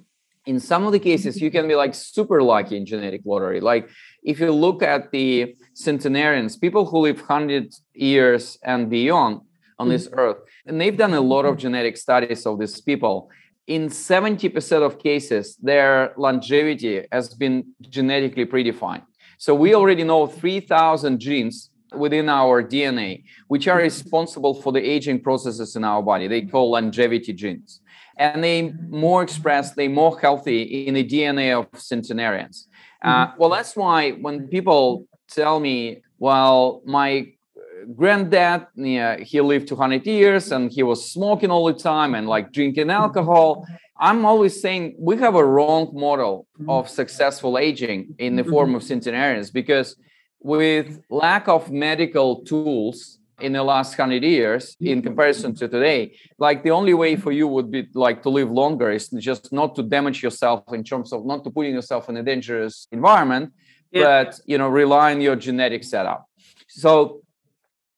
In 0.46 0.60
some 0.60 0.86
of 0.86 0.92
the 0.92 1.00
cases, 1.00 1.42
you 1.42 1.50
can 1.50 1.68
be 1.68 1.76
like 1.76 1.96
super 1.96 2.44
lucky 2.44 2.78
in 2.78 2.86
genetic 2.86 3.22
lottery. 3.26 3.62
Like 3.62 3.90
if 4.24 4.40
you 4.40 4.52
look 4.52 4.84
at 4.84 5.12
the 5.12 5.56
centenarians, 5.82 6.58
people 6.58 6.86
who 6.86 7.00
live 7.00 7.18
100 7.18 7.74
years 7.94 8.58
and 8.64 8.90
beyond 8.90 9.42
on 9.80 9.90
this 9.90 10.08
mm-hmm. 10.08 10.20
earth, 10.20 10.38
and 10.66 10.80
they've 10.80 10.98
done 10.98 11.14
a 11.14 11.22
lot 11.22 11.46
of 11.46 11.58
genetic 11.58 11.98
studies 11.98 12.46
of 12.46 12.60
these 12.60 12.80
people 12.82 13.30
in 13.68 13.88
70% 13.88 14.82
of 14.84 15.00
cases, 15.00 15.56
their 15.58 16.14
longevity 16.18 17.06
has 17.12 17.34
been 17.34 17.74
genetically 17.90 18.46
predefined. 18.46 19.04
So 19.38 19.56
we 19.56 19.74
already 19.74 20.04
know 20.04 20.28
3,000 20.28 21.20
genes 21.20 21.70
within 21.96 22.30
our 22.30 22.64
DNA, 22.64 23.24
which 23.48 23.68
are 23.68 23.78
responsible 23.78 24.62
for 24.62 24.72
the 24.72 24.82
aging 24.82 25.22
processes 25.22 25.76
in 25.76 25.84
our 25.84 26.02
body. 26.02 26.28
They 26.28 26.44
call 26.44 26.72
longevity 26.72 27.34
genes. 27.34 27.82
And 28.18 28.44
they 28.44 28.74
more 28.90 29.24
expressed, 29.24 29.76
they 29.76 29.88
more 29.88 30.20
healthy 30.20 30.88
in 30.88 30.94
the 30.96 31.08
DNA 31.08 31.58
of 31.58 31.68
centenarians. 31.80 32.68
Uh, 33.02 33.32
well, 33.38 33.50
that's 33.50 33.76
why 33.76 34.12
when 34.12 34.48
people 34.48 35.08
tell 35.32 35.60
me, 35.60 36.02
well, 36.20 36.82
my 36.86 37.34
uh, 37.58 37.86
granddad 37.96 38.68
yeah, 38.76 39.18
he 39.18 39.42
lived 39.42 39.68
200 39.68 40.06
years 40.06 40.52
and 40.52 40.72
he 40.72 40.84
was 40.84 41.12
smoking 41.12 41.50
all 41.50 41.66
the 41.66 41.74
time 41.74 42.16
and 42.16 42.28
like 42.28 42.52
drinking 42.52 42.90
alcohol. 43.04 43.66
I'm 44.00 44.26
always 44.26 44.60
saying 44.62 44.96
we 45.00 45.18
have 45.18 45.36
a 45.36 45.46
wrong 45.46 45.92
model 45.94 46.48
mm-hmm. 46.60 46.70
of 46.70 46.90
successful 46.90 47.58
aging 47.58 48.16
in 48.18 48.36
the 48.36 48.44
form 48.44 48.70
mm-hmm. 48.70 48.78
of 48.78 48.84
centenarians 48.84 49.52
because 49.52 49.96
with 50.40 51.02
lack 51.10 51.48
of 51.48 51.72
medical 51.72 52.44
tools 52.44 53.20
in 53.40 53.54
the 53.54 53.64
last 53.64 53.98
100 53.98 54.24
years 54.24 54.76
in 54.80 54.98
mm-hmm. 55.00 55.08
comparison 55.08 55.54
to 55.56 55.68
today 55.68 56.16
like 56.38 56.64
the 56.64 56.72
only 56.72 56.94
way 56.94 57.16
for 57.16 57.32
you 57.32 57.48
would 57.48 57.72
be 57.72 57.88
like 57.94 58.22
to 58.22 58.30
live 58.30 58.50
longer 58.50 58.92
is 58.92 59.10
just 59.10 59.52
not 59.52 59.76
to 59.76 59.84
damage 59.84 60.22
yourself 60.22 60.64
in 60.74 60.84
terms 60.84 61.12
of 61.12 61.26
not 61.26 61.44
to 61.44 61.50
putting 61.50 61.74
yourself 61.74 62.10
in 62.10 62.18
a 62.18 62.24
dangerous 62.24 62.88
environment 62.92 63.52
yeah. 63.92 64.24
but 64.24 64.40
you 64.46 64.58
know 64.58 64.70
rely 64.70 65.12
on 65.14 65.22
your 65.22 65.36
genetic 65.36 65.84
setup 65.84 66.28
so 66.68 67.22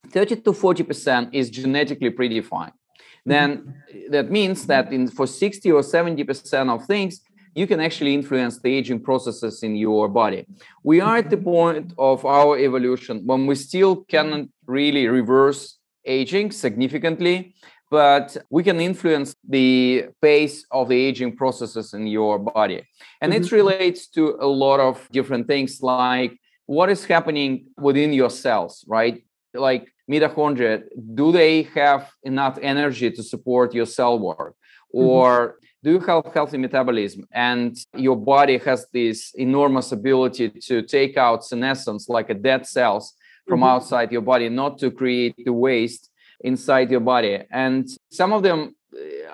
30 0.09 0.37
to 0.37 0.51
40% 0.51 1.29
is 1.33 1.49
genetically 1.49 2.11
predefined. 2.11 2.71
Mm-hmm. 2.71 3.31
Then 3.31 3.83
that 4.09 4.31
means 4.31 4.65
that 4.67 4.91
in 4.93 5.07
for 5.07 5.27
60 5.27 5.71
or 5.71 5.81
70% 5.81 6.69
of 6.73 6.85
things, 6.85 7.21
you 7.55 7.67
can 7.67 7.79
actually 7.79 8.13
influence 8.13 8.59
the 8.59 8.73
aging 8.73 9.01
processes 9.01 9.61
in 9.63 9.75
your 9.75 10.07
body. 10.09 10.45
We 10.83 11.01
are 11.01 11.17
at 11.17 11.29
the 11.29 11.35
mm-hmm. 11.37 11.45
point 11.45 11.93
of 11.97 12.25
our 12.25 12.57
evolution 12.57 13.21
when 13.25 13.45
we 13.45 13.55
still 13.55 14.03
cannot 14.05 14.47
really 14.65 15.07
reverse 15.07 15.77
aging 16.05 16.51
significantly, 16.51 17.55
but 17.93 18.35
we 18.49 18.63
can 18.63 18.81
influence 18.81 19.35
the 19.47 20.05
pace 20.19 20.65
of 20.71 20.89
the 20.89 20.99
aging 21.07 21.31
processes 21.41 21.93
in 21.93 22.07
your 22.07 22.39
body. 22.39 22.79
And 23.21 23.31
mm-hmm. 23.31 23.43
it 23.43 23.51
relates 23.51 24.07
to 24.15 24.35
a 24.47 24.49
lot 24.63 24.79
of 24.79 25.07
different 25.11 25.45
things 25.45 25.71
like 25.79 26.31
what 26.65 26.89
is 26.89 27.05
happening 27.05 27.51
within 27.77 28.11
your 28.11 28.31
cells, 28.31 28.83
right? 28.87 29.23
Like 29.53 29.83
mitochondria 30.11 30.83
do 31.21 31.31
they 31.31 31.63
have 31.79 32.11
enough 32.23 32.55
energy 32.61 33.09
to 33.11 33.23
support 33.23 33.73
your 33.73 33.85
cell 33.85 34.19
work 34.19 34.55
mm-hmm. 34.93 35.07
or 35.07 35.55
do 35.83 35.91
you 35.91 35.99
have 35.99 36.25
healthy 36.33 36.57
metabolism 36.57 37.21
and 37.31 37.77
your 37.95 38.17
body 38.17 38.57
has 38.57 38.85
this 38.91 39.31
enormous 39.35 39.93
ability 39.93 40.49
to 40.49 40.81
take 40.81 41.15
out 41.15 41.45
senescence 41.45 42.09
like 42.09 42.29
a 42.29 42.33
dead 42.33 42.65
cells 42.65 43.13
from 43.47 43.59
mm-hmm. 43.59 43.69
outside 43.69 44.11
your 44.11 44.21
body, 44.21 44.49
not 44.49 44.77
to 44.79 44.91
create 44.91 45.35
the 45.37 45.53
waste 45.53 46.09
inside 46.43 46.91
your 46.91 46.99
body. 46.99 47.43
And 47.51 47.87
some 48.11 48.33
of 48.33 48.43
them, 48.43 48.75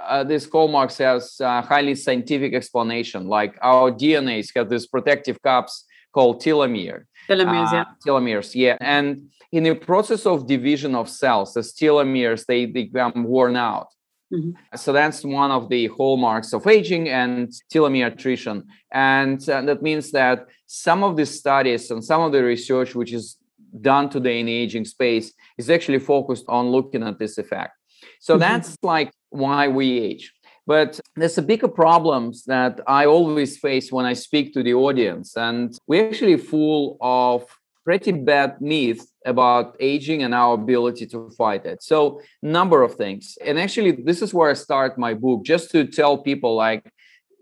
uh, 0.08 0.24
this 0.24 0.48
hallmarks 0.50 0.98
has 1.00 1.40
a 1.42 1.62
highly 1.62 1.96
scientific 1.96 2.54
explanation, 2.54 3.28
like 3.28 3.58
our 3.62 3.92
DNAs 3.92 4.52
have 4.56 4.70
these 4.70 4.88
protective 4.88 5.42
caps 5.42 5.86
called 6.14 6.42
telomere. 6.42 7.06
Telomeres, 7.30 7.74
uh, 7.74 7.76
yeah. 7.76 7.86
Telomeres, 8.06 8.56
yeah. 8.56 8.78
And 8.80 9.30
in 9.52 9.64
the 9.64 9.76
process 9.76 10.26
of 10.26 10.48
division 10.48 10.96
of 10.96 11.10
cells, 11.10 11.54
the 11.54 11.62
telomeres, 11.62 12.46
they, 12.46 12.66
they 12.66 12.86
become 12.86 13.24
worn 13.24 13.56
out. 13.56 13.88
Mm-hmm. 14.32 14.52
So 14.76 14.94
that's 14.94 15.24
one 15.24 15.50
of 15.50 15.70
the 15.70 15.88
hallmarks 15.88 16.54
of 16.54 16.68
aging 16.68 17.10
and 17.10 17.52
telomere 17.74 18.14
attrition. 18.14 18.64
And 18.92 19.48
uh, 19.50 19.62
that 19.62 19.82
means 19.82 20.12
that 20.12 20.46
some 20.68 21.04
of 21.04 21.18
the 21.18 21.26
studies 21.26 21.90
and 21.90 22.04
some 22.04 22.22
of 22.22 22.32
the 22.32 22.44
research 22.44 22.94
which 22.94 23.12
is 23.12 23.38
done 23.82 24.10
today 24.10 24.40
in 24.40 24.46
the 24.46 24.54
aging 24.54 24.86
space 24.86 25.34
is 25.58 25.70
actually 25.70 26.00
focused 26.00 26.46
on 26.48 26.70
looking 26.70 27.04
at 27.04 27.20
this 27.20 27.38
effect. 27.38 27.74
So 28.20 28.34
mm-hmm. 28.34 28.42
that's 28.42 28.78
like 28.84 29.12
why 29.30 29.68
we 29.68 30.00
age. 30.00 30.34
But 30.66 31.00
there's 31.16 31.38
a 31.38 31.42
bigger 31.42 31.68
problems 31.68 32.46
that 32.46 32.80
I 32.86 33.08
always 33.08 33.58
face 33.58 33.92
when 33.92 34.06
I 34.06 34.14
speak 34.14 34.54
to 34.54 34.62
the 34.62 34.76
audience. 34.76 35.36
And 35.36 35.76
we're 35.88 36.08
actually 36.08 36.38
full 36.38 36.98
of 37.02 37.46
pretty 37.84 38.12
bad 38.12 38.62
myths 38.62 39.08
about 39.26 39.76
aging 39.80 40.22
and 40.22 40.36
our 40.36 40.54
ability 40.54 41.08
to 41.08 41.32
fight 41.38 41.66
it. 41.66 41.82
So, 41.82 42.22
number 42.44 42.84
of 42.84 42.94
things. 42.94 43.36
And 43.44 43.58
actually, 43.60 43.94
this 43.94 44.22
is 44.22 44.32
where 44.32 44.52
I 44.52 44.54
start 44.54 45.00
my 45.00 45.16
book, 45.16 45.44
just 45.44 45.72
to 45.72 45.86
tell 45.86 46.20
people 46.20 46.56
like 46.56 46.84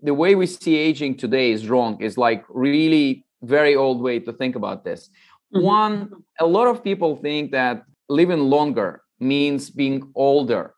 the 0.02 0.14
way 0.14 0.34
we 0.34 0.46
see 0.46 0.76
aging 0.76 1.18
today 1.18 1.50
is 1.50 1.68
wrong, 1.68 2.00
is 2.00 2.16
like 2.16 2.44
really 2.48 3.26
very 3.42 3.76
old 3.76 4.00
way 4.00 4.18
to 4.20 4.32
think 4.32 4.56
about 4.56 4.84
this. 4.84 5.10
Mm-hmm. 5.54 5.64
One, 5.64 6.10
a 6.40 6.46
lot 6.46 6.68
of 6.68 6.84
people 6.84 7.16
think 7.16 7.52
that 7.52 7.84
living 8.08 8.40
longer 8.50 9.02
means 9.20 9.70
being 9.70 10.10
older 10.14 10.74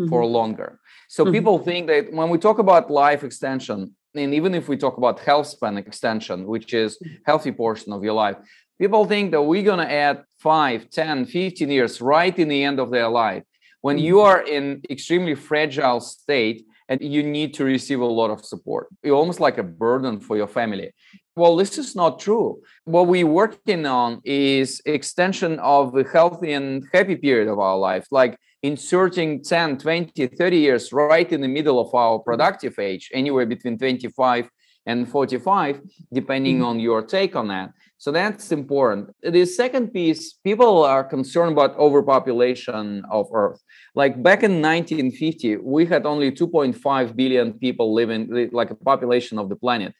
mm-hmm. 0.00 0.08
for 0.08 0.24
longer. 0.24 0.78
So 1.08 1.24
mm-hmm. 1.24 1.32
people 1.32 1.58
think 1.58 1.86
that 1.88 2.12
when 2.12 2.28
we 2.30 2.38
talk 2.38 2.58
about 2.58 2.90
life 2.90 3.24
extension, 3.24 3.94
and 4.14 4.34
even 4.34 4.54
if 4.54 4.68
we 4.68 4.76
talk 4.76 4.98
about 4.98 5.20
health 5.20 5.46
span 5.48 5.76
extension, 5.78 6.46
which 6.46 6.74
is 6.74 6.98
mm-hmm. 6.98 7.14
healthy 7.26 7.52
portion 7.52 7.92
of 7.92 8.04
your 8.04 8.14
life, 8.14 8.36
people 8.78 9.04
think 9.04 9.30
that 9.32 9.42
we're 9.42 9.62
going 9.62 9.78
to 9.86 9.92
add 9.92 10.24
5, 10.38 10.90
10, 10.90 11.26
15 11.26 11.70
years 11.70 12.00
right 12.00 12.36
in 12.38 12.48
the 12.48 12.62
end 12.62 12.80
of 12.80 12.90
their 12.90 13.08
life. 13.08 13.44
When 13.80 13.98
you 13.98 14.16
mm-hmm. 14.16 14.26
are 14.26 14.42
in 14.42 14.82
extremely 14.90 15.34
fragile 15.34 16.00
state 16.00 16.64
and 16.88 17.00
you 17.00 17.22
need 17.22 17.54
to 17.54 17.64
receive 17.64 18.00
a 18.00 18.04
lot 18.04 18.30
of 18.30 18.44
support, 18.44 18.88
you're 19.02 19.16
almost 19.16 19.40
like 19.40 19.58
a 19.58 19.62
burden 19.62 20.20
for 20.20 20.36
your 20.36 20.48
family. 20.48 20.92
Well, 21.34 21.56
this 21.56 21.78
is 21.78 21.96
not 21.96 22.20
true. 22.20 22.60
What 22.84 23.06
we're 23.06 23.26
working 23.26 23.86
on 23.86 24.20
is 24.24 24.82
extension 24.84 25.58
of 25.60 25.92
the 25.92 26.04
healthy 26.04 26.52
and 26.52 26.84
happy 26.92 27.16
period 27.16 27.48
of 27.48 27.58
our 27.58 27.78
life, 27.78 28.06
like 28.10 28.36
inserting 28.62 29.42
10, 29.42 29.78
20, 29.78 30.26
30 30.26 30.56
years 30.58 30.92
right 30.92 31.30
in 31.32 31.40
the 31.40 31.48
middle 31.48 31.80
of 31.80 31.94
our 31.94 32.18
productive 32.18 32.78
age, 32.78 33.10
anywhere 33.14 33.46
between 33.46 33.78
25 33.78 34.50
and 34.84 35.08
45, 35.08 35.80
depending 36.12 36.56
mm-hmm. 36.56 36.66
on 36.66 36.80
your 36.80 37.00
take 37.02 37.34
on 37.34 37.48
that. 37.48 37.70
So 37.96 38.10
that's 38.10 38.50
important. 38.52 39.14
The 39.22 39.46
second 39.46 39.92
piece, 39.92 40.34
people 40.34 40.82
are 40.82 41.04
concerned 41.04 41.52
about 41.52 41.78
overpopulation 41.78 43.04
of 43.10 43.28
Earth. 43.32 43.62
Like 43.94 44.22
back 44.22 44.42
in 44.42 44.60
1950, 44.60 45.58
we 45.58 45.86
had 45.86 46.04
only 46.04 46.32
2.5 46.32 47.16
billion 47.16 47.52
people 47.54 47.94
living, 47.94 48.50
like 48.52 48.70
a 48.70 48.74
population 48.74 49.38
of 49.38 49.48
the 49.48 49.56
planet 49.56 49.94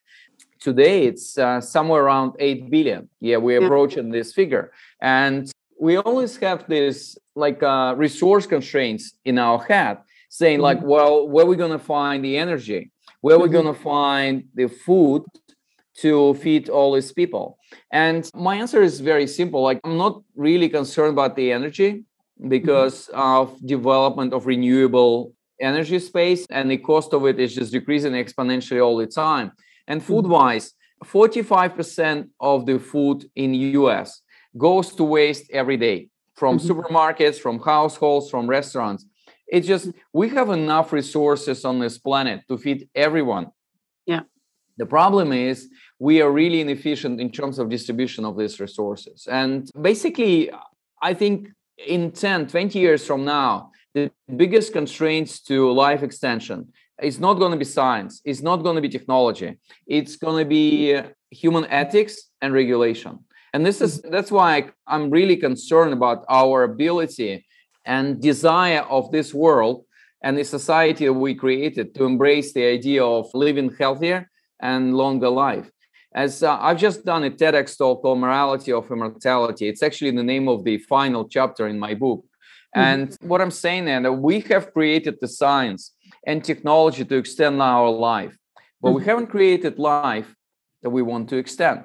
today 0.63 1.07
it's 1.07 1.37
uh, 1.37 1.61
somewhere 1.61 2.03
around 2.05 2.33
8 2.39 2.71
billion. 2.71 3.09
Yeah 3.21 3.37
we're 3.37 3.65
approaching 3.65 4.11
this 4.11 4.33
figure. 4.33 4.73
And 5.01 5.51
we 5.81 5.97
always 5.97 6.37
have 6.39 6.67
this 6.69 7.19
like 7.35 7.63
uh, 7.63 7.95
resource 7.97 8.47
constraints 8.47 9.15
in 9.25 9.39
our 9.39 9.59
head 9.65 9.99
saying 10.29 10.61
like 10.61 10.79
mm-hmm. 10.79 10.95
well 10.95 11.29
where 11.29 11.45
are 11.45 11.49
we 11.49 11.57
going 11.57 11.79
to 11.79 11.85
find 11.97 12.25
the 12.25 12.37
energy? 12.39 12.91
Where 13.21 13.37
are 13.37 13.39
we 13.39 13.45
mm-hmm. 13.47 13.63
going 13.63 13.75
to 13.75 13.81
find 13.81 14.45
the 14.55 14.69
food 14.69 15.23
to 15.99 16.35
feed 16.35 16.69
all 16.69 16.95
these 16.95 17.13
people? 17.13 17.59
And 17.91 18.31
my 18.35 18.57
answer 18.57 18.83
is 18.83 19.01
very 19.01 19.27
simple. 19.27 19.63
Like 19.63 19.81
i'm 19.85 19.99
not 19.99 20.23
really 20.37 20.69
concerned 20.69 21.13
about 21.13 21.37
the 21.37 21.51
energy 21.53 22.05
because 22.49 22.97
mm-hmm. 23.07 23.21
of 23.21 23.67
development 23.67 24.33
of 24.33 24.47
renewable 24.47 25.33
energy 25.61 25.99
space 25.99 26.45
and 26.51 26.71
the 26.71 26.77
cost 26.77 27.13
of 27.15 27.25
it 27.27 27.39
is 27.39 27.55
just 27.55 27.71
decreasing 27.73 28.13
exponentially 28.13 28.85
all 28.85 28.97
the 28.97 29.07
time 29.07 29.53
and 29.87 30.01
mm-hmm. 30.01 30.13
food 30.13 30.27
wise, 30.27 30.73
45% 31.05 32.29
of 32.41 32.67
the 32.67 32.79
food 32.79 33.25
in 33.35 33.55
US 33.55 34.23
goes 34.57 34.95
to 34.95 35.05
waste 35.05 35.51
every 35.51 35.77
day 35.77 36.09
from 36.35 36.59
mm-hmm. 36.59 36.71
supermarkets, 36.71 37.39
from 37.39 37.59
households, 37.59 38.31
from 38.31 38.47
restaurants. 38.49 39.05
It's 39.49 39.67
just 39.67 39.91
we 40.13 40.29
have 40.31 40.51
enough 40.51 40.93
resources 40.93 41.65
on 41.65 41.79
this 41.79 41.99
planet 41.99 42.43
to 42.49 42.57
feed 42.57 42.89
everyone. 42.95 43.49
Yeah. 44.07 44.23
The 44.79 44.87
problem 44.87 45.33
is 45.33 45.69
we 45.99 46.23
are 46.23 46.31
really 46.31 46.61
inefficient 46.61 47.21
in 47.21 47.31
terms 47.31 47.59
of 47.59 47.69
distribution 47.69 48.25
of 48.25 48.39
these 48.39 48.59
resources. 48.61 49.29
And 49.31 49.71
basically, 49.81 50.51
I 51.03 51.15
think 51.15 51.49
in 51.87 52.13
10, 52.13 52.47
20 52.47 52.79
years 52.79 53.07
from 53.07 53.25
now, 53.25 53.73
the 53.95 54.11
biggest 54.37 54.73
constraints 54.73 55.41
to 55.43 55.71
life 55.71 56.03
extension 56.03 56.73
it's 57.03 57.19
not 57.19 57.35
going 57.35 57.53
to 57.53 57.59
be 57.59 57.65
science. 57.65 58.21
It's 58.25 58.43
not 58.43 58.59
going 58.59 58.77
to 58.77 58.83
be 58.83 58.89
technology. 58.89 59.59
It's 59.87 60.17
going 60.17 60.43
to 60.43 60.49
be 60.49 61.01
human 61.31 61.65
ethics 61.67 62.31
and 62.41 62.53
regulation. 62.53 63.19
And 63.55 63.67
this 63.67 63.81
is 63.81 64.01
that's 64.03 64.31
why 64.31 64.71
i'm 64.87 65.11
really 65.11 65.37
concerned 65.37 65.93
about 65.93 66.25
our 66.29 66.63
ability 66.65 67.45
and 67.85 68.21
desire 68.21 68.83
of 68.97 69.11
this 69.13 69.35
world 69.35 69.85
and 70.23 70.39
the 70.39 70.45
society 70.45 71.05
that 71.07 71.13
we 71.13 71.35
created 71.35 71.95
to 71.95 72.05
embrace 72.05 72.53
the 72.53 72.65
idea 72.65 73.05
of 73.05 73.27
living 73.35 73.75
healthier 73.79 74.31
and 74.61 74.95
longer 74.95 75.29
life. 75.29 75.71
As 76.15 76.43
uh, 76.43 76.59
i've 76.61 76.79
just 76.79 77.05
done 77.05 77.25
a 77.25 77.31
tedx 77.31 77.77
talk 77.77 78.03
called 78.03 78.21
morality 78.21 78.73
of 78.73 78.91
immortality. 78.91 79.69
It's 79.69 79.83
actually 79.83 80.13
the 80.13 80.23
name 80.23 80.49
of 80.49 80.65
the 80.65 80.79
final 80.79 81.29
chapter 81.29 81.67
in 81.69 81.79
my 81.79 81.95
book. 81.95 82.25
Mm-hmm. 82.75 82.91
and 82.91 83.19
what 83.31 83.43
i'm 83.43 83.51
saying 83.51 83.87
is 83.87 84.03
that 84.03 84.13
we 84.29 84.41
have 84.53 84.73
created 84.73 85.15
the 85.21 85.29
science 85.29 85.93
and 86.27 86.45
technology 86.45 87.05
to 87.05 87.17
extend 87.17 87.61
our 87.61 87.91
life. 87.91 88.37
But 88.81 88.89
mm-hmm. 88.89 88.99
we 88.99 89.05
haven't 89.05 89.27
created 89.29 89.79
life 89.79 90.35
that 90.83 90.91
we 90.91 91.03
want 91.03 91.29
to 91.31 91.37
extend. 91.37 91.85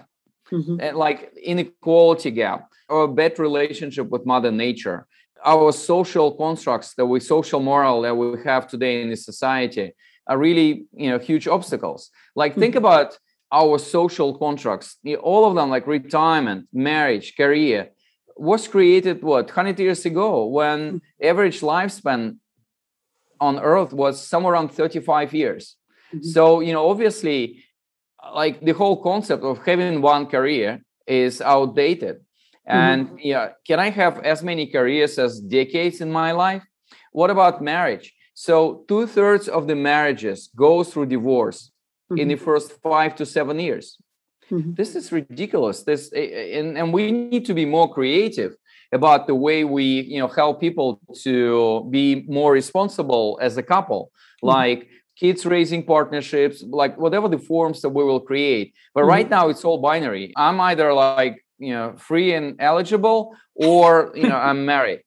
Mm-hmm. 0.51 0.79
And 0.79 0.97
like 0.97 1.33
inequality 1.43 2.31
gap 2.31 2.69
or 2.89 3.03
a 3.03 3.07
bad 3.07 3.37
relationship 3.37 4.09
with 4.09 4.25
mother 4.25 4.51
nature 4.51 5.07
our 5.45 5.71
social 5.71 6.31
constructs 6.31 6.93
that 6.95 7.05
we 7.05 7.19
social 7.19 7.59
moral 7.59 8.01
that 8.01 8.15
we 8.15 8.41
have 8.43 8.67
today 8.67 9.01
in 9.01 9.09
the 9.09 9.15
society 9.15 9.93
are 10.27 10.37
really 10.37 10.85
you 10.93 11.09
know 11.09 11.19
huge 11.19 11.47
obstacles 11.47 12.09
like 12.35 12.55
think 12.55 12.75
mm-hmm. 12.75 12.85
about 12.85 13.17
our 13.51 13.77
social 13.79 14.37
contracts 14.37 14.97
all 15.21 15.45
of 15.45 15.55
them 15.55 15.69
like 15.69 15.87
retirement 15.87 16.67
marriage 16.73 17.35
career 17.35 17.89
was 18.35 18.67
created 18.67 19.23
what 19.23 19.45
100 19.45 19.79
years 19.79 20.05
ago 20.05 20.45
when 20.45 20.79
mm-hmm. 20.79 21.27
average 21.27 21.61
lifespan 21.61 22.37
on 23.39 23.59
earth 23.59 23.93
was 23.93 24.25
somewhere 24.25 24.53
around 24.53 24.69
35 24.69 25.33
years 25.33 25.75
mm-hmm. 26.13 26.23
so 26.23 26.59
you 26.59 26.73
know 26.73 26.89
obviously 26.89 27.63
like 28.33 28.61
the 28.61 28.73
whole 28.73 29.01
concept 29.01 29.43
of 29.43 29.59
having 29.65 30.01
one 30.01 30.25
career 30.25 30.81
is 31.05 31.41
outdated 31.41 32.17
and 32.65 33.07
mm-hmm. 33.07 33.17
yeah 33.19 33.49
can 33.65 33.79
i 33.79 33.89
have 33.89 34.19
as 34.19 34.43
many 34.43 34.67
careers 34.67 35.17
as 35.17 35.39
decades 35.39 36.01
in 36.01 36.11
my 36.11 36.31
life 36.31 36.63
what 37.11 37.29
about 37.29 37.61
marriage 37.61 38.13
so 38.33 38.83
two-thirds 38.87 39.47
of 39.47 39.67
the 39.67 39.75
marriages 39.75 40.49
go 40.55 40.83
through 40.83 41.05
divorce 41.05 41.71
mm-hmm. 42.11 42.19
in 42.19 42.27
the 42.27 42.35
first 42.35 42.73
five 42.83 43.15
to 43.15 43.25
seven 43.25 43.59
years 43.59 43.97
mm-hmm. 44.51 44.73
this 44.73 44.95
is 44.95 45.11
ridiculous 45.11 45.83
this 45.83 46.11
and, 46.11 46.77
and 46.77 46.93
we 46.93 47.11
need 47.11 47.45
to 47.45 47.53
be 47.53 47.65
more 47.65 47.91
creative 47.93 48.55
about 48.91 49.27
the 49.27 49.35
way 49.35 49.63
we 49.63 49.83
you 49.83 50.19
know 50.19 50.27
help 50.27 50.59
people 50.59 50.99
to 51.23 51.87
be 51.89 52.25
more 52.27 52.51
responsible 52.51 53.39
as 53.41 53.57
a 53.57 53.63
couple. 53.63 54.11
Mm-hmm. 54.37 54.47
like 54.49 54.87
kids 55.19 55.47
raising 55.47 55.83
partnerships 55.83 56.63
like 56.69 56.95
whatever 56.95 57.27
the 57.27 57.39
forms 57.39 57.81
that 57.81 57.89
we 57.89 58.03
will 58.03 58.19
create. 58.19 58.75
But 58.93 59.01
mm-hmm. 59.01 59.09
right 59.09 59.29
now 59.29 59.49
it's 59.49 59.65
all 59.65 59.79
binary. 59.79 60.31
I'm 60.37 60.59
either 60.61 60.93
like 60.93 61.43
you 61.57 61.73
know 61.73 61.95
free 61.97 62.33
and 62.33 62.55
eligible 62.59 63.35
or 63.55 64.11
you 64.15 64.27
know 64.29 64.37
i'm 64.37 64.65
married. 64.65 65.01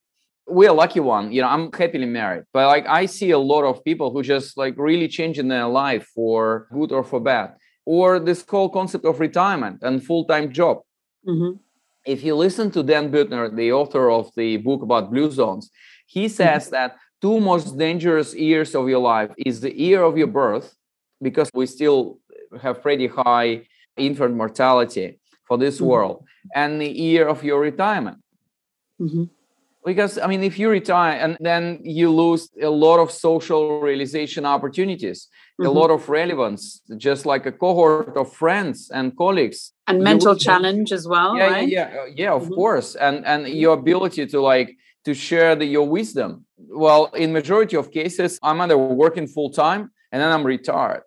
We're 0.47 0.71
a 0.71 0.73
lucky 0.73 0.99
one 0.99 1.31
you 1.31 1.41
know 1.41 1.47
i'm 1.47 1.71
happily 1.71 2.05
married. 2.05 2.43
But 2.53 2.67
like 2.67 2.85
i 2.87 3.05
see 3.05 3.31
a 3.31 3.39
lot 3.39 3.63
of 3.63 3.83
people 3.83 4.11
who 4.11 4.21
just 4.21 4.57
like 4.57 4.75
really 4.77 5.07
changing 5.07 5.47
their 5.47 5.67
life 5.67 6.05
for 6.13 6.67
good 6.73 6.91
or 6.91 7.03
for 7.03 7.21
bad. 7.21 7.55
Or 7.85 8.19
this 8.19 8.45
whole 8.47 8.69
concept 8.69 9.05
of 9.05 9.19
retirement 9.19 9.79
and 9.81 10.05
full-time 10.05 10.53
job. 10.53 10.77
Mm-hmm 11.27 11.53
if 12.05 12.23
you 12.23 12.35
listen 12.35 12.71
to 12.71 12.83
Dan 12.83 13.11
Buettner, 13.11 13.55
the 13.55 13.71
author 13.71 14.09
of 14.09 14.31
the 14.35 14.57
book 14.57 14.81
about 14.81 15.11
blue 15.11 15.29
zones, 15.29 15.69
he 16.05 16.25
mm-hmm. 16.25 16.33
says 16.33 16.65
mm-hmm. 16.65 16.71
that 16.71 16.97
two 17.21 17.39
most 17.39 17.77
dangerous 17.77 18.33
years 18.33 18.75
of 18.75 18.89
your 18.89 18.99
life 18.99 19.31
is 19.37 19.61
the 19.61 19.77
year 19.77 20.03
of 20.03 20.17
your 20.17 20.27
birth, 20.27 20.75
because 21.21 21.49
we 21.53 21.65
still 21.65 22.19
have 22.61 22.81
pretty 22.81 23.07
high 23.07 23.61
infant 23.97 24.35
mortality 24.35 25.19
for 25.47 25.57
this 25.57 25.77
mm-hmm. 25.77 25.85
world, 25.85 26.25
and 26.55 26.81
the 26.81 26.89
year 26.89 27.27
of 27.27 27.43
your 27.43 27.59
retirement. 27.59 28.17
Mm-hmm. 28.99 29.25
Because, 29.83 30.19
I 30.19 30.27
mean, 30.27 30.43
if 30.43 30.59
you 30.59 30.69
retire 30.69 31.17
and 31.19 31.37
then 31.39 31.79
you 31.83 32.11
lose 32.11 32.49
a 32.61 32.69
lot 32.69 32.99
of 32.99 33.09
social 33.11 33.81
realization 33.81 34.45
opportunities, 34.45 35.27
mm-hmm. 35.61 35.77
a 35.77 35.79
lot 35.79 35.91
of 35.91 36.09
relevance, 36.09 36.81
just 36.97 37.25
like 37.25 37.45
a 37.45 37.51
cohort 37.51 38.15
of 38.17 38.33
friends 38.33 38.89
and 38.93 39.15
colleagues. 39.15 39.73
And 39.87 40.03
mental 40.03 40.35
challenge 40.35 40.91
as 40.91 41.07
well. 41.07 41.37
Yeah, 41.37 41.47
right? 41.47 41.67
yeah, 41.67 41.93
yeah, 41.93 42.05
yeah, 42.15 42.33
of 42.33 42.43
mm-hmm. 42.43 42.53
course. 42.53 42.95
And 42.95 43.25
and 43.25 43.47
your 43.47 43.73
ability 43.73 44.25
to 44.27 44.41
like 44.41 44.77
to 45.05 45.13
share 45.13 45.55
the, 45.55 45.65
your 45.65 45.87
wisdom. 45.87 46.45
Well, 46.57 47.05
in 47.23 47.33
majority 47.33 47.75
of 47.75 47.91
cases, 47.91 48.39
I'm 48.43 48.61
either 48.61 48.77
working 48.77 49.27
full 49.27 49.49
time 49.49 49.91
and 50.11 50.21
then 50.21 50.31
I'm 50.31 50.45
retired. 50.45 51.03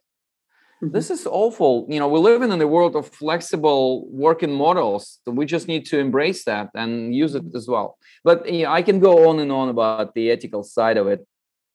Mm-hmm. 0.82 0.92
This 0.92 1.10
is 1.10 1.26
awful. 1.26 1.86
You 1.88 2.00
know, 2.00 2.08
we're 2.08 2.18
living 2.18 2.50
in 2.52 2.60
a 2.60 2.66
world 2.66 2.96
of 2.96 3.08
flexible 3.08 4.06
working 4.10 4.52
models. 4.52 5.20
So 5.24 5.30
we 5.30 5.46
just 5.46 5.68
need 5.68 5.86
to 5.86 5.98
embrace 5.98 6.44
that 6.44 6.70
and 6.74 7.14
use 7.14 7.34
it 7.34 7.44
as 7.54 7.68
well. 7.68 7.98
But 8.24 8.50
you 8.52 8.64
know, 8.64 8.72
I 8.72 8.82
can 8.82 8.98
go 8.98 9.28
on 9.28 9.38
and 9.38 9.52
on 9.52 9.68
about 9.68 10.14
the 10.14 10.30
ethical 10.30 10.62
side 10.62 10.96
of 10.96 11.06
it. 11.06 11.26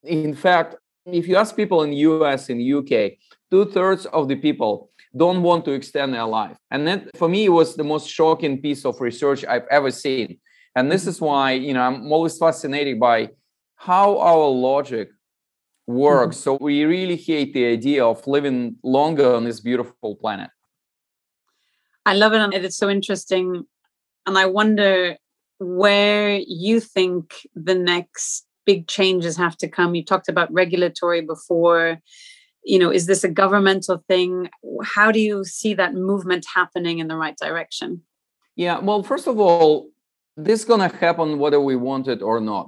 In 0.03 0.33
fact, 0.33 0.75
if 1.05 1.27
you 1.27 1.35
ask 1.35 1.55
people 1.55 1.83
in 1.83 1.93
US, 1.93 2.49
in 2.49 2.59
UK, 2.59 3.13
two 3.51 3.65
thirds 3.65 4.05
of 4.07 4.27
the 4.27 4.35
people 4.35 4.91
don't 5.15 5.41
want 5.41 5.65
to 5.65 5.71
extend 5.71 6.13
their 6.13 6.25
life. 6.25 6.57
And 6.71 6.87
that 6.87 7.17
for 7.17 7.27
me 7.27 7.49
was 7.49 7.75
the 7.75 7.83
most 7.83 8.07
shocking 8.07 8.61
piece 8.61 8.85
of 8.85 9.01
research 9.01 9.43
I've 9.45 9.65
ever 9.71 9.91
seen. 9.91 10.37
And 10.75 10.91
this 10.91 11.07
is 11.07 11.19
why, 11.19 11.53
you 11.53 11.73
know, 11.73 11.81
I'm 11.81 12.11
always 12.11 12.37
fascinated 12.37 12.99
by 12.99 13.29
how 13.75 14.19
our 14.19 14.47
logic 14.47 15.09
works. 15.87 16.37
Mm-hmm. 16.37 16.43
So 16.43 16.57
we 16.61 16.83
really 16.83 17.15
hate 17.15 17.53
the 17.53 17.65
idea 17.65 18.05
of 18.05 18.25
living 18.27 18.75
longer 18.83 19.33
on 19.35 19.45
this 19.45 19.59
beautiful 19.59 20.15
planet. 20.15 20.49
I 22.05 22.13
love 22.13 22.33
it. 22.33 22.41
And 22.41 22.53
it's 22.53 22.77
so 22.77 22.89
interesting. 22.89 23.65
And 24.25 24.37
I 24.37 24.45
wonder 24.45 25.17
where 25.59 26.39
you 26.45 26.79
think 26.79 27.33
the 27.55 27.75
next 27.75 28.45
big 28.71 28.87
changes 28.87 29.35
have 29.45 29.57
to 29.57 29.67
come. 29.67 29.95
You 29.95 30.05
talked 30.05 30.29
about 30.33 30.53
regulatory 30.61 31.21
before. 31.33 31.83
You 32.71 32.77
know, 32.81 32.91
is 32.99 33.05
this 33.11 33.23
a 33.23 33.31
governmental 33.41 33.97
thing? 34.09 34.31
How 34.95 35.07
do 35.15 35.19
you 35.29 35.37
see 35.43 35.73
that 35.81 35.91
movement 36.09 36.43
happening 36.59 36.95
in 36.99 37.07
the 37.11 37.19
right 37.23 37.37
direction? 37.45 37.89
Yeah, 38.65 38.77
well, 38.87 39.01
first 39.11 39.27
of 39.31 39.35
all, 39.45 39.69
this 40.45 40.59
is 40.61 40.65
going 40.71 40.83
to 40.87 40.95
happen 41.05 41.39
whether 41.43 41.59
we 41.69 41.75
want 41.89 42.05
it 42.15 42.21
or 42.21 42.39
not. 42.51 42.65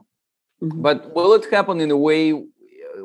Mm-hmm. 0.64 0.82
But 0.86 0.98
will 1.16 1.34
it 1.40 1.46
happen 1.58 1.80
in 1.86 1.92
a 1.92 2.02
way 2.10 2.22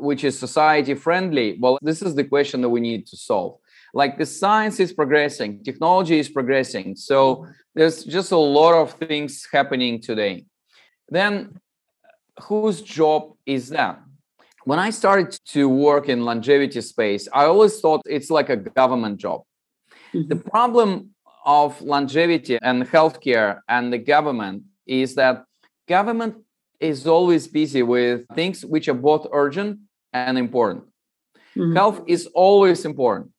which 0.08 0.22
is 0.28 0.38
society 0.46 0.94
friendly? 1.06 1.48
Well, 1.60 1.76
this 1.88 2.00
is 2.06 2.14
the 2.14 2.24
question 2.34 2.58
that 2.62 2.72
we 2.76 2.80
need 2.80 3.02
to 3.08 3.16
solve. 3.30 3.52
Like 4.00 4.12
the 4.22 4.28
science 4.42 4.76
is 4.84 4.90
progressing, 5.00 5.50
technology 5.64 6.18
is 6.18 6.28
progressing. 6.38 6.96
So 7.10 7.46
there's 7.74 8.04
just 8.04 8.30
a 8.32 8.42
lot 8.60 8.74
of 8.82 8.86
things 8.92 9.46
happening 9.52 9.94
today. 10.00 10.46
Then, 11.18 11.60
whose 12.42 12.82
job 12.82 13.32
is 13.46 13.70
that? 13.70 14.00
When 14.64 14.78
I 14.78 14.90
started 14.90 15.38
to 15.46 15.68
work 15.68 16.08
in 16.08 16.24
longevity 16.24 16.80
space, 16.80 17.28
I 17.32 17.44
always 17.44 17.80
thought 17.80 18.02
it's 18.04 18.30
like 18.30 18.50
a 18.50 18.56
government 18.56 19.18
job. 19.18 19.42
Mm-hmm. 20.12 20.28
The 20.28 20.36
problem 20.36 21.10
of 21.44 21.80
longevity 21.80 22.58
and 22.60 22.82
healthcare 22.82 23.60
and 23.68 23.92
the 23.92 23.98
government 23.98 24.64
is 24.86 25.14
that 25.14 25.44
government 25.88 26.34
is 26.80 27.06
always 27.06 27.46
busy 27.46 27.82
with 27.82 28.26
things 28.34 28.64
which 28.64 28.88
are 28.88 28.94
both 28.94 29.26
urgent 29.32 29.78
and 30.12 30.36
important. 30.36 30.84
Mm-hmm. 31.56 31.76
Health 31.76 32.02
is 32.06 32.26
always 32.34 32.84
important, 32.84 33.30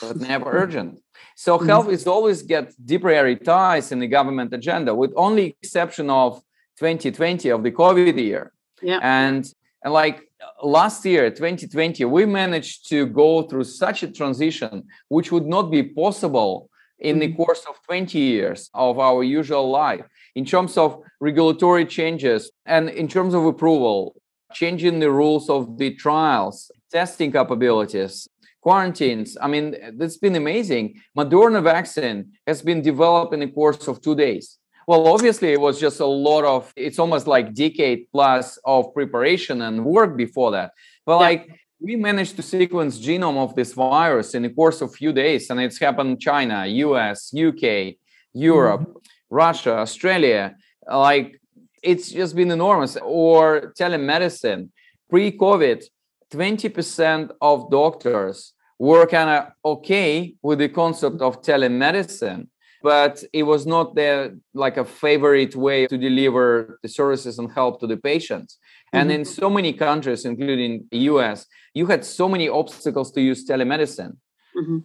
but 0.00 0.16
never 0.16 0.50
urgent. 0.50 0.98
So 1.36 1.56
mm-hmm. 1.56 1.68
health 1.68 1.88
is 1.88 2.06
always 2.06 2.42
get 2.42 2.72
deprioritized 2.84 3.92
in 3.92 4.00
the 4.00 4.08
government 4.08 4.52
agenda, 4.52 4.94
with 4.94 5.12
only 5.16 5.56
exception 5.62 6.10
of 6.10 6.42
2020 6.82 7.48
of 7.50 7.62
the 7.62 7.70
COVID 7.70 8.18
year. 8.18 8.52
Yeah. 8.82 8.98
And 9.02 9.46
and 9.84 9.92
like 9.92 10.28
last 10.62 11.04
year, 11.04 11.30
2020, 11.30 12.04
we 12.04 12.26
managed 12.26 12.88
to 12.88 13.06
go 13.06 13.42
through 13.42 13.64
such 13.64 14.02
a 14.02 14.10
transition, 14.10 14.84
which 15.08 15.30
would 15.32 15.46
not 15.46 15.70
be 15.70 15.82
possible 15.82 16.68
in 16.98 17.18
the 17.18 17.28
mm-hmm. 17.28 17.36
course 17.36 17.64
of 17.68 17.74
20 17.86 18.18
years 18.18 18.70
of 18.74 18.98
our 18.98 19.22
usual 19.22 19.70
life 19.70 20.04
in 20.34 20.44
terms 20.44 20.76
of 20.76 21.00
regulatory 21.20 21.84
changes 21.84 22.50
and 22.66 22.88
in 22.90 23.06
terms 23.08 23.34
of 23.34 23.44
approval, 23.44 24.14
changing 24.52 25.00
the 25.00 25.10
rules 25.10 25.48
of 25.50 25.78
the 25.78 25.94
trials, 25.94 26.70
testing 26.90 27.32
capabilities, 27.32 28.28
quarantines. 28.60 29.36
I 29.40 29.48
mean, 29.48 29.76
that's 29.98 30.16
been 30.16 30.36
amazing. 30.36 31.00
Moderna 31.18 31.62
vaccine 31.62 32.32
has 32.46 32.62
been 32.62 32.82
developed 32.82 33.34
in 33.34 33.40
the 33.40 33.48
course 33.48 33.88
of 33.88 34.00
two 34.00 34.14
days. 34.14 34.58
Well, 34.92 35.08
obviously, 35.08 35.54
it 35.54 35.58
was 35.68 35.80
just 35.80 36.00
a 36.00 36.04
lot 36.04 36.44
of, 36.44 36.70
it's 36.76 36.98
almost 36.98 37.26
like 37.26 37.54
decade 37.54 38.08
plus 38.12 38.58
of 38.66 38.92
preparation 38.92 39.62
and 39.62 39.86
work 39.86 40.18
before 40.18 40.50
that. 40.50 40.72
But 41.06 41.14
yeah. 41.14 41.28
like, 41.28 41.60
we 41.80 41.96
managed 41.96 42.36
to 42.36 42.42
sequence 42.42 42.98
genome 42.98 43.38
of 43.38 43.54
this 43.54 43.72
virus 43.72 44.34
in 44.34 44.42
the 44.42 44.50
course 44.50 44.82
of 44.82 44.94
few 44.94 45.14
days, 45.14 45.48
and 45.48 45.58
it's 45.58 45.78
happened 45.78 46.20
China, 46.20 46.66
US, 46.66 47.32
UK, 47.32 47.94
Europe, 48.34 48.82
mm-hmm. 48.82 48.98
Russia, 49.30 49.78
Australia. 49.78 50.56
Like, 50.86 51.40
it's 51.82 52.10
just 52.10 52.36
been 52.36 52.50
enormous. 52.50 52.98
Or 53.02 53.72
telemedicine. 53.80 54.68
Pre-COVID, 55.08 55.84
20% 56.30 57.30
of 57.40 57.70
doctors 57.70 58.52
were 58.78 59.06
kind 59.06 59.30
of 59.30 59.52
okay 59.64 60.34
with 60.42 60.58
the 60.58 60.68
concept 60.68 61.22
of 61.22 61.40
telemedicine 61.40 62.48
but 62.82 63.22
it 63.32 63.44
was 63.44 63.66
not 63.66 63.94
their 63.94 64.34
like 64.54 64.76
a 64.76 64.84
favorite 64.84 65.54
way 65.54 65.86
to 65.86 65.96
deliver 65.96 66.78
the 66.82 66.88
services 66.88 67.38
and 67.38 67.50
help 67.52 67.80
to 67.80 67.86
the 67.86 67.96
patients. 67.96 68.58
Mm-hmm. 68.92 69.00
and 69.00 69.12
in 69.12 69.24
so 69.24 69.48
many 69.48 69.72
countries 69.72 70.24
including 70.24 70.72
the 70.90 70.98
us 70.98 71.46
you 71.72 71.86
had 71.86 72.04
so 72.04 72.28
many 72.28 72.48
obstacles 72.48 73.10
to 73.12 73.20
use 73.20 73.40
telemedicine. 73.52 74.12
Mm-hmm. 74.58 74.78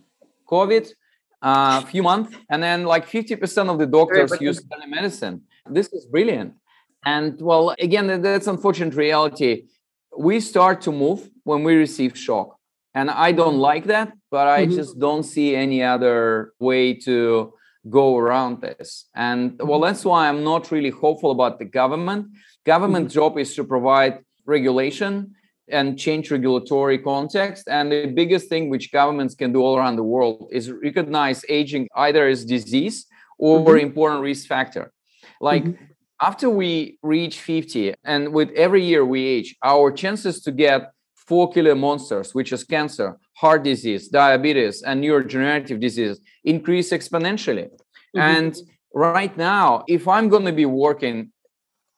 covid 0.54 0.86
a 1.42 1.48
uh, 1.48 1.82
few 1.82 2.04
months 2.04 2.36
and 2.52 2.64
then 2.64 2.80
like 2.94 3.06
50% 3.08 3.70
of 3.70 3.78
the 3.78 3.86
doctors 3.86 4.32
use 4.42 4.60
telemedicine. 4.74 5.42
This 5.70 5.88
is 5.94 6.04
brilliant. 6.06 6.54
And 7.06 7.40
well 7.50 7.76
again 7.88 8.06
that's 8.22 8.48
unfortunate 8.48 8.96
reality. 8.96 9.54
We 10.18 10.40
start 10.40 10.82
to 10.88 10.92
move 10.92 11.30
when 11.44 11.64
we 11.68 11.74
receive 11.76 12.12
shock. 12.28 12.50
And 13.00 13.08
i 13.28 13.30
don't 13.42 13.60
like 13.72 13.86
that 13.96 14.08
but 14.32 14.46
i 14.48 14.62
mm-hmm. 14.62 14.76
just 14.80 14.94
don't 15.06 15.26
see 15.34 15.50
any 15.66 15.80
other 15.94 16.54
way 16.60 16.84
to 17.08 17.54
go 17.90 18.18
around 18.18 18.62
this. 18.62 19.06
And 19.16 19.60
well, 19.60 19.80
that's 19.80 20.04
why 20.06 20.28
I'm 20.28 20.44
not 20.44 20.72
really 20.72 20.90
hopeful 20.90 21.32
about 21.32 21.60
the 21.60 21.66
government. 21.66 22.28
Government 22.66 23.08
mm-hmm. 23.08 23.20
job 23.20 23.38
is 23.38 23.56
to 23.56 23.64
provide 23.64 24.20
regulation 24.46 25.36
and 25.70 26.00
change 26.00 26.32
regulatory 26.32 26.98
context. 26.98 27.68
And 27.68 27.92
the 27.92 28.08
biggest 28.08 28.48
thing 28.48 28.70
which 28.70 28.92
governments 28.92 29.36
can 29.36 29.52
do 29.52 29.62
all 29.62 29.78
around 29.78 29.98
the 29.98 30.04
world 30.04 30.50
is 30.52 30.72
recognize 30.72 31.44
aging 31.50 31.88
either 31.96 32.28
as 32.28 32.46
disease 32.46 33.06
or 33.38 33.60
mm-hmm. 33.60 33.88
important 33.88 34.22
risk 34.22 34.48
factor. 34.48 34.92
Like 35.42 35.64
mm-hmm. 35.64 35.84
after 36.22 36.50
we 36.50 36.98
reach 37.04 37.40
50 37.40 37.96
and 38.04 38.34
with 38.34 38.50
every 38.52 38.84
year 38.84 39.06
we 39.06 39.26
age, 39.26 39.56
our 39.64 39.92
chances 39.92 40.42
to 40.44 40.52
get 40.52 40.92
four 41.28 41.52
killer 41.52 41.76
monsters, 41.76 42.34
which 42.34 42.54
is 42.54 42.64
cancer, 42.64 43.18
heart 43.34 43.64
disease, 43.64 44.08
diabetes, 44.08 44.82
and 44.82 45.04
neurodegenerative 45.04 45.80
disease 45.80 46.20
increase 46.46 46.92
exponentially. 46.92 47.68
Mm-hmm. 48.16 48.20
And 48.20 48.58
right 48.94 49.36
now, 49.38 49.84
if 49.88 50.08
I'm 50.08 50.30
going 50.30 50.46
to 50.46 50.54
be 50.54 50.66
working 50.66 51.32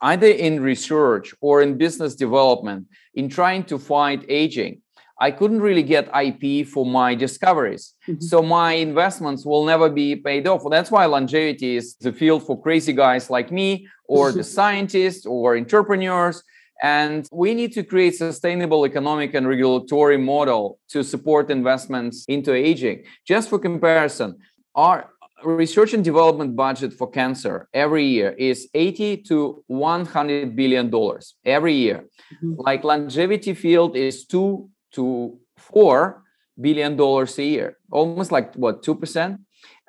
either 0.02 0.28
in 0.28 0.62
research 0.62 1.34
or 1.42 1.62
in 1.62 1.78
business 1.78 2.16
development 2.16 2.88
in 3.14 3.30
trying 3.30 3.64
to 3.66 3.78
fight 3.78 4.26
aging, 4.28 4.82
I 5.22 5.32
couldn't 5.32 5.62
really 5.62 5.84
get 5.84 6.10
IP 6.16 6.66
for 6.66 6.86
my 6.86 7.14
discoveries. 7.14 7.94
Mm-hmm. 8.08 8.22
So 8.22 8.42
my 8.42 8.74
investments 8.74 9.46
will 9.46 9.66
never 9.66 9.90
be 9.90 10.16
paid 10.16 10.48
off. 10.48 10.64
That's 10.72 10.90
why 10.90 11.06
longevity 11.06 11.76
is 11.76 11.96
the 11.96 12.14
field 12.14 12.46
for 12.48 12.60
crazy 12.60 12.94
guys 12.94 13.30
like 13.30 13.52
me 13.52 13.88
or 14.08 14.32
the 14.40 14.44
scientists 14.44 15.26
or 15.26 15.58
entrepreneurs 15.58 16.42
and 16.82 17.28
we 17.32 17.54
need 17.54 17.74
to 17.74 17.84
create 17.84 18.16
sustainable 18.16 18.86
economic 18.86 19.34
and 19.34 19.48
regulatory 19.48 20.18
model 20.18 20.80
to 20.90 21.04
support 21.04 21.50
investments 21.50 22.26
into 22.28 22.54
aging. 22.54 23.04
Just 23.28 23.50
for 23.50 23.60
comparison, 23.60 24.38
our 24.76 25.10
research 25.44 25.94
and 25.94 26.04
development 26.04 26.56
budget 26.56 26.94
for 26.94 27.10
cancer 27.10 27.68
every 27.74 28.06
year 28.06 28.32
is 28.38 28.70
80 28.74 29.18
to 29.24 29.64
100 29.68 30.56
billion 30.56 30.90
dollars 30.90 31.36
every 31.46 31.74
year. 31.74 32.06
Mm-hmm. 32.36 32.54
Like 32.58 32.84
longevity 32.84 33.54
field 33.54 33.96
is 33.96 34.26
2 34.26 34.70
to 34.94 35.38
4 35.58 36.24
billion 36.60 36.96
dollars 36.96 37.38
a 37.40 37.44
year. 37.44 37.78
Almost 37.92 38.32
like 38.32 38.56
what 38.56 38.84
2%? 38.84 39.40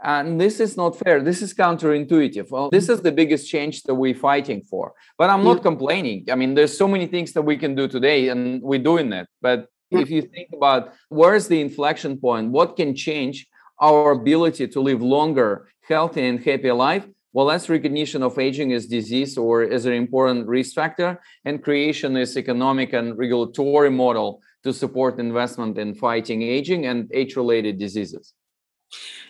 and 0.02 0.40
this 0.40 0.60
is 0.60 0.76
not 0.76 0.98
fair. 0.98 1.22
This 1.22 1.42
is 1.42 1.54
counterintuitive. 1.54 2.50
Well 2.50 2.70
this 2.70 2.88
is 2.88 3.00
the 3.02 3.12
biggest 3.12 3.50
change 3.50 3.82
that 3.84 3.94
we're 3.94 4.14
fighting 4.14 4.62
for. 4.62 4.92
But 5.18 5.30
i'm 5.30 5.44
not 5.44 5.62
complaining. 5.62 6.26
I 6.30 6.34
mean 6.34 6.54
there's 6.54 6.76
so 6.76 6.88
many 6.88 7.06
things 7.06 7.32
that 7.32 7.42
we 7.42 7.56
can 7.56 7.74
do 7.74 7.86
today 7.88 8.28
and 8.28 8.62
we're 8.62 8.82
doing 8.82 9.12
it. 9.12 9.26
But 9.42 9.66
hmm. 9.90 9.98
if 9.98 10.10
you 10.10 10.22
think 10.22 10.48
about 10.54 10.92
where's 11.08 11.48
the 11.48 11.60
inflection 11.60 12.18
point 12.18 12.50
what 12.50 12.76
can 12.76 12.94
change 12.94 13.46
our 13.80 14.12
ability 14.12 14.68
to 14.68 14.80
live 14.80 15.02
longer 15.02 15.68
healthy 15.82 16.26
and 16.26 16.42
happy 16.42 16.70
life? 16.70 17.06
Well 17.32 17.46
that's 17.46 17.68
recognition 17.68 18.22
of 18.22 18.38
aging 18.38 18.72
as 18.72 18.86
disease 18.86 19.36
or 19.36 19.62
as 19.62 19.84
an 19.84 19.92
important 19.92 20.46
risk 20.46 20.74
factor 20.74 21.20
and 21.44 21.62
creation 21.62 22.16
is 22.16 22.36
economic 22.36 22.92
and 22.94 23.18
regulatory 23.18 23.90
model 23.90 24.40
to 24.64 24.72
support 24.72 25.18
investment 25.18 25.78
in 25.78 25.94
fighting 25.94 26.42
aging 26.42 26.86
and 26.86 27.10
age-related 27.12 27.78
diseases. 27.78 28.34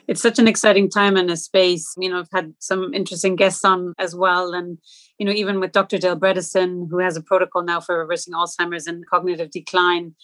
It's 0.09 0.23
such 0.23 0.39
an 0.39 0.49
exciting 0.49 0.91
time 0.91 1.17
in 1.17 1.31
a 1.31 1.37
space. 1.37 1.95
You 1.99 2.09
know 2.09 2.21
i've 2.21 2.33
had 2.33 2.55
some 2.59 2.95
interesting 2.95 3.37
guests 3.37 3.65
on 3.65 3.95
as 3.99 4.15
well. 4.15 4.55
And 4.55 4.79
you 5.19 5.27
know 5.27 5.33
even 5.33 5.61
with 5.61 5.73
dr 5.73 5.99
dale 5.99 6.19
bredesen 6.19 6.89
who 6.91 6.99
has 6.99 7.17
a 7.17 7.23
protocol 7.23 7.63
now 7.63 7.81
for 7.81 7.99
reversing 7.99 8.35
alzheimer's 8.35 8.87
and 8.87 9.07
cognitive 9.07 9.51
decline 9.51 10.15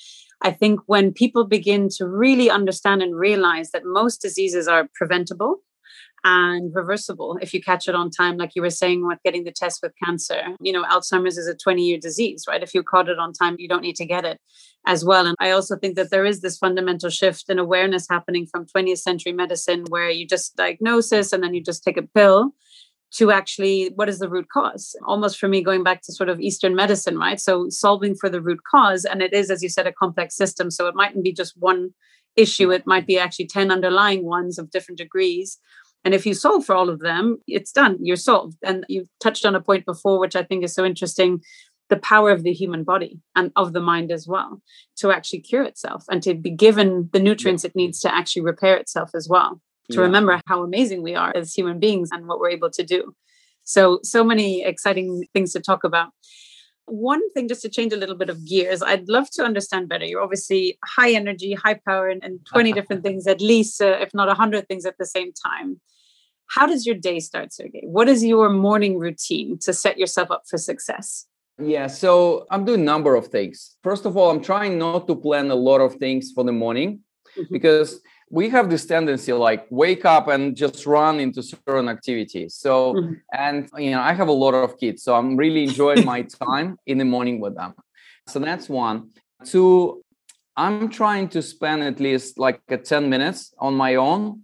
I 0.43 0.51
think 0.51 0.81
when 0.87 1.13
people 1.13 1.47
begin 1.47 1.89
to 1.97 2.07
really 2.07 2.51
understand 2.51 3.03
and 3.03 3.17
realize 3.17 3.71
that 3.71 3.83
most 3.85 4.21
diseases 4.21 4.69
are 4.69 4.89
preventable 4.95 5.63
and 6.29 6.75
reversible 6.75 7.39
if 7.41 7.55
you 7.55 7.63
catch 7.63 7.87
it 7.87 7.95
on 7.95 8.11
time, 8.11 8.37
like 8.37 8.57
you 8.57 8.63
were 8.63 8.69
saying 8.69 9.07
with 9.07 9.23
getting 9.25 9.45
the 9.45 9.53
test 9.53 9.79
with 9.81 9.93
cancer. 10.03 10.43
You 10.61 10.73
know, 10.73 10.83
Alzheimer's 10.83 11.39
is 11.39 11.47
a 11.47 11.55
20 11.55 11.85
year 11.85 11.99
disease, 11.99 12.47
right? 12.49 12.65
If 12.65 12.75
you 12.75 12.83
caught 12.83 13.09
it 13.09 13.21
on 13.21 13.33
time, 13.33 13.55
you 13.61 13.69
don't 13.69 13.83
need 13.83 13.95
to 13.97 14.05
get 14.05 14.25
it 14.25 14.41
as 14.87 15.05
well. 15.05 15.25
And 15.25 15.37
I 15.39 15.53
also 15.53 15.77
think 15.77 15.95
that 15.95 16.11
there 16.11 16.25
is 16.25 16.41
this 16.41 16.59
fundamental 16.59 17.11
shift 17.11 17.49
in 17.49 17.61
awareness 17.61 18.09
happening 18.11 18.45
from 18.45 18.67
20th 18.67 18.99
century 18.99 19.33
medicine 19.33 19.85
where 19.89 20.11
you 20.11 20.27
just 20.27 20.57
diagnosis 20.57 21.33
and 21.33 21.45
then 21.45 21.55
you 21.55 21.63
just 21.63 21.85
take 21.85 21.97
a 21.97 22.03
pill 22.03 22.53
to 23.13 23.31
actually 23.31 23.93
what 23.95 24.09
is 24.09 24.19
the 24.19 24.29
root 24.29 24.49
cause 24.53 24.97
almost 25.07 25.39
for 25.39 25.47
me 25.47 25.63
going 25.63 25.85
back 25.85 26.03
to 26.03 26.13
sort 26.13 26.29
of 26.29 26.41
eastern 26.41 26.75
medicine 26.75 27.17
right 27.17 27.41
so 27.41 27.69
solving 27.69 28.17
for 28.17 28.29
the 28.29 28.41
root 28.41 28.59
cause 28.69 29.05
and 29.05 29.23
it 29.23 29.33
is 29.33 29.49
as 29.49 29.63
you 29.63 29.69
said 29.69 29.87
a 29.87 29.93
complex 29.93 30.35
system 30.35 30.73
so 30.73 30.89
it 30.89 30.95
mightn't 30.97 31.23
be 31.23 31.33
just 31.33 31.55
one 31.57 31.95
issue 32.35 32.73
it 32.73 32.85
might 32.85 33.07
be 33.07 33.17
actually 33.17 33.47
10 33.47 33.71
underlying 33.71 34.25
ones 34.25 34.59
of 34.59 34.73
different 34.73 34.99
degrees 34.99 35.61
and 36.07 36.15
if 36.15 36.25
you 36.25 36.33
solve 36.33 36.65
for 36.65 36.75
all 36.75 36.89
of 36.89 37.01
them 37.01 37.39
it's 37.47 37.73
done 37.73 37.99
you're 38.01 38.17
solved 38.17 38.57
and 38.63 38.87
you've 38.89 39.09
touched 39.21 39.45
on 39.45 39.55
a 39.55 39.61
point 39.61 39.85
before 39.85 40.19
which 40.19 40.37
i 40.37 40.43
think 40.43 40.65
is 40.65 40.75
so 40.75 40.85
interesting 40.85 41.43
the 41.89 41.97
power 41.99 42.31
of 42.31 42.43
the 42.43 42.53
human 42.53 42.83
body 42.83 43.21
and 43.35 43.53
of 43.57 43.73
the 43.73 43.81
mind 43.81 44.11
as 44.11 44.27
well 44.27 44.63
to 44.97 45.13
actually 45.13 45.41
cure 45.41 45.63
itself 45.63 46.05
and 46.11 46.23
to 46.23 46.35
be 46.35 46.51
given 46.51 47.09
the 47.13 47.21
nutrients 47.21 47.65
it 47.65 47.77
needs 47.77 48.01
to 48.01 48.13
actually 48.13 48.43
repair 48.43 48.77
itself 48.77 49.11
as 49.15 49.29
well 49.29 49.61
to 49.91 49.99
yeah. 49.99 50.03
remember 50.03 50.41
how 50.47 50.63
amazing 50.63 51.03
we 51.03 51.15
are 51.15 51.33
as 51.37 51.55
human 51.55 51.79
beings 51.79 52.11
and 52.13 52.27
what 52.27 52.41
we're 52.41 52.51
able 52.51 52.71
to 52.71 52.83
do. 52.83 53.15
So, 53.65 54.01
so 54.03 54.25
many 54.25 54.65
exciting 54.65 55.27
things 55.33 55.53
to 55.53 55.61
talk 55.61 55.85
about. 55.85 56.11
One 56.87 57.29
thing, 57.33 57.49
just 57.49 57.63
to 57.63 57.69
change 57.69 57.93
a 57.93 57.97
little 57.97 58.15
bit 58.15 58.31
of 58.31 58.47
gears, 58.47 58.81
I'd 58.81 59.09
love 59.09 59.29
to 59.33 59.45
understand 59.45 59.89
better. 59.89 60.05
You're 60.05 60.23
obviously 60.23 60.79
high 60.85 61.13
energy, 61.13 61.53
high 61.53 61.81
power, 61.87 62.09
and, 62.09 62.23
and 62.25 62.45
20 62.47 62.73
different 62.79 63.03
things, 63.03 63.27
at 63.27 63.41
least, 63.41 63.83
uh, 63.83 63.99
if 64.01 64.15
not 64.15 64.29
100 64.29 64.69
things 64.69 64.87
at 64.87 64.97
the 64.99 65.07
same 65.07 65.33
time. 65.33 65.81
How 66.49 66.67
does 66.67 66.87
your 66.87 66.95
day 66.95 67.21
start, 67.21 67.53
Sergey? 67.53 67.83
What 67.85 68.09
is 68.09 68.25
your 68.25 68.49
morning 68.51 68.99
routine 68.99 69.59
to 69.63 69.73
set 69.73 69.99
yourself 69.99 70.31
up 70.31 70.45
for 70.49 70.59
success? 70.59 71.27
Yeah, 71.59 71.87
so 71.87 72.47
I'm 72.51 72.65
doing 72.65 72.83
a 72.83 72.85
number 72.85 73.15
of 73.15 73.29
things. 73.29 73.77
First 73.83 74.05
of 74.05 74.17
all, 74.17 74.31
I'm 74.31 74.43
trying 74.43 74.79
not 74.79 75.07
to 75.09 75.17
plan 75.17 75.51
a 75.51 75.55
lot 75.55 75.81
of 75.81 75.95
things 75.95 76.31
for 76.33 76.45
the 76.45 76.53
morning 76.53 77.01
mm-hmm. 77.37 77.53
because 77.53 78.01
we 78.31 78.49
have 78.51 78.69
this 78.69 78.85
tendency 78.85 79.33
like 79.33 79.67
wake 79.71 80.05
up 80.05 80.29
and 80.29 80.57
just 80.57 80.85
run 80.87 81.21
into 81.21 81.43
certain 81.43 81.89
activities 81.89 82.55
so 82.55 82.95
mm-hmm. 82.95 83.13
and 83.33 83.69
you 83.79 83.91
know 83.93 84.01
i 84.01 84.13
have 84.13 84.29
a 84.29 84.33
lot 84.33 84.53
of 84.53 84.79
kids 84.79 85.03
so 85.03 85.15
i'm 85.15 85.37
really 85.37 85.65
enjoying 85.65 86.05
my 86.05 86.23
time 86.47 86.77
in 86.87 86.99
the 86.99 87.05
morning 87.05 87.41
with 87.41 87.55
them 87.55 87.75
so 88.27 88.39
that's 88.39 88.69
one 88.69 89.11
two 89.45 90.03
i'm 90.57 90.89
trying 90.89 91.29
to 91.29 91.41
spend 91.41 91.83
at 91.83 92.01
least 92.01 92.39
like 92.39 92.61
a 92.69 92.77
10 92.77 93.09
minutes 93.09 93.55
on 93.59 93.75
my 93.75 93.95
own 93.95 94.43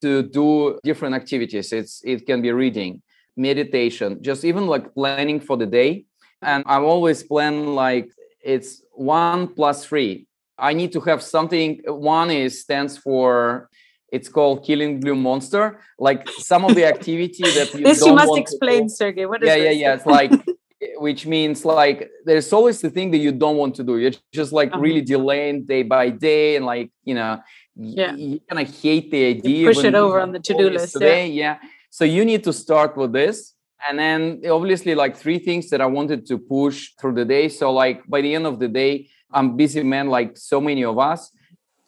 to 0.00 0.22
do 0.22 0.78
different 0.84 1.14
activities 1.14 1.72
it's 1.72 2.02
it 2.04 2.26
can 2.26 2.42
be 2.42 2.50
reading 2.52 3.02
meditation 3.36 4.18
just 4.22 4.44
even 4.44 4.66
like 4.66 4.94
planning 4.94 5.40
for 5.40 5.56
the 5.56 5.66
day 5.66 6.04
and 6.42 6.62
i 6.66 6.76
always 6.78 7.22
plan 7.22 7.74
like 7.74 8.10
it's 8.42 8.82
one 8.92 9.46
plus 9.48 9.84
three 9.84 10.26
I 10.60 10.74
need 10.74 10.92
to 10.92 11.00
have 11.00 11.22
something. 11.22 11.80
One 11.86 12.30
is 12.30 12.60
stands 12.60 12.98
for 12.98 13.68
it's 14.12 14.28
called 14.28 14.64
Killing 14.64 15.00
Blue 15.00 15.14
Monster. 15.14 15.80
Like 15.98 16.28
some 16.28 16.64
of 16.64 16.74
the 16.74 16.84
activity 16.94 17.42
that 17.42 17.72
you 17.74 17.84
this 17.84 18.04
you 18.04 18.14
must 18.14 18.36
explain, 18.36 18.88
Sergey. 18.88 19.26
What 19.26 19.42
is 19.42 19.48
yeah, 19.48 19.56
yeah, 19.56 19.70
yeah. 19.70 19.94
It's 19.94 20.06
like 20.06 20.32
which 20.96 21.26
means 21.26 21.64
like 21.64 22.10
there's 22.24 22.52
always 22.52 22.80
the 22.80 22.90
thing 22.90 23.10
that 23.12 23.18
you 23.18 23.32
don't 23.32 23.56
want 23.56 23.74
to 23.76 23.84
do. 23.84 23.98
You're 23.98 24.12
just 24.32 24.52
like 24.52 24.72
uh-huh. 24.72 24.80
really 24.80 25.02
delaying 25.02 25.64
day 25.64 25.82
by 25.82 26.10
day, 26.10 26.56
and 26.56 26.66
like 26.66 26.90
you 27.04 27.14
know, 27.14 27.40
yeah, 27.80 28.14
you 28.14 28.40
kind 28.48 28.66
of 28.66 28.74
hate 28.82 29.10
the 29.10 29.26
idea. 29.26 29.58
You 29.58 29.66
push 29.68 29.84
it 29.84 29.94
over 29.94 30.20
on 30.20 30.32
the 30.32 30.38
to-do 30.38 30.70
list. 30.70 30.92
Today, 30.92 31.26
yeah. 31.28 31.58
yeah. 31.62 31.68
So 31.90 32.04
you 32.04 32.24
need 32.24 32.44
to 32.44 32.52
start 32.52 32.96
with 32.96 33.12
this. 33.12 33.54
And 33.88 33.98
then 33.98 34.42
obviously 34.50 34.94
like 34.94 35.16
three 35.16 35.38
things 35.38 35.70
that 35.70 35.80
I 35.80 35.86
wanted 35.86 36.26
to 36.26 36.38
push 36.38 36.90
through 37.00 37.14
the 37.14 37.24
day. 37.24 37.48
So 37.48 37.72
like 37.72 38.06
by 38.06 38.20
the 38.20 38.34
end 38.34 38.46
of 38.46 38.58
the 38.58 38.68
day, 38.68 39.08
I'm 39.32 39.56
busy 39.56 39.82
man 39.82 40.08
like 40.08 40.36
so 40.36 40.60
many 40.60 40.84
of 40.84 40.98
us. 40.98 41.30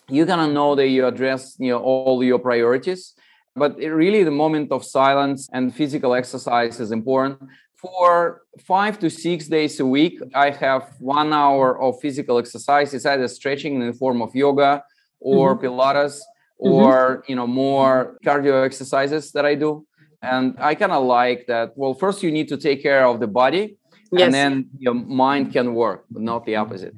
You're 0.09 0.26
gonna 0.26 0.53
know 0.53 0.74
that 0.74 0.88
you 0.88 1.07
address 1.07 1.57
you 1.59 1.70
know 1.70 1.80
all 1.82 2.24
your 2.24 2.38
priorities, 2.38 3.14
but 3.55 3.76
really 3.76 4.24
the 4.24 4.30
moment 4.30 4.72
of 4.72 4.84
silence 4.84 5.49
and 5.53 5.74
physical 5.74 6.14
exercise 6.14 6.80
is 6.80 6.90
important. 6.93 7.38
For 7.76 8.43
five 8.61 8.99
to 9.01 9.11
six 9.11 9.49
days 9.49 9.78
a 9.80 9.86
week, 9.86 10.20
I 10.34 10.51
have 10.51 10.95
one 11.01 11.32
hour 11.32 11.80
of 11.80 12.01
physical 12.01 12.38
exercise. 12.38 12.95
It's 12.95 13.07
either 13.07 13.28
stretching 13.28 13.74
in 13.74 13.86
the 13.86 13.93
form 13.93 14.22
of 14.22 14.34
yoga 14.34 14.82
or 15.23 15.57
mm-hmm. 15.57 15.66
Pilates 15.66 16.20
or 16.59 16.93
mm-hmm. 16.93 17.31
you 17.31 17.37
know 17.37 17.47
more 17.47 18.16
cardio 18.25 18.64
exercises 18.64 19.33
that 19.33 19.45
I 19.45 19.55
do. 19.55 19.87
And 20.23 20.55
I 20.59 20.77
kind 20.77 20.93
of 20.93 21.05
like 21.05 21.47
that. 21.49 21.73
Well, 21.75 21.95
first 21.95 22.23
you 22.23 22.31
need 22.31 22.49
to 22.49 22.57
take 22.57 22.81
care 22.81 23.05
of 23.07 23.18
the 23.18 23.27
body, 23.27 23.77
yes. 24.12 24.27
and 24.27 24.35
then 24.35 24.70
your 24.79 24.95
mind 24.95 25.53
can 25.53 25.75
work, 25.75 26.05
but 26.11 26.23
not 26.23 26.47
the 26.47 26.57
opposite. 26.57 26.95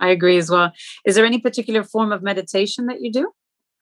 I 0.00 0.10
agree 0.10 0.36
as 0.36 0.50
well. 0.50 0.72
Is 1.06 1.14
there 1.16 1.24
any 1.24 1.40
particular 1.40 1.82
form 1.82 2.12
of 2.12 2.22
meditation 2.22 2.86
that 2.86 3.00
you 3.00 3.10
do? 3.10 3.32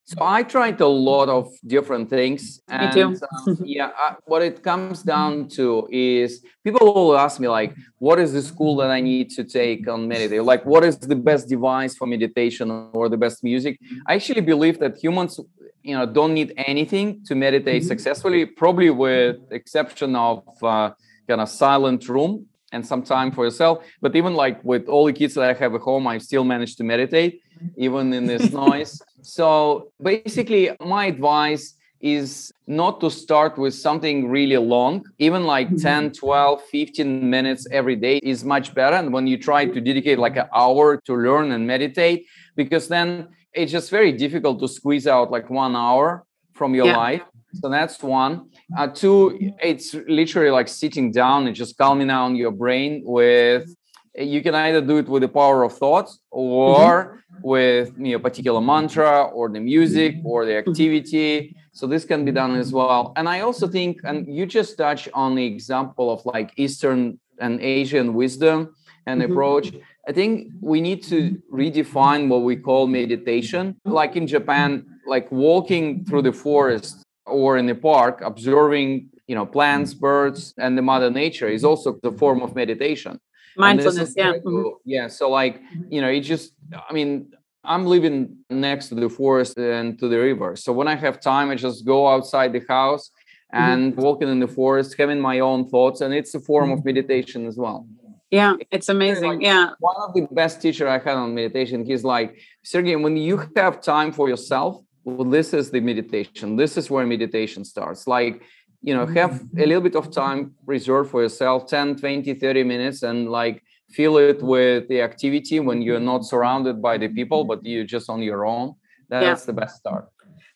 So 0.09 0.19
I 0.23 0.45
tried 0.45 0.81
a 0.81 0.87
lot 0.87 1.29
of 1.29 1.53
different 1.67 2.09
things. 2.09 2.61
And, 2.69 2.87
me 2.87 2.93
too. 2.95 3.27
um, 3.49 3.59
yeah, 3.65 3.91
I, 3.97 4.15
what 4.27 4.41
it 4.41 4.63
comes 4.63 5.03
down 5.03 5.49
to 5.59 5.89
is 5.91 6.45
people 6.63 6.95
will 6.95 7.19
ask 7.19 7.41
me 7.41 7.49
like, 7.49 7.75
"What 7.99 8.21
is 8.21 8.33
the 8.33 8.43
school 8.43 8.77
that 8.77 8.91
I 8.99 9.01
need 9.01 9.31
to 9.31 9.43
take 9.43 9.89
on 9.89 10.07
meditation? 10.07 10.47
Like, 10.47 10.65
what 10.65 10.85
is 10.85 10.97
the 10.97 11.17
best 11.17 11.49
device 11.49 11.97
for 11.97 12.07
meditation 12.07 12.71
or 12.93 13.09
the 13.09 13.17
best 13.17 13.43
music?" 13.43 13.81
I 14.07 14.15
actually 14.15 14.43
believe 14.43 14.79
that 14.79 14.97
humans, 14.97 15.41
you 15.83 15.97
know, 15.97 16.07
don't 16.07 16.35
need 16.35 16.55
anything 16.57 17.25
to 17.25 17.35
meditate 17.35 17.83
mm-hmm. 17.83 17.89
successfully. 17.89 18.47
Probably 18.47 18.91
with 18.91 19.39
exception 19.51 20.15
of 20.15 20.45
uh, 20.63 20.93
kind 21.29 21.41
of 21.41 21.49
silent 21.49 22.09
room 22.09 22.47
and 22.71 22.87
some 22.87 23.03
time 23.03 23.33
for 23.33 23.43
yourself. 23.45 23.85
But 24.01 24.15
even 24.15 24.35
like 24.35 24.63
with 24.63 24.87
all 24.89 25.07
the 25.07 25.13
kids 25.13 25.35
that 25.35 25.51
I 25.51 25.55
have 25.55 25.75
at 25.75 25.81
home, 25.81 26.07
I 26.07 26.19
still 26.19 26.45
manage 26.45 26.77
to 26.77 26.85
meditate 26.85 27.43
even 27.77 28.13
in 28.13 28.27
this 28.27 28.53
noise. 28.65 29.01
So 29.23 29.93
basically, 30.01 30.71
my 30.81 31.07
advice 31.07 31.75
is 32.01 32.53
not 32.67 33.01
to 33.01 33.11
start 33.11 33.57
with 33.57 33.75
something 33.75 34.29
really 34.29 34.59
long 34.59 35.03
even 35.19 35.45
like 35.45 35.67
mm-hmm. 35.69 36.11
10 36.11 36.13
12 36.13 36.63
15 36.71 37.31
minutes 37.31 37.67
every 37.73 37.97
day 37.97 38.19
is 38.23 38.45
much 38.45 38.75
better 38.75 38.97
and 38.97 39.15
when 39.15 39.27
you 39.27 39.39
try 39.39 39.65
to 39.65 39.81
dedicate 39.81 40.19
like 40.19 40.37
an 40.37 40.47
hour 40.55 41.01
to 41.07 41.15
learn 41.15 41.53
and 41.53 41.67
meditate 41.67 42.27
because 42.55 42.87
then 42.89 43.27
it's 43.55 43.73
just 43.73 43.89
very 43.89 44.13
difficult 44.13 44.61
to 44.61 44.69
squeeze 44.69 45.07
out 45.07 45.31
like 45.31 45.49
one 45.49 45.75
hour 45.75 46.27
from 46.53 46.75
your 46.75 46.85
yeah. 46.85 46.97
life 46.99 47.23
so 47.61 47.69
that's 47.69 48.03
one. 48.03 48.51
Uh, 48.77 48.89
two, 48.89 49.53
it's 49.63 49.95
literally 50.09 50.51
like 50.51 50.69
sitting 50.69 51.11
down 51.11 51.47
and 51.47 51.57
just 51.57 51.77
calming 51.79 52.09
down 52.09 52.37
your 52.37 52.51
brain 52.51 53.03
with. 53.05 53.75
You 54.19 54.43
can 54.43 54.55
either 54.55 54.81
do 54.81 54.97
it 54.99 55.09
with 55.09 55.23
the 55.23 55.29
power 55.29 55.63
of 55.63 55.77
thoughts 55.77 56.21
or 56.31 56.79
mm-hmm. 56.79 57.41
with 57.43 57.93
you 57.99 58.13
know 58.13 58.19
particular 58.19 58.61
mantra 58.61 59.25
or 59.25 59.49
the 59.49 59.61
music 59.61 60.17
or 60.25 60.47
the 60.47 60.57
activity. 60.57 61.55
So 61.73 61.87
this 61.87 62.05
can 62.07 62.25
be 62.25 62.33
done 62.33 62.57
as 62.57 62.73
well. 62.73 63.13
And 63.17 63.29
I 63.29 63.41
also 63.41 63.69
think, 63.69 64.01
and 64.05 64.27
you 64.27 64.47
just 64.47 64.79
touch 64.79 65.09
on 65.13 65.35
the 65.35 65.45
example 65.45 66.11
of 66.11 66.25
like 66.25 66.53
Eastern 66.57 67.21
and 67.39 67.61
Asian 67.61 68.15
wisdom 68.15 68.75
and 69.07 69.21
mm-hmm. 69.21 69.33
approach. 69.33 69.75
I 70.09 70.13
think 70.13 70.53
we 70.61 70.81
need 70.81 71.03
to 71.05 71.43
redefine 71.53 72.29
what 72.29 72.43
we 72.43 72.57
call 72.57 72.87
meditation. 72.87 73.77
Like 73.85 74.17
in 74.17 74.27
Japan, 74.27 74.87
like 75.07 75.31
walking 75.31 76.05
through 76.05 76.23
the 76.23 76.33
forest 76.33 77.05
or 77.27 77.59
in 77.59 77.67
the 77.67 77.75
park 77.75 78.21
observing 78.23 79.11
you 79.27 79.35
know 79.35 79.45
plants 79.45 79.95
birds 79.95 80.55
and 80.59 80.79
the 80.79 80.83
mother 80.83 81.11
nature 81.11 81.49
is 81.49 81.65
also 81.65 81.99
the 82.03 82.13
form 82.13 82.43
of 82.43 82.55
meditation 82.55 83.19
mindfulness 83.57 84.15
yeah 84.17 84.33
mm-hmm. 84.33 84.69
yeah 84.85 85.07
so 85.07 85.31
like 85.31 85.61
you 85.89 86.01
know 86.01 86.09
it 86.09 86.21
just 86.21 86.53
i 86.89 86.93
mean 86.93 87.31
i'm 87.65 87.87
living 87.87 88.37
next 88.51 88.89
to 88.89 88.95
the 88.95 89.09
forest 89.09 89.59
and 89.59 89.99
to 89.99 90.09
the 90.09 90.19
river. 90.19 90.55
So 90.57 90.73
when 90.73 90.89
i 90.89 90.95
have 90.95 91.21
time 91.21 91.51
i 91.51 91.55
just 91.55 91.85
go 91.85 92.07
outside 92.07 92.53
the 92.53 92.65
house 92.69 93.11
mm-hmm. 93.11 93.63
and 93.63 93.93
mm-hmm. 93.93 94.03
walking 94.03 94.29
in 94.29 94.41
the 94.41 94.49
forest 94.49 94.95
having 94.99 95.21
my 95.21 95.41
own 95.41 95.69
thoughts 95.69 96.01
and 96.01 96.15
it's 96.15 96.35
a 96.35 96.41
form 96.41 96.71
of 96.71 96.85
meditation 96.85 97.47
as 97.47 97.57
well. 97.57 97.87
Yeah 98.31 98.55
it's 98.71 98.89
amazing 98.89 99.29
like 99.33 99.43
yeah. 99.43 99.71
one 99.79 99.97
of 100.05 100.13
the 100.15 100.27
best 100.33 100.61
teacher 100.61 100.89
i 100.89 100.99
had 100.99 101.17
on 101.25 101.35
meditation 101.35 101.85
he's 101.85 102.05
like 102.15 102.31
sergey 102.65 102.97
when 102.97 103.17
you 103.17 103.37
have 103.57 103.81
time 103.81 104.11
for 104.11 104.29
yourself 104.29 104.83
well 105.07 105.25
this 105.25 105.55
is 105.55 105.71
the 105.71 105.81
meditation. 105.81 106.57
This 106.57 106.77
is 106.77 106.91
where 106.91 107.07
meditation 107.07 107.65
starts. 107.65 108.07
Like 108.07 108.43
you 108.87 108.95
know 108.95 109.05
have 109.05 109.43
a 109.59 109.67
little 109.67 109.83
bit 109.83 109.97
of 109.97 110.11
time 110.11 110.55
reserved 110.65 111.11
for 111.11 111.21
yourself 111.21 111.67
10 111.67 111.97
20 111.97 112.33
30 112.35 112.63
minutes 112.63 113.03
and 113.03 113.29
like 113.29 113.63
fill 113.91 114.17
it 114.17 114.43
with 114.43 114.89
the 114.89 115.03
activity 115.03 115.61
when 115.61 115.83
you're 115.83 116.01
not 116.01 116.25
surrounded 116.25 116.81
by 116.81 116.97
the 116.97 117.09
people 117.09 117.45
but 117.45 117.59
you're 117.65 117.85
just 117.85 118.09
on 118.09 118.23
your 118.23 118.47
own. 118.47 118.75
That's 119.09 119.43
yeah. 119.43 119.47
the 119.47 119.53
best 119.53 119.77
start. 119.77 120.09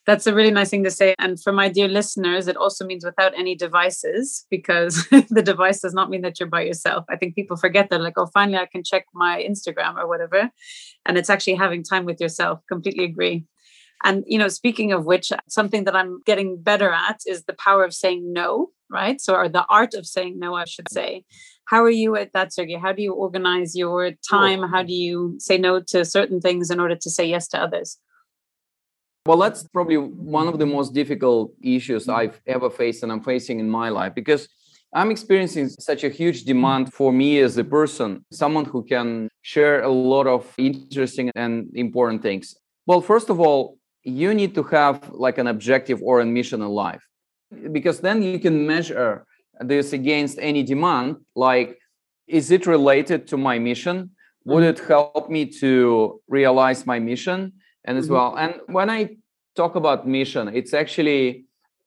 That's 0.06 0.26
a 0.26 0.34
really 0.34 0.50
nice 0.50 0.70
thing 0.70 0.82
to 0.84 0.90
say. 0.90 1.14
And 1.18 1.40
for 1.40 1.52
my 1.52 1.68
dear 1.68 1.88
listeners 1.88 2.46
it 2.46 2.56
also 2.56 2.86
means 2.86 3.04
without 3.04 3.36
any 3.36 3.56
devices 3.56 4.46
because 4.48 5.06
the 5.30 5.42
device 5.42 5.80
does 5.80 5.94
not 5.94 6.08
mean 6.08 6.22
that 6.22 6.38
you're 6.38 6.48
by 6.48 6.62
yourself. 6.62 7.04
I 7.10 7.16
think 7.16 7.34
people 7.34 7.56
forget 7.56 7.90
that 7.90 8.00
like 8.00 8.14
oh 8.16 8.28
finally 8.32 8.58
i 8.58 8.66
can 8.66 8.84
check 8.84 9.06
my 9.12 9.44
instagram 9.48 9.96
or 9.96 10.06
whatever. 10.06 10.50
And 11.04 11.18
it's 11.18 11.30
actually 11.30 11.56
having 11.56 11.82
time 11.82 12.04
with 12.04 12.20
yourself. 12.20 12.60
Completely 12.68 13.04
agree 13.04 13.44
and 14.04 14.24
you 14.26 14.38
know 14.38 14.48
speaking 14.48 14.92
of 14.92 15.04
which 15.04 15.32
something 15.48 15.84
that 15.84 15.96
i'm 15.96 16.20
getting 16.26 16.60
better 16.60 16.90
at 16.90 17.20
is 17.26 17.44
the 17.44 17.54
power 17.54 17.84
of 17.84 17.94
saying 17.94 18.32
no 18.32 18.70
right? 18.90 19.20
So 19.20 19.34
or 19.34 19.48
the 19.48 19.64
art 19.66 19.94
of 19.94 20.06
saying 20.06 20.38
no 20.38 20.54
i 20.54 20.64
should 20.64 20.90
say. 20.90 21.24
How 21.66 21.84
are 21.84 21.90
you 21.90 22.16
at 22.16 22.32
that 22.32 22.52
sergey? 22.52 22.74
How 22.74 22.92
do 22.92 23.00
you 23.00 23.14
organize 23.14 23.76
your 23.76 24.10
time? 24.28 24.64
How 24.64 24.82
do 24.82 24.92
you 24.92 25.36
say 25.38 25.56
no 25.56 25.80
to 25.92 26.04
certain 26.04 26.40
things 26.40 26.68
in 26.68 26.80
order 26.80 26.96
to 26.96 27.08
say 27.08 27.24
yes 27.24 27.46
to 27.48 27.58
others? 27.58 27.96
Well 29.24 29.38
that's 29.38 29.66
probably 29.68 29.96
one 29.96 30.48
of 30.48 30.58
the 30.58 30.66
most 30.66 30.92
difficult 30.92 31.52
issues 31.62 32.06
mm. 32.06 32.14
i've 32.14 32.40
ever 32.46 32.68
faced 32.70 33.02
and 33.02 33.12
i'm 33.12 33.22
facing 33.22 33.60
in 33.60 33.68
my 33.70 33.88
life 33.90 34.14
because 34.14 34.48
I'm 34.92 35.12
experiencing 35.12 35.68
such 35.68 36.02
a 36.02 36.08
huge 36.08 36.42
demand 36.42 36.92
for 36.92 37.12
me 37.12 37.38
as 37.38 37.56
a 37.56 37.62
person, 37.62 38.24
someone 38.32 38.64
who 38.64 38.82
can 38.82 39.28
share 39.42 39.82
a 39.82 39.88
lot 39.88 40.26
of 40.26 40.52
interesting 40.58 41.30
and 41.36 41.70
important 41.74 42.22
things. 42.22 42.56
Well, 42.88 43.00
first 43.00 43.30
of 43.30 43.38
all, 43.38 43.78
you 44.02 44.34
need 44.34 44.54
to 44.54 44.62
have 44.64 45.10
like 45.10 45.38
an 45.38 45.46
objective 45.46 46.00
or 46.02 46.20
a 46.20 46.26
mission 46.26 46.62
in 46.62 46.68
life. 46.68 47.06
Because 47.72 48.00
then 48.00 48.22
you 48.22 48.38
can 48.38 48.66
measure 48.66 49.26
this 49.60 49.92
against 49.92 50.38
any 50.40 50.62
demand 50.62 51.16
like 51.34 51.78
is 52.26 52.50
it 52.50 52.66
related 52.66 53.26
to 53.26 53.36
my 53.36 53.58
mission? 53.58 54.10
Would 54.44 54.62
it 54.62 54.78
help 54.78 55.28
me 55.28 55.46
to 55.60 56.20
realize 56.28 56.86
my 56.86 56.98
mission 56.98 57.52
and 57.84 57.98
as 57.98 58.04
mm-hmm. 58.04 58.14
well? 58.14 58.36
And 58.36 58.54
when 58.66 58.88
i 58.88 59.16
talk 59.56 59.74
about 59.74 60.06
mission 60.06 60.48
it's 60.48 60.72
actually 60.72 61.44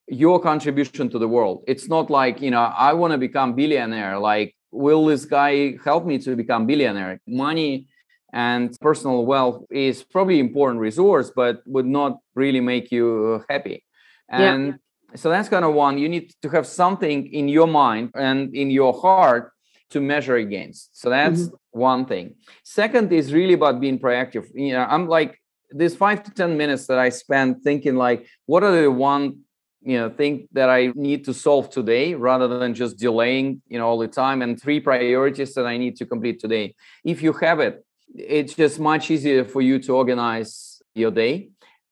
your 0.07 0.37
contribution 0.39 1.09
to 1.09 1.17
the 1.17 1.27
world. 1.27 1.63
It's 1.65 1.87
not 1.87 2.09
like 2.09 2.41
you 2.41 2.51
know 2.51 2.61
i 2.61 2.93
want 2.93 3.11
to 3.13 3.17
become 3.17 3.55
billionaire 3.55 4.19
like 4.19 4.55
will 4.71 5.05
this 5.05 5.23
guy 5.25 5.77
help 5.83 6.05
me 6.05 6.17
to 6.19 6.35
become 6.35 6.65
billionaire? 6.65 7.19
Money 7.27 7.87
and 8.33 8.75
personal 8.81 9.25
wealth 9.25 9.63
is 9.71 10.03
probably 10.03 10.39
important 10.39 10.81
resource 10.81 11.31
but 11.33 11.61
would 11.67 11.85
not 11.85 12.17
really 12.35 12.59
make 12.59 12.91
you 12.91 13.43
happy. 13.47 13.85
And 14.27 14.67
yeah. 14.67 15.15
so 15.15 15.29
that's 15.29 15.47
kind 15.47 15.63
of 15.63 15.73
one 15.75 15.99
you 15.99 16.09
need 16.09 16.33
to 16.41 16.49
have 16.49 16.65
something 16.65 17.31
in 17.31 17.47
your 17.47 17.67
mind 17.67 18.09
and 18.15 18.53
in 18.55 18.71
your 18.71 18.93
heart 18.93 19.51
to 19.91 20.01
measure 20.01 20.37
against. 20.37 20.99
So 20.99 21.11
that's 21.11 21.43
mm-hmm. 21.43 21.79
one 21.79 22.05
thing. 22.07 22.35
Second 22.63 23.13
is 23.13 23.31
really 23.31 23.53
about 23.53 23.79
being 23.79 23.99
proactive. 23.99 24.47
You 24.55 24.73
know 24.73 24.85
i'm 24.89 25.07
like 25.07 25.39
this 25.69 25.95
five 25.95 26.23
to 26.23 26.31
ten 26.31 26.55
minutes 26.55 26.85
that 26.87 26.99
i 26.99 27.09
spend 27.09 27.63
thinking 27.63 27.95
like 27.95 28.27
what 28.45 28.63
are 28.63 28.79
the 28.79 28.91
one 28.91 29.39
you 29.81 29.97
know 29.97 30.07
thing 30.07 30.47
that 30.51 30.69
i 30.69 30.91
need 30.95 31.25
to 31.25 31.33
solve 31.33 31.69
today 31.71 32.13
rather 32.13 32.47
than 32.47 32.75
just 32.75 32.97
delaying 32.97 33.59
you 33.67 33.79
know 33.79 33.87
all 33.87 33.97
the 33.97 34.07
time 34.07 34.43
and 34.43 34.61
three 34.61 34.79
priorities 34.79 35.53
that 35.55 35.65
i 35.65 35.77
need 35.77 35.95
to 35.97 36.05
complete 36.05 36.39
today? 36.39 36.75
If 37.03 37.21
you 37.21 37.33
have 37.33 37.59
it 37.59 37.82
it's 38.15 38.53
just 38.53 38.79
much 38.79 39.09
easier 39.11 39.45
for 39.45 39.61
you 39.61 39.79
to 39.79 39.95
organize 39.95 40.81
your 40.95 41.11
day. 41.11 41.49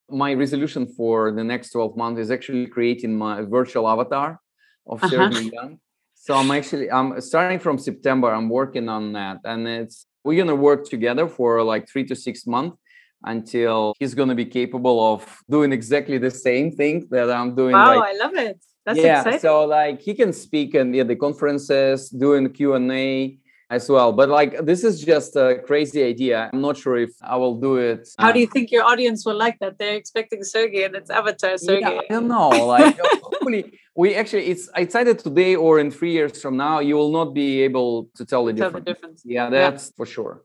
My 0.09 0.34
resolution 0.34 0.88
for 0.88 1.32
the 1.32 1.43
next 1.43 1.72
12 1.72 1.97
months 1.97 2.20
is 2.20 2.32
actually 2.32 2.68
creating 2.68 3.18
my 3.18 3.41
virtual 3.41 3.88
avatar 3.88 4.39
of 4.88 5.03
uh-huh. 5.03 5.30
Young. 5.39 5.80
So 6.16 6.36
I'm 6.36 6.51
actually 6.51 6.91
I'm 6.91 7.20
starting 7.20 7.57
from 7.57 7.80
September. 7.80 8.32
I'm 8.32 8.47
working 8.47 8.89
on 8.89 9.14
that, 9.14 9.38
and 9.43 9.68
it's 9.68 10.05
we're 10.24 10.38
gonna 10.38 10.55
work 10.55 10.88
together 10.88 11.28
for 11.28 11.64
like 11.64 11.89
three 11.89 12.05
to 12.05 12.16
six 12.16 12.45
months 12.45 12.78
until 13.24 13.95
he's 13.99 14.14
gonna 14.14 14.36
be 14.36 14.45
capable 14.45 15.14
of 15.14 15.26
doing 15.49 15.72
exactly 15.72 16.20
the 16.20 16.30
same 16.30 16.72
thing 16.72 17.07
that 17.09 17.32
I'm 17.32 17.55
doing. 17.55 17.74
Wow, 17.74 17.99
right. 17.99 18.14
I 18.14 18.24
love 18.24 18.36
it. 18.36 18.59
That's 18.86 18.99
yeah, 18.99 19.22
exciting. 19.22 19.39
so 19.39 19.66
like 19.66 19.99
he 20.01 20.14
can 20.14 20.32
speak 20.32 20.76
in 20.76 20.93
yeah, 20.93 21.03
the 21.03 21.16
conferences, 21.16 22.09
doing 22.09 22.47
Q 22.51 22.76
and 22.76 22.91
A 22.91 23.38
as 23.72 23.89
well. 23.89 24.11
But 24.11 24.28
like 24.30 24.65
this 24.65 24.84
is 24.84 25.01
just 25.01 25.36
a 25.36 25.59
crazy 25.65 26.03
idea. 26.03 26.49
I'm 26.51 26.61
not 26.61 26.78
sure 26.78 26.97
if 26.97 27.13
I 27.22 27.38
will 27.38 27.55
do 27.55 27.78
it. 27.78 28.07
How 28.19 28.32
do 28.34 28.39
you 28.39 28.47
think 28.47 28.69
your 28.69 28.84
audience 28.84 29.26
will 29.26 29.39
like 29.45 29.57
that? 29.59 29.80
They're 29.80 29.95
expecting 29.95 30.43
Sergey 30.43 30.84
and 30.84 30.93
it's 30.95 31.09
Avatar 31.09 31.57
Sergey. 31.57 31.93
Yeah, 31.95 32.01
I 32.09 32.13
don't 32.13 32.28
know. 32.28 32.49
Like 32.49 32.99
hopefully 33.24 33.80
we 33.95 34.13
actually 34.13 34.47
it's 34.53 34.69
it's 34.76 34.93
either 34.93 35.13
today 35.13 35.55
or 35.55 35.80
in 35.80 35.89
three 35.89 36.11
years 36.11 36.41
from 36.41 36.57
now 36.57 36.80
you 36.80 36.95
will 36.99 37.13
not 37.19 37.34
be 37.34 37.61
able 37.61 38.09
to 38.17 38.26
tell 38.26 38.43
the, 38.45 38.53
tell 38.53 38.67
difference. 38.67 38.86
the 38.86 38.93
difference. 38.93 39.22
Yeah, 39.26 39.49
that's 39.49 39.86
yeah. 39.88 39.97
for 39.97 40.05
sure. 40.05 40.43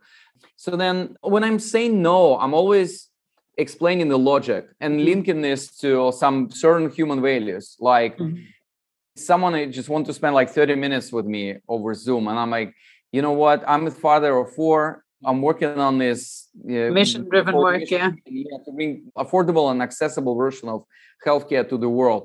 So 0.57 0.77
then 0.77 1.17
when 1.21 1.43
I'm 1.45 1.59
saying 1.59 2.01
no, 2.01 2.39
I'm 2.39 2.55
always 2.55 3.11
explaining 3.59 4.09
the 4.09 4.19
logic 4.19 4.69
and 4.81 4.95
mm-hmm. 4.95 5.09
linking 5.11 5.41
this 5.41 5.77
to 5.79 6.13
some 6.13 6.51
certain 6.51 6.91
human 6.91 7.23
values 7.23 7.75
like 7.81 8.19
mm-hmm. 8.19 8.37
someone 9.17 9.73
just 9.73 9.89
want 9.89 10.05
to 10.07 10.13
spend 10.13 10.35
like 10.35 10.51
30 10.51 10.75
minutes 10.75 11.11
with 11.11 11.25
me 11.25 11.57
over 11.67 11.95
zoom 11.95 12.29
and 12.29 12.39
i'm 12.39 12.51
like 12.51 12.75
you 13.17 13.23
know 13.23 13.37
what, 13.47 13.59
I'm 13.67 13.85
a 13.87 13.91
father 13.91 14.33
of 14.37 14.47
four. 14.59 14.81
I'm 15.29 15.41
working 15.49 15.75
on 15.89 15.95
this 16.07 16.49
uh, 16.65 16.93
mission 17.01 17.21
driven 17.33 17.55
work, 17.57 17.81
mission, 17.81 18.21
yeah. 18.27 18.59
To 18.67 18.71
bring 18.79 18.91
affordable 19.25 19.67
and 19.73 19.79
accessible 19.89 20.35
version 20.45 20.69
of 20.69 20.81
healthcare 21.27 21.67
to 21.73 21.77
the 21.85 21.89
world. 21.89 22.23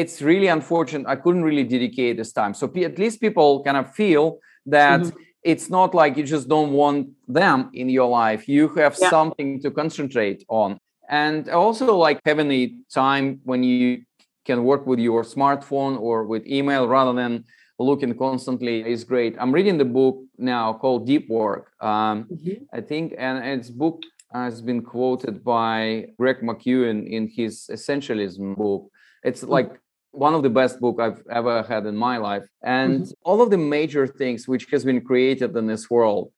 It's 0.00 0.16
really 0.30 0.48
unfortunate. 0.48 1.06
I 1.14 1.16
couldn't 1.22 1.44
really 1.44 1.66
dedicate 1.76 2.16
this 2.16 2.32
time. 2.32 2.52
So 2.54 2.64
at 2.90 2.98
least 2.98 3.20
people 3.20 3.62
kind 3.66 3.78
of 3.82 3.86
feel 3.94 4.24
that 4.66 5.00
mm-hmm. 5.00 5.16
it's 5.50 5.70
not 5.70 5.94
like 6.00 6.16
you 6.18 6.24
just 6.36 6.48
don't 6.54 6.72
want 6.72 7.00
them 7.28 7.58
in 7.80 7.88
your 7.88 8.08
life. 8.08 8.48
You 8.48 8.64
have 8.80 8.94
yeah. 9.00 9.10
something 9.10 9.62
to 9.62 9.70
concentrate 9.70 10.40
on. 10.48 10.70
And 11.08 11.48
also 11.48 11.86
like 12.06 12.18
having 12.30 12.48
the 12.48 12.74
time 12.92 13.26
when 13.44 13.62
you 13.62 14.02
can 14.48 14.58
work 14.64 14.82
with 14.90 14.98
your 14.98 15.22
smartphone 15.22 15.94
or 16.06 16.16
with 16.24 16.42
email 16.46 16.88
rather 16.88 17.14
than 17.22 17.44
looking 17.78 18.14
constantly 18.16 18.88
is 18.88 19.04
great. 19.04 19.36
I'm 19.38 19.52
reading 19.52 19.78
the 19.78 19.84
book 19.84 20.22
now 20.38 20.72
called 20.74 21.06
Deep 21.06 21.28
Work. 21.28 21.72
Um, 21.80 22.24
mm-hmm. 22.24 22.64
I 22.72 22.80
think, 22.80 23.14
and 23.18 23.44
its 23.44 23.70
book 23.70 24.02
has 24.32 24.62
been 24.62 24.82
quoted 24.82 25.44
by 25.44 26.06
Greg 26.18 26.40
McKeown 26.40 27.06
in 27.06 27.28
his 27.28 27.68
Essentialism 27.70 28.56
book. 28.56 28.88
It's 29.22 29.42
mm-hmm. 29.42 29.50
like 29.50 29.80
one 30.12 30.34
of 30.34 30.42
the 30.42 30.50
best 30.50 30.80
book 30.80 31.00
I've 31.00 31.22
ever 31.30 31.62
had 31.62 31.86
in 31.86 31.96
my 31.96 32.18
life. 32.18 32.44
And 32.62 33.02
mm-hmm. 33.02 33.10
all 33.24 33.42
of 33.42 33.50
the 33.50 33.58
major 33.58 34.06
things 34.06 34.46
which 34.46 34.66
has 34.70 34.84
been 34.84 35.00
created 35.00 35.56
in 35.56 35.66
this 35.66 35.90
world 35.90 36.32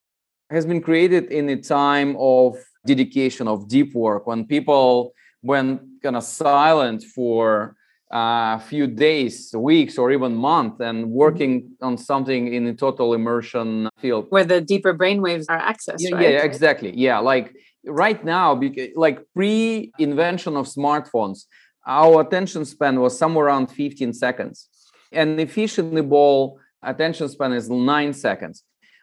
has 0.50 0.66
been 0.66 0.80
created 0.80 1.32
in 1.32 1.48
a 1.48 1.56
time 1.56 2.16
of 2.18 2.56
dedication, 2.86 3.48
of 3.48 3.68
deep 3.68 3.94
work, 3.94 4.26
when 4.26 4.46
people 4.46 5.12
went 5.42 5.80
kind 6.02 6.16
of 6.16 6.22
silent 6.22 7.02
for 7.02 7.76
a 8.16 8.60
few 8.60 8.86
days, 8.86 9.52
weeks, 9.56 9.98
or 9.98 10.12
even 10.12 10.36
month, 10.36 10.80
and 10.80 11.06
mm-hmm. 11.06 11.14
working 11.14 11.70
on 11.82 11.98
something 11.98 12.54
in 12.54 12.64
a 12.68 12.74
total 12.74 13.12
immersion 13.12 13.88
field 13.98 14.26
where 14.28 14.44
the 14.44 14.60
deeper 14.60 14.92
brain 14.92 15.20
waves 15.20 15.46
are 15.48 15.60
accessed. 15.60 15.96
Yeah, 15.98 16.14
right? 16.14 16.30
yeah 16.30 16.44
exactly. 16.44 16.96
Yeah, 16.96 17.18
like 17.18 17.52
right 17.84 18.24
now, 18.24 18.60
like 18.94 19.18
pre-invention 19.34 20.56
of 20.56 20.66
smartphones, 20.66 21.46
our 21.86 22.20
attention 22.20 22.64
span 22.64 23.00
was 23.00 23.18
somewhere 23.18 23.46
around 23.46 23.66
15 23.66 24.12
seconds, 24.12 24.68
and 25.10 25.40
efficiently 25.40 26.00
ball 26.00 26.60
attention 26.84 27.28
span 27.28 27.52
is 27.52 27.68
nine 27.68 28.12
seconds. 28.12 28.62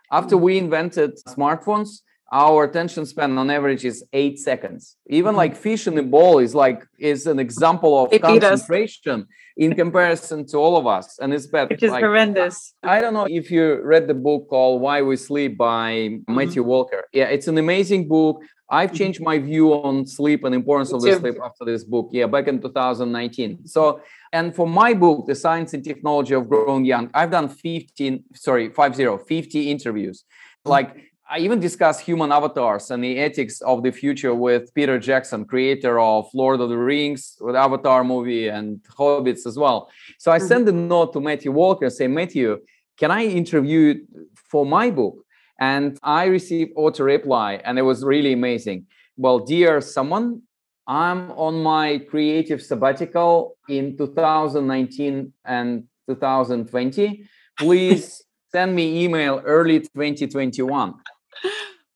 After 0.10 0.38
mm. 0.38 0.42
we 0.42 0.58
invented 0.58 1.18
smartphones, 1.28 2.00
our 2.32 2.64
attention 2.64 3.06
span 3.06 3.38
on 3.38 3.50
average 3.50 3.84
is 3.84 4.06
eight 4.14 4.40
seconds. 4.40 4.96
Even 5.08 5.36
like 5.36 5.56
fish 5.56 5.86
in 5.86 5.96
the 5.96 6.04
bowl 6.04 6.40
is 6.40 6.56
like 6.56 6.84
is 6.98 7.28
an 7.28 7.40
example 7.40 8.06
of 8.06 8.22
concentration 8.22 9.28
in 9.58 9.76
comparison 9.76 10.48
to 10.48 10.58
all 10.58 10.78
of 10.78 10.88
us, 10.88 11.20
and 11.20 11.34
it's 11.34 11.48
bad. 11.48 11.70
Which 11.70 11.84
is 11.84 11.92
like, 11.92 12.04
horrendous. 12.04 12.74
I 12.84 13.02
don't 13.02 13.14
know 13.14 13.28
if 13.30 13.52
you 13.52 13.82
read 13.84 14.08
the 14.08 14.14
book 14.14 14.48
called 14.50 14.82
Why 14.82 15.02
We 15.02 15.18
Sleep 15.18 15.58
by 15.58 15.92
mm-hmm. 15.92 16.34
Matthew 16.34 16.64
Walker. 16.64 17.04
Yeah, 17.12 17.26
it's 17.26 17.48
an 17.50 17.58
amazing 17.58 18.08
book. 18.08 18.42
I've 18.70 18.92
mm-hmm. 18.92 18.98
changed 18.98 19.22
my 19.22 19.38
view 19.38 19.74
on 19.74 20.08
sleep 20.08 20.46
and 20.46 20.56
importance 20.56 20.94
of 20.94 21.02
the 21.02 21.14
sleep 21.20 21.36
after 21.44 21.66
this 21.66 21.84
book. 21.84 22.12
Yeah, 22.14 22.28
back 22.28 22.48
in 22.48 22.62
2019. 22.62 23.68
So, 23.68 24.00
and 24.32 24.56
for 24.56 24.66
my 24.66 24.94
book, 24.94 25.28
The 25.28 25.36
Science 25.36 25.74
and 25.74 25.84
Technology 25.84 26.34
of 26.34 26.48
Growing 26.48 26.86
Young, 26.86 27.10
I've 27.14 27.32
done 27.32 27.50
15, 27.50 28.24
sorry, 28.34 28.70
50, 28.70 29.18
50 29.28 29.70
interviews. 29.70 30.24
Like 30.64 31.11
I 31.34 31.38
even 31.38 31.62
discussed 31.62 32.02
human 32.02 32.30
avatars 32.30 32.92
and 32.92 33.02
the 33.02 33.18
ethics 33.18 33.62
of 33.62 33.84
the 33.84 33.92
future 33.92 34.36
with 34.36 34.74
Peter 34.74 35.00
Jackson, 35.00 35.46
creator 35.46 35.98
of 35.98 36.30
Lord 36.34 36.60
of 36.60 36.68
the 36.68 36.78
Rings, 36.78 37.38
with 37.40 37.56
Avatar 37.56 38.04
movie 38.04 38.50
and 38.50 38.84
Hobbits 39.00 39.46
as 39.46 39.58
well. 39.58 39.90
So 40.20 40.30
I 40.30 40.40
mm-hmm. 40.40 40.48
sent 40.48 40.68
a 40.68 40.74
note 40.74 41.14
to 41.14 41.22
Matthew 41.22 41.54
Walker, 41.54 41.86
and 41.86 41.94
say, 41.94 42.08
Matthew, 42.08 42.60
can 42.98 43.12
I 43.12 43.24
interview 43.24 44.06
for 44.36 44.66
my 44.66 44.92
book? 44.92 45.24
And 45.58 45.98
I 46.04 46.26
received 46.26 46.74
auto 46.76 47.06
reply, 47.06 47.62
and 47.64 47.80
it 47.80 47.84
was 47.84 48.04
really 48.04 48.34
amazing. 48.34 48.88
Well, 49.16 49.40
dear 49.40 49.80
someone, 49.80 50.42
I'm 50.86 51.32
on 51.32 51.64
my 51.64 52.00
creative 52.10 52.62
sabbatical 52.62 53.56
in 53.70 53.96
2019 53.96 55.32
and 55.46 55.86
2020. 56.10 57.24
Please 57.58 58.22
send 58.52 58.76
me 58.76 59.06
email 59.06 59.42
early 59.46 59.80
2021. 59.80 60.94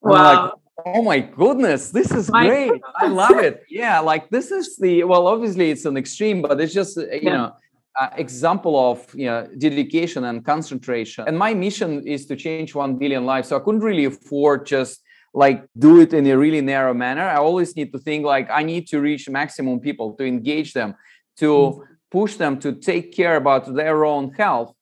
Wow. 0.06 0.44
Like, 0.44 0.54
oh 0.86 1.02
my 1.02 1.20
goodness, 1.20 1.90
this 1.90 2.12
is 2.12 2.30
my 2.30 2.46
great. 2.48 2.70
Goodness. 2.70 2.92
I 2.98 3.08
love 3.08 3.38
it. 3.40 3.64
Yeah, 3.70 4.00
like 4.00 4.30
this 4.30 4.52
is 4.52 4.78
the 4.78 5.04
well, 5.04 5.28
obviously 5.28 5.72
it's 5.72 5.86
an 5.86 5.98
extreme, 5.98 6.42
but 6.42 6.60
it's 6.62 6.74
just 6.74 6.98
you 6.98 7.20
yeah. 7.24 7.38
know 7.38 7.54
uh, 8.00 8.10
example 8.18 8.92
of 8.92 9.14
you 9.16 9.26
know 9.26 9.48
dedication 9.58 10.26
and 10.26 10.44
concentration 10.44 11.24
and 11.28 11.38
my 11.38 11.54
mission 11.54 12.06
is 12.06 12.26
to 12.26 12.36
change 12.36 12.76
1 12.76 12.98
billion 12.98 13.26
lives 13.26 13.48
so 13.48 13.56
i 13.56 13.60
couldn't 13.60 13.80
really 13.80 14.04
afford 14.04 14.66
just 14.66 15.02
like 15.34 15.66
do 15.80 16.02
it 16.02 16.14
in 16.14 16.28
a 16.28 16.38
really 16.38 16.60
narrow 16.62 16.94
manner 16.94 17.24
i 17.24 17.38
always 17.38 17.74
need 17.78 17.94
to 17.94 18.00
think 18.00 18.26
like 18.26 18.50
i 18.50 18.64
need 18.64 18.86
to 18.88 19.00
reach 19.00 19.30
maximum 19.30 19.80
people 19.80 20.14
to 20.14 20.26
engage 20.26 20.74
them 20.74 20.94
to 21.38 21.46
mm-hmm. 21.46 21.82
push 22.12 22.36
them 22.36 22.60
to 22.60 22.74
take 22.74 23.16
care 23.16 23.38
about 23.38 23.74
their 23.74 24.04
own 24.04 24.34
health 24.34 24.74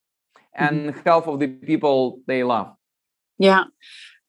and 0.56 0.90
mm-hmm. 0.90 1.00
health 1.06 1.28
of 1.28 1.40
the 1.40 1.48
people 1.48 2.20
they 2.26 2.44
love 2.44 2.74
yeah 3.38 3.66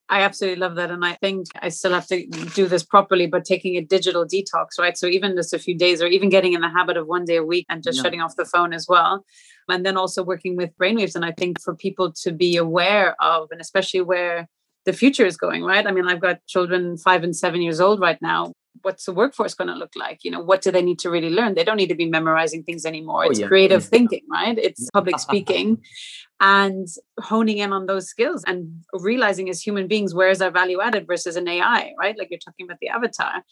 I 0.08 0.20
absolutely 0.20 0.60
love 0.60 0.74
that. 0.76 0.90
And 0.90 1.04
I 1.04 1.14
think 1.14 1.46
I 1.60 1.70
still 1.70 1.92
have 1.92 2.06
to 2.08 2.26
do 2.54 2.66
this 2.66 2.82
properly, 2.82 3.26
but 3.26 3.44
taking 3.44 3.76
a 3.76 3.80
digital 3.80 4.26
detox, 4.26 4.78
right? 4.78 4.98
So 4.98 5.06
even 5.06 5.34
just 5.34 5.54
a 5.54 5.58
few 5.58 5.76
days 5.76 6.02
or 6.02 6.06
even 6.06 6.28
getting 6.28 6.52
in 6.52 6.60
the 6.60 6.68
habit 6.68 6.98
of 6.98 7.06
one 7.06 7.24
day 7.24 7.36
a 7.36 7.42
week 7.42 7.64
and 7.70 7.82
just 7.82 7.96
yeah. 7.96 8.02
shutting 8.02 8.20
off 8.20 8.36
the 8.36 8.44
phone 8.44 8.74
as 8.74 8.86
well. 8.86 9.24
And 9.68 9.84
then 9.84 9.96
also 9.96 10.22
working 10.22 10.56
with 10.56 10.76
brainwaves. 10.76 11.14
And 11.14 11.24
I 11.24 11.32
think 11.32 11.58
for 11.60 11.74
people 11.74 12.12
to 12.22 12.32
be 12.32 12.56
aware 12.58 13.16
of, 13.20 13.48
and 13.50 13.62
especially 13.62 14.02
where 14.02 14.46
the 14.84 14.92
future 14.92 15.24
is 15.24 15.38
going, 15.38 15.64
right? 15.64 15.86
I 15.86 15.90
mean, 15.90 16.06
I've 16.06 16.20
got 16.20 16.44
children 16.46 16.98
five 16.98 17.24
and 17.24 17.34
seven 17.34 17.62
years 17.62 17.80
old 17.80 17.98
right 17.98 18.20
now. 18.20 18.52
What's 18.82 19.04
the 19.04 19.12
workforce 19.12 19.54
going 19.54 19.68
to 19.68 19.74
look 19.74 19.92
like? 19.96 20.24
You 20.24 20.30
know, 20.30 20.40
what 20.40 20.62
do 20.62 20.70
they 20.70 20.82
need 20.82 20.98
to 21.00 21.10
really 21.10 21.30
learn? 21.30 21.54
They 21.54 21.64
don't 21.64 21.76
need 21.76 21.88
to 21.88 21.94
be 21.94 22.08
memorizing 22.08 22.64
things 22.64 22.84
anymore. 22.84 23.24
Oh, 23.24 23.30
it's 23.30 23.40
yeah. 23.40 23.46
creative 23.46 23.84
thinking, 23.84 24.22
right? 24.30 24.58
It's 24.58 24.88
public 24.92 25.18
speaking 25.18 25.82
and 26.40 26.86
honing 27.20 27.58
in 27.58 27.72
on 27.72 27.86
those 27.86 28.08
skills 28.08 28.42
and 28.46 28.84
realizing 28.92 29.48
as 29.48 29.60
human 29.60 29.86
beings 29.86 30.14
where 30.14 30.28
is 30.28 30.42
our 30.42 30.50
value 30.50 30.80
added 30.80 31.06
versus 31.06 31.36
an 31.36 31.48
AI, 31.48 31.92
right? 31.98 32.18
Like 32.18 32.28
you're 32.30 32.38
talking 32.38 32.66
about 32.66 32.78
the 32.80 32.88
avatar. 32.88 33.42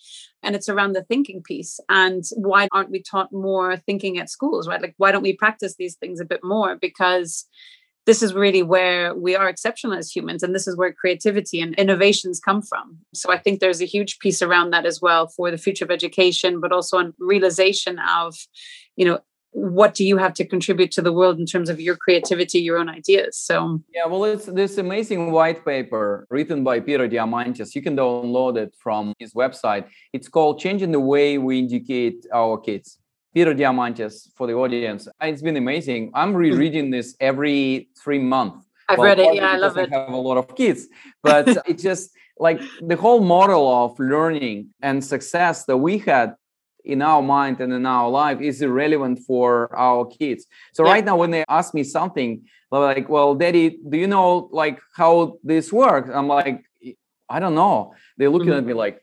And 0.43 0.57
it's 0.57 0.69
around 0.69 0.95
the 0.95 1.05
thinking 1.05 1.43
piece. 1.43 1.79
And 1.89 2.25
why 2.35 2.69
aren't 2.73 2.91
we 2.91 3.03
taught 3.03 3.33
more 3.33 3.77
thinking 3.77 4.19
at 4.19 4.29
schools, 4.29 4.69
right? 4.69 4.83
Like 4.83 4.95
why 4.99 5.13
don't 5.13 5.23
we 5.23 5.35
practice 5.35 5.77
these 5.79 5.95
things 5.95 6.21
a 6.21 6.25
bit 6.25 6.41
more? 6.43 6.77
Because 6.77 7.47
this 8.07 8.23
is 8.23 8.35
really 8.35 8.63
where 8.63 9.15
we 9.15 9.37
are 9.37 9.49
exceptional 9.49 9.97
as 9.97 10.11
humans 10.11 10.43
and 10.43 10.55
this 10.55 10.67
is 10.67 10.77
where 10.77 10.93
creativity 10.93 11.61
and 11.61 11.75
innovations 11.77 12.41
come 12.41 12.63
from. 12.63 12.99
So 13.15 13.33
i 13.33 13.39
think 13.39 13.61
there's 13.61 13.83
a 13.83 13.87
huge 13.87 14.19
piece 14.19 14.43
around 14.43 14.71
that 14.71 14.87
as 14.87 15.01
well 15.01 15.27
for 15.29 15.51
the 15.51 15.59
future 15.59 15.85
of 15.85 15.91
education 15.91 16.61
but 16.61 16.73
also 16.73 16.99
on 16.99 17.15
realization 17.19 17.99
of 17.99 18.35
you 18.97 19.05
know 19.05 19.21
what 19.55 19.93
do 19.93 20.03
you 20.03 20.17
have 20.17 20.33
to 20.33 20.47
contribute 20.47 20.91
to 20.91 21.03
the 21.03 21.13
world 21.13 21.39
in 21.39 21.45
terms 21.45 21.69
of 21.69 21.79
your 21.79 21.95
creativity 21.95 22.59
your 22.59 22.79
own 22.79 22.89
ideas? 22.89 23.37
So 23.37 23.81
yeah 23.95 24.07
well 24.07 24.25
it's 24.25 24.47
this 24.47 24.79
amazing 24.79 25.31
white 25.31 25.65
paper 25.65 26.27
written 26.31 26.65
by 26.65 26.81
peter 26.81 27.09
diamandis 27.09 27.75
you 27.75 27.83
can 27.83 27.97
download 27.97 28.57
it 28.57 28.75
from 28.79 29.13
his 29.19 29.35
website. 29.35 29.85
It's 30.13 30.29
called 30.29 30.59
changing 30.59 30.93
the 30.93 31.01
way 31.01 31.39
we 31.39 31.65
educate 31.65 32.27
our 32.33 32.59
kids 32.59 32.99
peter 33.35 33.55
diamandis 33.55 34.29
for 34.37 34.47
the 34.47 34.53
audience 34.53 35.09
it's 35.21 35.43
been 35.43 35.57
amazing 35.57 36.11
i'm 36.15 36.35
rereading 36.35 36.91
this 36.91 37.17
every 37.21 37.89
three 38.03 38.19
months 38.19 38.67
i've 38.89 38.99
well, 38.99 39.09
read 39.09 39.19
it 39.19 39.35
yeah 39.35 39.53
i 39.53 39.57
love 39.57 39.77
it 39.77 39.93
i 39.93 39.99
have 40.01 40.13
a 40.13 40.17
lot 40.17 40.37
of 40.37 40.55
kids 40.57 40.89
but 41.23 41.47
it's 41.67 41.83
just 41.83 42.11
like 42.39 42.61
the 42.81 42.97
whole 42.97 43.21
model 43.21 43.85
of 43.85 43.99
learning 43.99 44.69
and 44.83 45.05
success 45.05 45.65
that 45.65 45.77
we 45.77 45.99
had 45.99 46.35
in 46.85 47.03
our 47.03 47.23
mind 47.23 47.61
and 47.61 47.73
in 47.73 47.87
our 47.87 48.09
life 48.11 48.41
is 48.41 48.61
irrelevant 48.61 49.21
for 49.21 49.75
our 49.77 50.05
kids. 50.07 50.47
So 50.73 50.85
yeah. 50.85 50.93
right 50.93 51.05
now, 51.05 51.17
when 51.17 51.31
they 51.31 51.45
ask 51.49 51.75
me 51.75 51.85
something 51.85 52.43
like, 52.71 53.09
"Well, 53.09 53.35
Daddy, 53.35 53.79
do 53.89 53.97
you 53.97 54.07
know 54.07 54.49
like 54.53 54.81
how 54.97 55.39
this 55.45 55.73
works?" 55.73 56.11
I'm 56.13 56.29
like, 56.29 56.65
"I 57.29 57.39
don't 57.39 57.55
know." 57.55 57.95
They're 58.17 58.31
looking 58.31 58.49
mm-hmm. 58.49 58.59
at 58.59 58.65
me 58.67 58.75
like, 58.75 59.01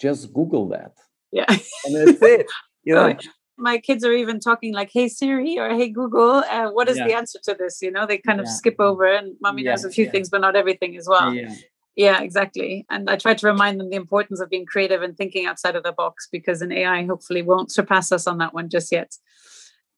"Just 0.00 0.32
Google 0.32 0.68
that." 0.68 0.92
Yeah, 1.32 1.46
and 1.48 1.94
that's 1.94 2.22
it. 2.22 2.46
You 2.88 2.94
know. 2.94 3.16
My 3.58 3.78
kids 3.78 4.04
are 4.04 4.12
even 4.12 4.40
talking 4.40 4.74
like, 4.74 4.90
"Hey 4.92 5.08
Siri" 5.08 5.58
or 5.58 5.70
"Hey 5.70 5.88
Google, 5.88 6.44
uh, 6.50 6.70
what 6.70 6.88
is 6.88 6.98
yeah. 6.98 7.06
the 7.06 7.14
answer 7.14 7.38
to 7.44 7.54
this?" 7.54 7.80
You 7.80 7.90
know, 7.90 8.06
they 8.06 8.18
kind 8.18 8.40
of 8.40 8.46
yeah. 8.46 8.52
skip 8.52 8.76
over, 8.78 9.06
and 9.06 9.36
mommy 9.40 9.62
knows 9.62 9.84
a 9.84 9.90
few 9.90 10.10
things, 10.10 10.28
but 10.28 10.40
not 10.40 10.56
everything 10.56 10.96
as 10.96 11.08
well. 11.08 11.32
Yeah 11.34 11.54
yeah 11.96 12.20
exactly 12.20 12.86
and 12.90 13.10
i 13.10 13.16
try 13.16 13.34
to 13.34 13.46
remind 13.46 13.80
them 13.80 13.90
the 13.90 13.96
importance 13.96 14.40
of 14.40 14.50
being 14.50 14.66
creative 14.66 15.02
and 15.02 15.16
thinking 15.16 15.46
outside 15.46 15.74
of 15.74 15.82
the 15.82 15.92
box 15.92 16.28
because 16.30 16.62
an 16.62 16.70
ai 16.70 17.04
hopefully 17.04 17.42
won't 17.42 17.72
surpass 17.72 18.12
us 18.12 18.26
on 18.26 18.38
that 18.38 18.54
one 18.54 18.68
just 18.68 18.92
yet 18.92 19.16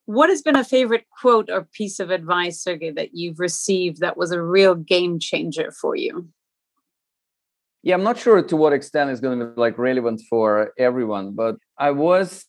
what 0.07 0.31
has 0.31 0.41
been 0.41 0.57
a 0.57 0.65
favorite 0.65 1.05
quote 1.21 1.51
or 1.51 1.69
piece 1.73 2.01
of 2.01 2.11
advice 2.11 2.63
sergey 2.63 2.91
that 2.91 3.15
you've 3.15 3.41
received 3.41 4.01
that 4.01 4.17
was 4.17 4.31
a 4.31 4.41
real 4.41 4.75
game 4.75 5.19
changer 5.19 5.71
for 5.73 5.97
you 5.97 6.27
yeah 7.83 7.95
i'm 7.95 8.05
not 8.05 8.17
sure 8.17 8.43
to 8.43 8.57
what 8.57 8.73
extent 8.73 9.11
it's 9.11 9.21
going 9.21 9.39
to 9.39 9.47
be 9.47 9.61
like 9.61 9.77
relevant 9.77 10.23
for 10.31 10.73
everyone 10.79 11.33
but 11.33 11.57
i 11.79 11.91
was 11.91 12.47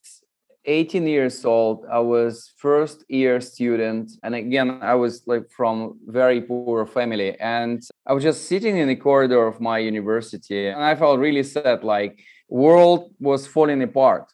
18 0.66 1.08
years 1.08 1.46
old 1.46 1.86
i 1.92 2.00
was 2.00 2.52
first 2.58 3.06
year 3.08 3.40
student 3.40 4.12
and 4.24 4.36
again 4.36 4.80
i 4.82 4.94
was 4.94 5.24
like 5.26 5.50
from 5.50 5.98
very 6.08 6.42
poor 6.42 6.86
family 6.86 7.40
and 7.40 7.82
i 8.06 8.14
was 8.14 8.24
just 8.24 8.46
sitting 8.46 8.78
in 8.78 8.88
the 8.88 8.96
corridor 8.96 9.48
of 9.48 9.62
my 9.62 9.78
university 9.78 10.68
and 10.68 10.84
i 10.84 10.96
felt 10.96 11.20
really 11.20 11.44
sad 11.44 11.84
like 11.84 12.20
world 12.50 13.12
was 13.20 13.48
falling 13.48 13.82
apart 13.82 14.32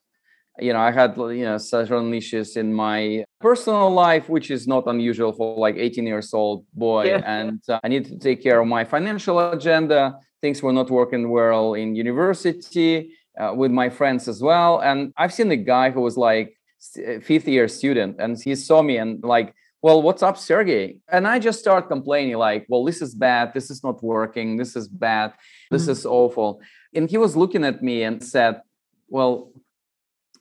you 0.60 0.74
know 0.74 0.80
i 0.80 0.92
had 0.92 1.16
you 1.18 1.44
know 1.44 1.58
certain 1.58 2.14
issues 2.14 2.56
in 2.56 2.74
my 2.74 3.24
personal 3.40 3.90
life 3.92 4.30
which 4.30 4.50
is 4.50 4.68
not 4.68 4.88
unusual 4.88 5.32
for 5.32 5.58
like 5.58 5.76
18 5.78 6.08
years 6.08 6.34
old 6.34 6.66
boy 6.74 7.06
yeah. 7.06 7.22
and 7.26 7.62
uh, 7.70 7.80
i 7.84 7.88
needed 7.88 8.10
to 8.10 8.18
take 8.18 8.42
care 8.42 8.60
of 8.60 8.68
my 8.68 8.84
financial 8.84 9.52
agenda 9.52 10.16
things 10.42 10.64
were 10.64 10.74
not 10.74 10.90
working 10.90 11.30
well 11.30 11.74
in 11.74 11.96
university 11.96 13.12
uh, 13.40 13.54
with 13.56 13.72
my 13.72 13.90
friends 13.90 14.28
as 14.28 14.42
well. 14.42 14.80
And 14.80 15.14
I've 15.18 15.34
seen 15.34 15.52
a 15.52 15.58
guy 15.58 15.92
who 15.92 16.02
was 16.02 16.18
like 16.18 16.58
uh, 16.98 17.20
fifth 17.22 17.48
year 17.48 17.68
student, 17.68 18.18
and 18.20 18.42
he 18.42 18.56
saw 18.56 18.82
me 18.82 18.98
and 18.98 19.24
like, 19.24 19.54
well, 19.82 20.02
what's 20.02 20.24
up, 20.24 20.38
Sergey? 20.38 20.98
And 21.12 21.28
I 21.28 21.38
just 21.38 21.60
start 21.60 21.90
complaining 21.90 22.38
like, 22.38 22.66
well, 22.70 22.84
this 22.84 23.02
is 23.04 23.14
bad. 23.14 23.54
This 23.54 23.70
is 23.70 23.84
not 23.84 24.02
working. 24.02 24.58
This 24.58 24.76
is 24.76 24.88
bad. 24.88 25.34
This 25.70 25.84
mm-hmm. 25.84 25.92
is 25.92 26.06
awful. 26.06 26.60
And 26.96 27.08
he 27.10 27.18
was 27.18 27.36
looking 27.36 27.64
at 27.64 27.84
me 27.84 28.02
and 28.02 28.24
said, 28.24 28.62
well, 29.10 29.52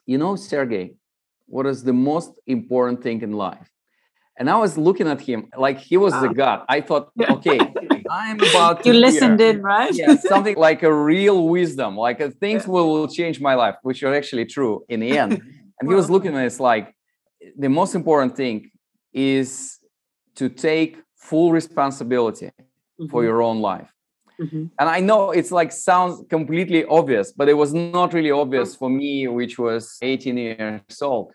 you 0.06 0.16
know, 0.16 0.36
Sergey, 0.36 0.94
what 1.46 1.66
is 1.66 1.84
the 1.84 1.92
most 1.92 2.32
important 2.46 3.02
thing 3.02 3.20
in 3.20 3.32
life? 3.32 3.68
And 4.38 4.48
I 4.48 4.56
was 4.56 4.78
looking 4.78 5.08
at 5.08 5.20
him 5.20 5.48
like 5.56 5.78
he 5.78 5.96
was 5.96 6.12
wow. 6.12 6.22
the 6.22 6.28
God. 6.28 6.64
I 6.68 6.80
thought, 6.80 7.10
okay, 7.20 7.60
I'm 8.10 8.40
about 8.40 8.82
to. 8.82 8.88
You 8.88 8.94
listened 8.94 9.40
hear, 9.40 9.50
in, 9.50 9.62
right? 9.62 9.94
yeah, 9.94 10.16
something 10.16 10.56
like 10.68 10.82
a 10.82 10.92
real 10.92 11.48
wisdom, 11.48 11.96
like 11.96 12.20
uh, 12.20 12.30
things 12.40 12.66
will 12.66 13.08
change 13.08 13.40
my 13.40 13.54
life, 13.54 13.76
which 13.82 14.02
are 14.02 14.14
actually 14.14 14.46
true 14.46 14.84
in 14.88 15.00
the 15.00 15.18
end. 15.18 15.40
And 15.80 15.90
he 15.90 15.94
was 15.96 16.08
looking 16.08 16.36
at 16.36 16.46
us 16.46 16.60
like 16.60 16.94
the 17.58 17.68
most 17.68 17.96
important 17.96 18.36
thing 18.36 18.70
is 19.12 19.80
to 20.36 20.48
take 20.48 20.98
full 21.16 21.50
responsibility 21.50 22.46
mm-hmm. 22.46 23.08
for 23.08 23.24
your 23.24 23.42
own 23.42 23.60
life. 23.60 23.90
Mm-hmm. 24.40 24.66
And 24.78 24.88
I 24.88 25.00
know 25.00 25.30
it's 25.30 25.52
like 25.52 25.72
sounds 25.72 26.24
completely 26.28 26.84
obvious, 26.84 27.32
but 27.32 27.48
it 27.48 27.54
was 27.54 27.72
not 27.72 28.14
really 28.14 28.30
obvious 28.30 28.74
for 28.74 28.90
me, 28.90 29.28
which 29.28 29.58
was 29.58 29.98
18 30.02 30.36
years 30.36 31.02
old. 31.02 31.32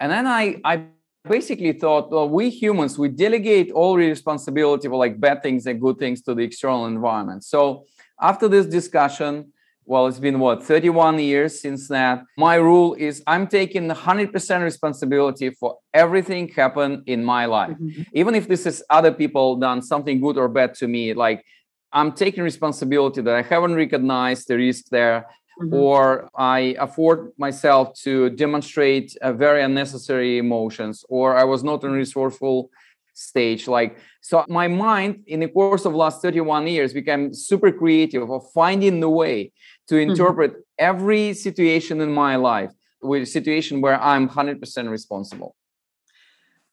And 0.00 0.10
then 0.10 0.26
I, 0.26 0.60
I 0.64 0.84
basically 1.28 1.72
thought, 1.72 2.10
well, 2.10 2.28
we 2.28 2.50
humans, 2.50 2.98
we 2.98 3.08
delegate 3.08 3.72
all 3.72 3.96
responsibility 3.96 4.88
for 4.88 4.96
like 4.96 5.18
bad 5.18 5.42
things 5.42 5.66
and 5.66 5.80
good 5.80 5.98
things 5.98 6.22
to 6.22 6.34
the 6.34 6.42
external 6.42 6.86
environment. 6.86 7.44
So 7.44 7.86
after 8.20 8.48
this 8.48 8.66
discussion, 8.66 9.52
well, 9.86 10.06
it's 10.06 10.18
been 10.18 10.38
what 10.38 10.62
31 10.62 11.18
years 11.18 11.60
since 11.60 11.88
that. 11.88 12.22
My 12.38 12.54
rule 12.54 12.94
is 12.94 13.22
I'm 13.26 13.46
taking 13.46 13.88
100% 13.88 14.62
responsibility 14.62 15.50
for 15.50 15.78
everything 15.92 16.48
happen 16.48 17.02
in 17.06 17.22
my 17.22 17.44
life, 17.46 17.76
mm-hmm. 17.76 18.02
even 18.12 18.34
if 18.34 18.48
this 18.48 18.64
is 18.64 18.82
other 18.88 19.12
people 19.12 19.56
done 19.56 19.82
something 19.82 20.20
good 20.20 20.38
or 20.38 20.48
bad 20.48 20.74
to 20.76 20.88
me. 20.88 21.12
Like 21.12 21.44
I'm 21.92 22.12
taking 22.12 22.42
responsibility 22.42 23.20
that 23.20 23.34
I 23.34 23.42
haven't 23.42 23.74
recognized 23.74 24.48
the 24.48 24.56
risk 24.56 24.86
there. 24.90 25.26
Mm-hmm. 25.60 25.72
or 25.72 26.28
I 26.34 26.74
afford 26.80 27.30
myself 27.38 27.94
to 28.02 28.30
demonstrate 28.30 29.16
uh, 29.22 29.32
very 29.32 29.62
unnecessary 29.62 30.38
emotions, 30.38 31.04
or 31.08 31.36
I 31.36 31.44
was 31.44 31.62
not 31.62 31.84
in 31.84 31.92
resourceful 31.92 32.70
stage. 33.14 33.68
Like 33.68 33.98
so, 34.20 34.44
my 34.48 34.66
mind 34.66 35.22
in 35.28 35.40
the 35.40 35.48
course 35.48 35.84
of 35.84 35.94
last 35.94 36.22
31 36.22 36.66
years 36.66 36.92
became 36.92 37.32
super 37.32 37.70
creative 37.70 38.30
of 38.30 38.50
finding 38.52 38.98
the 38.98 39.08
way 39.08 39.52
to 39.88 39.94
mm-hmm. 39.94 40.10
interpret 40.10 40.52
mm-hmm. 40.52 40.60
every 40.78 41.34
situation 41.34 42.00
in 42.00 42.12
my 42.12 42.34
life 42.34 42.72
with 43.00 43.22
a 43.22 43.26
situation 43.26 43.80
where 43.80 44.00
I'm 44.02 44.28
100% 44.28 44.88
responsible. 44.90 45.54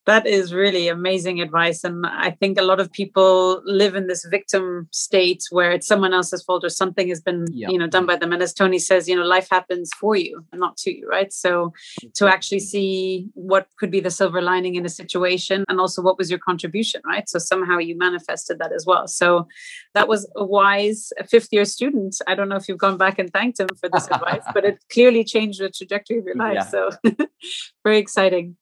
That 0.06 0.26
is 0.26 0.54
really 0.54 0.88
amazing 0.88 1.42
advice. 1.42 1.84
And 1.84 2.06
I 2.08 2.32
think 2.32 2.58
a 2.58 2.64
lot 2.64 2.80
of 2.80 2.92
people 2.92 3.62
live 3.66 3.96
in 3.96 4.08
this 4.08 4.26
victim 4.26 4.88
state 4.92 5.44
where 5.52 5.72
it's 5.72 5.86
someone 5.86 6.14
else's 6.14 6.44
fault 6.44 6.64
or 6.64 6.70
something 6.70 7.08
has 7.10 7.22
been, 7.22 7.46
yeah. 7.52 7.70
you 7.70 7.78
know, 7.78 7.88
done 7.88 8.08
by 8.08 8.16
them. 8.16 8.34
And 8.34 8.42
as 8.42 8.54
Tony 8.54 8.80
says, 8.80 9.08
you 9.08 9.16
know, 9.16 9.24
life 9.24 9.48
happens 9.52 9.92
for 10.00 10.16
you, 10.16 10.44
and 10.52 10.60
not 10.60 10.78
to 10.78 10.96
you, 10.96 11.08
right? 11.08 11.32
So 11.32 11.74
to 12.16 12.28
actually 12.28 12.62
see 12.62 13.28
what 13.36 13.68
could 13.78 13.92
be 13.92 14.00
the 14.00 14.10
silver 14.10 14.42
lining 14.42 14.76
in 14.76 14.86
a 14.86 14.90
situation 14.90 15.66
and 15.70 15.80
also 15.80 16.02
what 16.02 16.18
was 16.18 16.32
your 16.32 16.40
contribution, 16.40 17.02
right? 17.06 17.30
So 17.30 17.38
somehow 17.38 17.78
you 17.78 17.96
manifested 17.98 18.58
that 18.60 18.72
as 18.74 18.86
well. 18.88 19.08
So 19.08 19.48
that 19.94 20.08
was 20.08 20.30
a 20.36 20.44
wise 20.44 21.14
fifth 21.30 21.50
year 21.52 21.66
student. 21.66 22.16
I 22.28 22.34
don't 22.34 22.50
know 22.50 22.56
if 22.56 22.68
you've 22.68 22.80
gone 22.80 22.98
back 22.98 23.20
and 23.20 23.32
thanked 23.32 23.60
him 23.60 23.68
for 23.80 23.90
this 23.90 24.08
advice, 24.08 24.44
but 24.54 24.66
it 24.66 24.80
clearly 24.92 25.24
changed 25.24 25.62
the 25.62 25.70
trajectory 25.70 26.18
of 26.18 26.26
your 26.26 26.36
life. 26.36 26.56
Yeah. 26.56 26.64
So 26.64 26.90
very 27.84 28.00
exciting. 28.00 28.58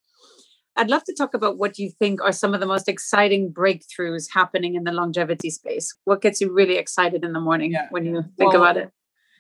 I'd 0.80 0.90
love 0.90 1.04
to 1.04 1.14
talk 1.14 1.34
about 1.34 1.58
what 1.58 1.78
you 1.78 1.92
think 1.92 2.22
are 2.22 2.32
some 2.32 2.54
of 2.54 2.62
the 2.62 2.66
most 2.66 2.88
exciting 2.88 3.52
breakthroughs 3.52 4.28
happening 4.34 4.76
in 4.76 4.86
the 4.86 4.94
longevity 4.94 5.50
space. 5.50 5.94
What 6.06 6.22
gets 6.22 6.40
you 6.40 6.54
really 6.54 6.78
excited 6.78 7.26
in 7.26 7.34
the 7.34 7.42
morning 7.42 7.74
yeah. 7.74 7.88
when 7.90 8.06
you 8.06 8.24
think 8.38 8.54
well, 8.54 8.64
about 8.64 8.78
it? 8.78 8.90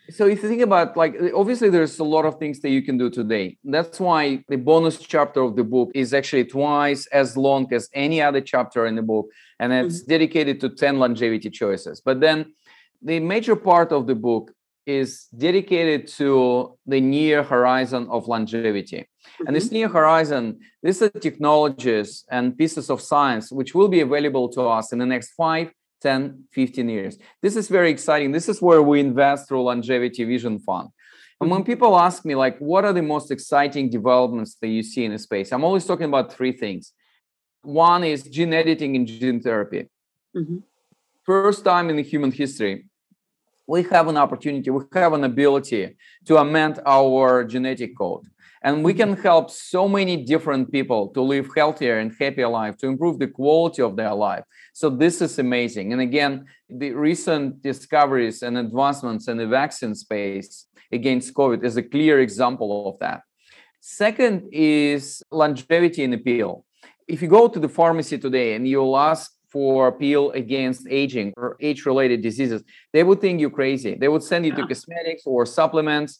So 0.09 0.27
if 0.27 0.43
you 0.43 0.49
think 0.49 0.61
about 0.61 0.97
like 0.97 1.15
obviously 1.33 1.69
there's 1.69 1.97
a 1.99 2.03
lot 2.03 2.25
of 2.25 2.39
things 2.39 2.59
that 2.59 2.71
you 2.71 2.81
can 2.81 2.97
do 2.97 3.09
today. 3.09 3.57
That's 3.63 4.01
why 4.01 4.43
the 4.49 4.57
bonus 4.57 4.97
chapter 4.97 5.41
of 5.41 5.55
the 5.55 5.63
book 5.63 5.91
is 5.95 6.13
actually 6.13 6.43
twice 6.43 7.07
as 7.07 7.37
long 7.37 7.71
as 7.73 7.89
any 7.93 8.21
other 8.21 8.41
chapter 8.41 8.85
in 8.85 8.95
the 8.95 9.01
book 9.01 9.27
and 9.59 9.71
it's 9.71 10.01
mm-hmm. 10.01 10.09
dedicated 10.09 10.59
to 10.59 10.69
10 10.69 10.99
longevity 10.99 11.49
choices. 11.49 12.01
But 12.01 12.19
then 12.19 12.53
the 13.01 13.21
major 13.21 13.55
part 13.55 13.93
of 13.93 14.07
the 14.07 14.15
book 14.15 14.51
is 14.89 15.27
dedicated 15.37 16.07
to 16.07 16.75
the 16.87 16.99
near 16.99 17.43
horizon 17.43 18.07
of 18.09 18.27
longevity. 18.27 19.01
Mm-hmm. 19.01 19.47
And 19.47 19.55
this 19.55 19.65
mm-hmm. 19.65 19.75
near 19.75 19.89
horizon, 19.89 20.59
these 20.81 21.01
are 21.03 21.09
technologies 21.09 22.25
and 22.31 22.57
pieces 22.57 22.89
of 22.89 22.99
science 22.99 23.51
which 23.51 23.75
will 23.75 23.87
be 23.87 24.01
available 24.01 24.49
to 24.49 24.61
us 24.77 24.91
in 24.91 24.97
the 24.97 25.05
next 25.05 25.29
5, 25.33 25.71
10, 26.01 26.43
15 26.51 26.89
years. 26.89 27.17
This 27.43 27.55
is 27.55 27.67
very 27.67 27.91
exciting. 27.91 28.31
This 28.31 28.49
is 28.49 28.61
where 28.61 28.81
we 28.81 28.99
invest 28.99 29.47
through 29.47 29.63
Longevity 29.63 30.23
Vision 30.23 30.57
Fund. 30.59 30.89
And 31.39 31.51
when 31.51 31.61
mm-hmm. 31.61 31.71
people 31.71 31.97
ask 31.97 32.25
me, 32.25 32.33
like, 32.35 32.57
what 32.57 32.83
are 32.83 32.93
the 32.93 33.03
most 33.03 33.29
exciting 33.29 33.89
developments 33.89 34.55
that 34.61 34.69
you 34.69 34.81
see 34.81 35.05
in 35.05 35.11
the 35.11 35.19
space? 35.19 35.51
I'm 35.51 35.63
always 35.63 35.85
talking 35.85 36.07
about 36.07 36.33
three 36.33 36.51
things. 36.51 36.93
One 37.61 38.03
is 38.03 38.23
gene 38.23 38.53
editing 38.53 38.95
and 38.95 39.05
gene 39.07 39.39
therapy. 39.39 39.87
Mm-hmm. 40.35 40.57
First 41.23 41.63
time 41.63 41.89
in 41.91 41.95
the 41.97 42.03
human 42.03 42.31
history, 42.31 42.85
we 43.69 43.83
have 43.83 44.07
an 44.07 44.17
opportunity, 44.17 44.71
we 44.71 44.83
have 44.93 45.13
an 45.13 45.23
ability 45.23 45.95
to 46.25 46.37
amend 46.37 46.79
our 46.87 47.43
genetic 47.43 47.95
code. 47.95 48.25
And 48.63 48.83
we 48.83 48.95
can 48.95 49.15
help 49.15 49.51
so 49.51 49.87
many 49.87 50.17
different 50.25 50.71
people 50.71 51.09
to 51.09 51.21
live 51.21 51.47
healthier 51.55 51.99
and 51.99 52.11
happier 52.19 52.49
life, 52.49 52.77
to 52.77 52.87
improve 52.87 53.19
the 53.19 53.27
quality 53.27 53.83
of 53.83 53.95
their 53.95 54.15
life. 54.15 54.43
So 54.73 54.89
this 54.89 55.21
is 55.21 55.37
amazing. 55.37 55.93
And 55.93 56.01
again, 56.01 56.45
the 56.67 56.91
recent 56.91 57.61
discoveries 57.61 58.41
and 58.41 58.57
advancements 58.57 59.27
in 59.27 59.37
the 59.37 59.47
vaccine 59.47 59.93
space 59.93 60.65
against 60.91 61.35
COVID 61.35 61.63
is 61.63 61.77
a 61.77 61.83
clear 61.83 62.19
example 62.21 62.89
of 62.89 62.99
that. 62.99 63.21
Second 63.81 64.49
is 64.51 65.23
longevity 65.31 66.03
in 66.03 66.17
pill. 66.19 66.65
If 67.07 67.21
you 67.21 67.27
go 67.27 67.47
to 67.47 67.59
the 67.59 67.69
pharmacy 67.69 68.17
today 68.17 68.55
and 68.55 68.67
you'll 68.67 68.97
ask 68.97 69.31
for 69.51 69.91
pill 69.91 70.31
against 70.31 70.87
aging 70.89 71.33
or 71.37 71.57
age-related 71.59 72.21
diseases, 72.21 72.63
they 72.93 73.03
would 73.03 73.19
think 73.19 73.41
you're 73.41 73.49
crazy. 73.49 73.95
They 73.95 74.07
would 74.07 74.23
send 74.23 74.45
you 74.45 74.53
to 74.55 74.67
cosmetics 74.67 75.23
or 75.25 75.45
supplements 75.45 76.19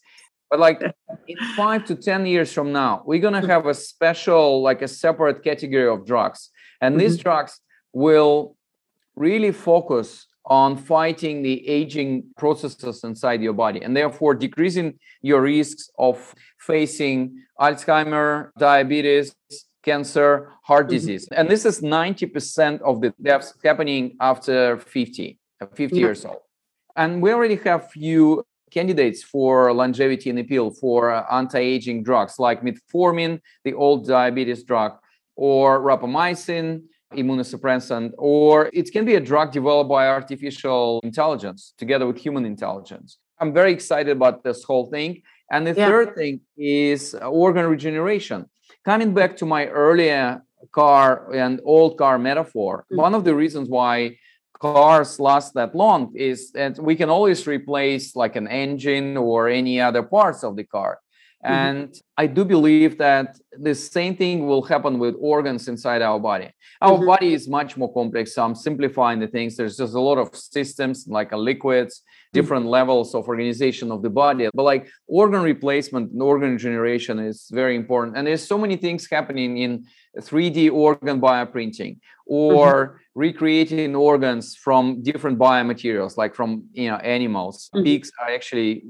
but 0.50 0.60
like 0.60 0.82
in 1.28 1.38
five 1.56 1.86
to 1.86 1.96
10 1.96 2.26
years 2.26 2.52
from 2.52 2.72
now, 2.72 3.04
we're 3.06 3.20
going 3.20 3.40
to 3.40 3.48
have 3.48 3.66
a 3.68 3.74
special, 3.74 4.62
like 4.62 4.82
a 4.82 4.88
separate 4.88 5.44
category 5.44 5.88
of 5.88 6.06
drugs. 6.06 6.50
And 6.82 6.94
mm-hmm. 6.94 7.00
these 7.00 7.18
drugs 7.18 7.60
will 7.94 8.56
really 9.16 9.52
focus 9.52 10.26
on 10.46 10.78
fighting 10.78 11.44
the 11.44 11.68
aging 11.68 12.24
processes 12.38 13.04
inside 13.04 13.42
your 13.42 13.54
body 13.54 13.82
and 13.82 13.96
therefore 13.96 14.34
decreasing 14.34 14.98
your 15.22 15.42
risks 15.42 15.92
of 16.00 16.34
facing 16.58 17.44
Alzheimer, 17.60 18.50
diabetes, 18.58 19.36
cancer, 19.84 20.52
heart 20.64 20.88
mm-hmm. 20.88 20.96
disease. 20.96 21.28
And 21.32 21.50
this 21.50 21.66
is 21.66 21.82
90% 21.82 22.82
of 22.82 23.02
the 23.02 23.14
deaths 23.22 23.54
happening 23.64 24.18
after 24.20 24.78
50, 24.78 25.40
50 25.60 25.86
mm-hmm. 25.86 25.96
years 25.96 26.26
old. 26.26 26.42
And 26.96 27.22
we 27.22 27.32
already 27.32 27.56
have 27.58 27.92
few 27.92 28.44
candidates 28.72 29.24
for 29.24 29.74
longevity 29.74 30.30
and 30.30 30.40
appeal 30.40 30.72
for 30.72 31.12
uh, 31.12 31.26
anti-aging 31.32 32.04
drugs 32.04 32.40
like 32.40 32.62
metformin, 32.62 33.40
the 33.64 33.74
old 33.74 34.08
diabetes 34.08 34.64
drug, 34.64 34.94
or 35.36 35.80
rapamycin, 35.80 36.84
immunosuppressant, 37.14 38.12
or 38.18 38.70
it 38.74 38.92
can 38.92 39.06
be 39.06 39.16
a 39.16 39.20
drug 39.20 39.52
developed 39.52 39.90
by 39.90 40.08
artificial 40.08 41.00
intelligence 41.04 41.74
together 41.78 42.06
with 42.06 42.18
human 42.18 42.46
intelligence. 42.46 43.18
I'm 43.40 43.54
very 43.54 43.72
excited 43.72 44.12
about 44.12 44.44
this 44.44 44.64
whole 44.64 44.90
thing. 44.90 45.22
And 45.52 45.66
the 45.66 45.74
yeah. 45.74 45.88
third 45.88 46.16
thing 46.16 46.42
is 46.58 47.16
organ 47.16 47.66
regeneration. 47.66 48.46
Coming 48.86 49.14
back 49.14 49.38
to 49.38 49.46
my 49.46 49.68
earlier 49.68 50.42
car 50.72 51.34
and 51.34 51.60
old 51.64 51.98
car 51.98 52.18
metaphor, 52.18 52.86
mm-hmm. 52.86 52.98
one 52.98 53.16
of 53.16 53.24
the 53.24 53.36
reasons 53.36 53.70
why 53.70 54.18
cars 54.60 55.20
last 55.20 55.54
that 55.54 55.74
long 55.74 56.12
is 56.16 56.52
that 56.52 56.78
we 56.80 56.96
can 56.96 57.10
always 57.10 57.48
replace 57.48 58.16
like 58.16 58.36
an 58.36 58.48
engine 58.48 59.16
or 59.16 59.48
any 59.48 59.80
other 59.80 60.04
parts 60.04 60.44
of 60.44 60.56
the 60.56 60.64
car 60.64 61.00
mm-hmm. 61.46 61.54
and 61.54 62.02
i 62.18 62.26
do 62.26 62.44
believe 62.46 62.98
that 62.98 63.38
the 63.60 63.74
same 63.74 64.16
thing 64.16 64.46
will 64.46 64.62
happen 64.62 65.00
with 65.00 65.16
organs 65.20 65.68
inside 65.68 66.02
our 66.02 66.20
body 66.20 66.50
our 66.82 66.98
mm-hmm. 66.98 67.06
body 67.06 67.34
is 67.34 67.48
much 67.48 67.78
more 67.78 67.92
complex 67.94 68.36
so 68.36 68.44
i'm 68.44 68.56
simplifying 68.56 69.20
the 69.20 69.28
things 69.28 69.56
there's 69.56 69.78
just 69.78 69.94
a 69.94 70.00
lot 70.00 70.18
of 70.18 70.36
systems 70.36 71.06
like 71.08 71.32
liquids 71.32 72.00
mm-hmm. 72.00 72.38
different 72.38 72.64
mm-hmm. 72.64 72.80
levels 72.80 73.16
of 73.16 73.28
organization 73.28 73.92
of 73.92 74.02
the 74.02 74.10
body 74.10 74.50
but 74.54 74.64
like 74.64 74.90
organ 75.08 75.42
replacement 75.42 76.12
and 76.12 76.22
organ 76.22 76.52
regeneration 76.52 77.20
is 77.20 77.48
very 77.52 77.76
important 77.76 78.18
and 78.18 78.28
there's 78.28 78.46
so 78.46 78.58
many 78.58 78.76
things 78.76 79.08
happening 79.10 79.58
in 79.58 79.86
3d 80.20 80.72
organ 80.72 81.22
bioprinting 81.22 81.98
or 82.26 82.68
mm-hmm 82.74 82.96
recreating 83.20 83.96
organs 83.96 84.56
from 84.56 85.04
different 85.04 85.38
biomaterials, 85.38 86.16
like 86.16 86.34
from 86.34 86.50
you 86.72 86.90
know 86.90 86.98
animals. 86.98 87.70
Mm-hmm. 87.76 87.84
Pigs 87.84 88.12
are 88.20 88.30
actually 88.38 88.84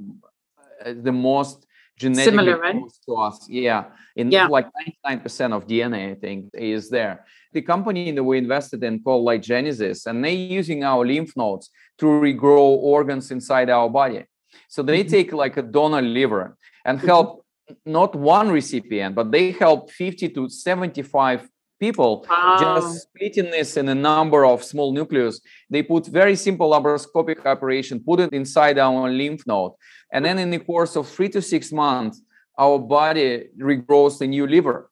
uh, 0.86 0.94
the 1.02 1.12
most 1.12 1.66
genetically 2.00 2.32
Similar, 2.32 2.58
right? 2.60 2.82
to 3.06 3.16
us. 3.16 3.48
Yeah, 3.50 3.86
in 4.16 4.32
yeah. 4.32 4.48
like 4.48 4.68
99% 5.06 5.54
of 5.54 5.68
DNA, 5.68 6.12
I 6.12 6.16
think, 6.16 6.50
is 6.54 6.90
there. 6.90 7.26
The 7.54 7.62
company 7.62 8.12
that 8.12 8.24
we 8.24 8.38
invested 8.38 8.84
in 8.84 9.04
called 9.04 9.28
LyGenesis, 9.28 10.06
and 10.08 10.24
they 10.24 10.34
using 10.34 10.84
our 10.84 11.06
lymph 11.06 11.36
nodes 11.36 11.70
to 12.00 12.06
regrow 12.06 12.78
organs 12.96 13.32
inside 13.32 13.70
our 13.70 13.90
body. 13.90 14.24
So 14.70 14.82
they 14.82 15.02
mm-hmm. 15.02 15.12
take 15.12 15.34
like 15.34 15.58
a 15.58 15.62
donor 15.62 16.02
liver 16.02 16.58
and 16.86 16.98
mm-hmm. 16.98 17.08
help 17.08 17.46
not 17.86 18.16
one 18.16 18.50
recipient, 18.50 19.14
but 19.16 19.32
they 19.32 19.52
help 19.52 19.92
50 19.92 20.30
to 20.30 20.50
75 20.50 21.48
people 21.80 22.26
wow. 22.30 22.58
just 22.60 23.04
splitting 23.04 23.52
this 23.52 23.78
in 23.78 23.90
a 23.90 23.96
number 23.96 24.46
of 24.46 24.64
small 24.64 24.92
nucleus. 24.92 25.42
They 25.70 25.84
put 25.84 26.08
very 26.08 26.36
simple 26.36 26.72
laparoscopic 26.72 27.46
operation 27.46 28.04
put 28.04 28.20
it 28.20 28.34
inside 28.34 28.78
our 28.78 29.10
lymph 29.10 29.46
node. 29.48 29.74
And 30.12 30.26
then 30.26 30.40
in 30.40 30.50
the 30.50 30.60
course 30.60 30.96
of 30.96 31.08
three 31.08 31.30
to 31.30 31.42
six 31.42 31.72
months 31.72 32.22
our 32.58 32.78
body 32.78 33.46
regrows 33.58 34.20
a 34.22 34.28
new 34.28 34.46
liver 34.46 34.92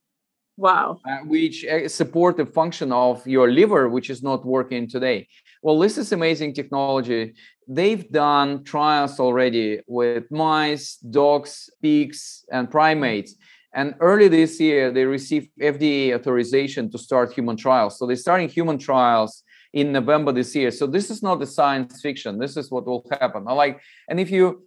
wow. 0.55 0.99
uh, 1.05 1.17
which 1.25 1.65
uh, 1.65 1.87
support 1.87 2.37
the 2.37 2.45
function 2.45 2.91
of 2.91 3.25
your 3.27 3.51
liver 3.51 3.89
which 3.89 4.09
is 4.09 4.23
not 4.23 4.45
working 4.45 4.87
today. 4.87 5.27
Well 5.61 5.79
this 5.79 5.97
is 5.97 6.11
amazing 6.11 6.53
technology. 6.53 7.33
They've 7.67 8.09
done 8.09 8.63
trials 8.63 9.19
already 9.19 9.81
with 9.87 10.29
mice 10.31 10.95
dogs 10.97 11.69
pigs 11.81 12.45
and 12.51 12.71
primates 12.71 13.35
and 13.73 13.95
early 13.99 14.27
this 14.27 14.59
year, 14.59 14.91
they 14.91 15.05
received 15.05 15.49
FDA 15.61 16.15
authorization 16.15 16.89
to 16.91 16.97
start 16.97 17.33
human 17.33 17.57
trials. 17.57 17.99
So 17.99 18.07
they're 18.07 18.15
starting 18.15 18.49
human 18.49 18.77
trials 18.77 19.43
in 19.73 19.91
November 19.91 20.31
this 20.31 20.55
year. 20.55 20.71
So 20.71 20.87
this 20.87 21.11
is 21.11 21.21
not 21.21 21.39
the 21.39 21.45
science 21.45 22.01
fiction. 22.01 22.39
This 22.39 22.57
is 22.57 22.71
what 22.71 22.85
will 22.85 23.05
happen. 23.19 23.45
I 23.47 23.53
like, 23.53 23.81
and 24.09 24.19
if 24.19 24.31
you 24.31 24.63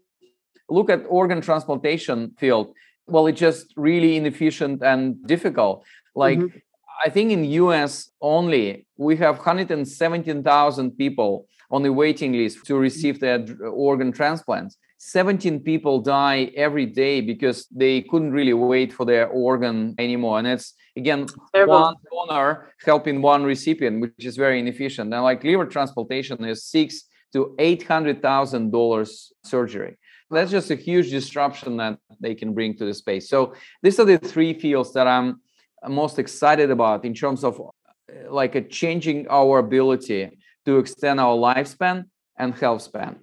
look 0.69 0.91
at 0.91 1.03
organ 1.09 1.41
transplantation 1.41 2.33
field, 2.39 2.75
well, 3.07 3.27
it's 3.27 3.41
just 3.41 3.73
really 3.77 4.17
inefficient 4.17 4.83
and 4.83 5.27
difficult. 5.27 5.85
Like 6.15 6.39
mm-hmm. 6.39 6.59
I 7.05 7.09
think 7.09 7.33
in 7.33 7.45
US 7.45 8.11
only 8.21 8.87
we 8.97 9.17
have 9.17 9.37
117,000 9.37 10.91
people 10.93 11.47
on 11.71 11.83
the 11.83 11.93
waiting 11.93 12.33
list 12.33 12.67
to 12.67 12.77
receive 12.77 13.21
their 13.21 13.45
organ 13.73 14.13
transplants. 14.13 14.77
17 15.03 15.61
people 15.61 15.99
die 15.99 16.53
every 16.55 16.85
day 16.85 17.23
because 17.23 17.67
they 17.75 18.03
couldn't 18.03 18.33
really 18.33 18.53
wait 18.53 18.93
for 18.93 19.07
their 19.07 19.29
organ 19.29 19.95
anymore. 19.99 20.39
And 20.39 20.47
it's 20.47 20.75
again 20.95 21.27
one 21.55 21.95
donor 22.13 22.69
helping 22.85 23.23
one 23.23 23.43
recipient, 23.43 24.03
which 24.03 24.27
is 24.27 24.37
very 24.37 24.61
inefficient. 24.61 25.15
And 25.15 25.23
like 25.23 25.43
liver 25.43 25.65
transplantation 25.65 26.45
is 26.45 26.65
six 26.65 27.05
to 27.33 27.55
eight 27.59 27.83
hundred 27.85 28.21
thousand 28.21 28.73
dollars 28.73 29.33
surgery. 29.43 29.97
That's 30.31 30.51
just 30.51 30.71
a 30.71 30.77
huge 30.77 31.11
disruption 31.11 31.79
that 31.79 31.99
they 32.21 32.35
can 32.35 32.53
bring 32.53 32.77
to 32.77 32.85
the 32.85 32.93
space. 32.93 33.31
So 33.31 33.55
these 33.83 33.99
are 33.99 34.05
the 34.05 34.19
three 34.19 34.53
fields 34.53 34.93
that 34.93 35.07
I'm 35.07 35.41
most 35.89 36.19
excited 36.19 36.71
about 36.71 37.07
in 37.07 37.15
terms 37.15 37.43
of 37.43 37.59
uh, 37.59 38.31
like 38.31 38.55
a 38.55 38.61
changing 38.61 39.29
our 39.31 39.61
ability 39.61 40.39
to 40.67 40.79
extend 40.79 41.21
our 41.21 41.35
lifespan 41.35 42.05
and 42.39 42.55
health 42.55 42.83
span. 42.83 43.17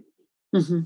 Mm-hmm. 0.55 0.79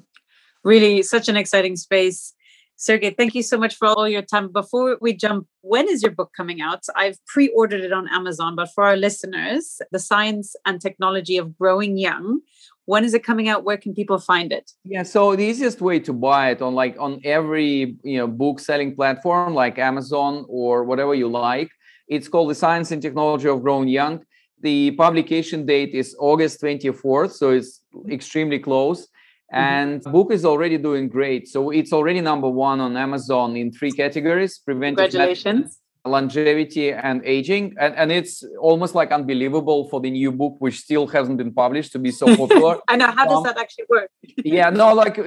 Really, 0.64 1.02
such 1.02 1.28
an 1.28 1.38
exciting 1.38 1.76
space. 1.76 2.34
Sergey, 2.82 3.12
thank 3.12 3.36
you 3.36 3.44
so 3.44 3.60
much 3.60 3.76
for 3.76 3.88
all 3.88 4.10
your 4.10 4.24
time. 4.24 4.52
Before 4.52 4.98
we 5.00 5.14
jump, 5.14 5.46
when 5.62 5.88
is 5.88 6.02
your 6.02 6.12
book 6.12 6.32
coming 6.36 6.62
out? 6.62 6.84
I've 6.96 7.18
pre 7.28 7.50
ordered 7.50 7.82
it 7.82 7.94
on 7.94 8.08
Amazon, 8.10 8.56
but 8.56 8.70
for 8.74 8.84
our 8.84 8.98
listeners, 8.98 9.80
The 9.92 10.00
Science 10.00 10.56
and 10.66 10.82
Technology 10.82 11.38
of 11.38 11.56
Growing 11.60 11.96
Young, 11.98 12.40
when 12.86 13.04
is 13.04 13.14
it 13.14 13.24
coming 13.24 13.48
out? 13.48 13.64
Where 13.64 13.78
can 13.78 13.94
people 13.94 14.18
find 14.18 14.52
it? 14.52 14.72
Yeah, 14.84 15.04
so 15.04 15.36
the 15.36 15.44
easiest 15.44 15.80
way 15.80 16.00
to 16.00 16.12
buy 16.12 16.50
it 16.50 16.62
on 16.64 16.74
like 16.74 16.96
on 17.00 17.22
every 17.24 17.98
you 18.04 18.18
know 18.18 18.28
book 18.28 18.60
selling 18.60 18.96
platform 18.96 19.54
like 19.54 19.78
Amazon 19.78 20.46
or 20.50 20.84
whatever 20.84 21.14
you 21.14 21.30
like. 21.30 21.70
It's 22.08 22.28
called 22.28 22.50
The 22.50 22.56
Science 22.56 22.92
and 22.92 23.02
Technology 23.02 23.48
of 23.48 23.62
Growing 23.62 23.90
Young. 23.90 24.26
The 24.62 24.92
publication 24.92 25.66
date 25.66 25.94
is 25.94 26.16
August 26.20 26.62
24th, 26.62 27.34
so 27.34 27.52
it's 27.52 27.82
extremely 28.10 28.58
close. 28.58 29.08
And 29.52 30.02
mm-hmm. 30.02 30.12
book 30.12 30.32
is 30.32 30.46
already 30.46 30.78
doing 30.78 31.10
great. 31.10 31.48
So 31.48 31.70
it's 31.70 31.92
already 31.94 32.22
number 32.22 32.50
one 32.50 32.80
on 32.80 32.96
amazon 32.96 33.56
in 33.58 33.72
three 33.72 33.92
categories 33.92 34.60
preventive 34.60 35.12
congratulations. 35.12 35.80
longevity 36.06 36.92
and 36.92 37.22
aging. 37.26 37.76
And, 37.80 37.96
and 37.96 38.12
it's 38.12 38.44
almost 38.60 38.96
like 38.96 39.12
unbelievable 39.12 39.90
for 39.90 40.00
the 40.00 40.10
new 40.10 40.32
book 40.32 40.56
which 40.60 40.80
still 40.80 41.06
hasn't 41.08 41.38
been 41.38 41.54
published 41.54 41.92
to 41.94 42.00
be 42.00 42.12
so 42.12 42.36
popular. 42.44 42.80
I 42.88 42.96
know. 42.96 43.12
How 43.12 43.26
does 43.26 43.38
um, 43.38 43.44
that 43.44 43.58
actually 43.58 43.86
work? 43.90 44.10
yeah 44.38 44.70
no 44.70 44.94
like 45.04 45.18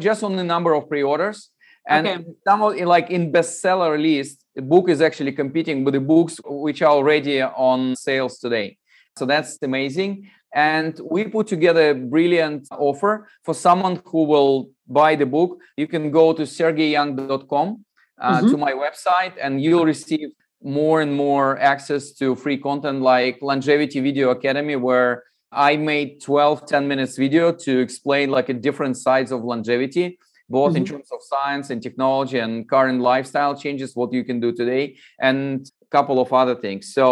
just 0.00 0.22
on 0.22 0.36
the 0.36 0.44
number 0.44 0.74
of 0.74 0.88
pre-orders. 0.88 1.50
And 1.86 2.06
okay. 2.06 2.24
some 2.48 2.62
of, 2.62 2.76
like 2.76 3.10
in 3.10 3.32
bestseller 3.32 4.00
list 4.00 4.44
the 4.54 4.62
book 4.62 4.88
is 4.88 5.00
actually 5.00 5.32
competing 5.32 5.84
with 5.84 5.94
the 5.94 6.00
books 6.00 6.38
which 6.44 6.80
are 6.80 6.92
already 6.92 7.42
on 7.42 7.96
sales 7.96 8.38
today. 8.38 8.78
So 9.16 9.26
that's 9.26 9.58
amazing 9.62 10.30
and 10.54 10.98
we 11.10 11.24
put 11.24 11.48
together 11.48 11.90
a 11.90 11.94
brilliant 11.94 12.68
offer 12.70 13.28
for 13.42 13.54
someone 13.54 14.00
who 14.06 14.24
will 14.24 14.70
buy 14.86 15.16
the 15.16 15.26
book. 15.26 15.58
You 15.76 15.88
can 15.88 16.10
go 16.10 16.32
to 16.32 16.42
sergeyyoung.com 16.42 17.84
uh, 18.20 18.38
mm-hmm. 18.38 18.50
to 18.50 18.56
my 18.56 18.72
website, 18.72 19.34
and 19.40 19.60
you'll 19.60 19.84
receive 19.84 20.30
more 20.62 21.02
and 21.02 21.12
more 21.14 21.58
access 21.58 22.12
to 22.12 22.36
free 22.36 22.56
content 22.56 23.02
like 23.02 23.38
Longevity 23.42 24.00
Video 24.00 24.30
Academy, 24.30 24.76
where 24.76 25.24
I 25.50 25.76
made 25.76 26.20
12 26.22 26.66
10 26.66 26.88
minutes 26.88 27.16
video 27.16 27.52
to 27.52 27.80
explain 27.80 28.30
like 28.30 28.48
a 28.48 28.54
different 28.54 28.96
sides 28.96 29.30
of 29.32 29.44
longevity 29.44 30.18
both 30.50 30.70
mm-hmm. 30.70 30.78
in 30.78 30.84
terms 30.84 31.08
of 31.10 31.20
science 31.22 31.70
and 31.70 31.82
technology 31.82 32.38
and 32.38 32.68
current 32.68 33.00
lifestyle 33.00 33.56
changes 33.56 33.96
what 33.96 34.12
you 34.12 34.24
can 34.24 34.40
do 34.40 34.52
today 34.52 34.96
and 35.20 35.70
couple 35.96 36.18
of 36.24 36.28
other 36.32 36.56
things. 36.66 36.82
So 36.98 37.06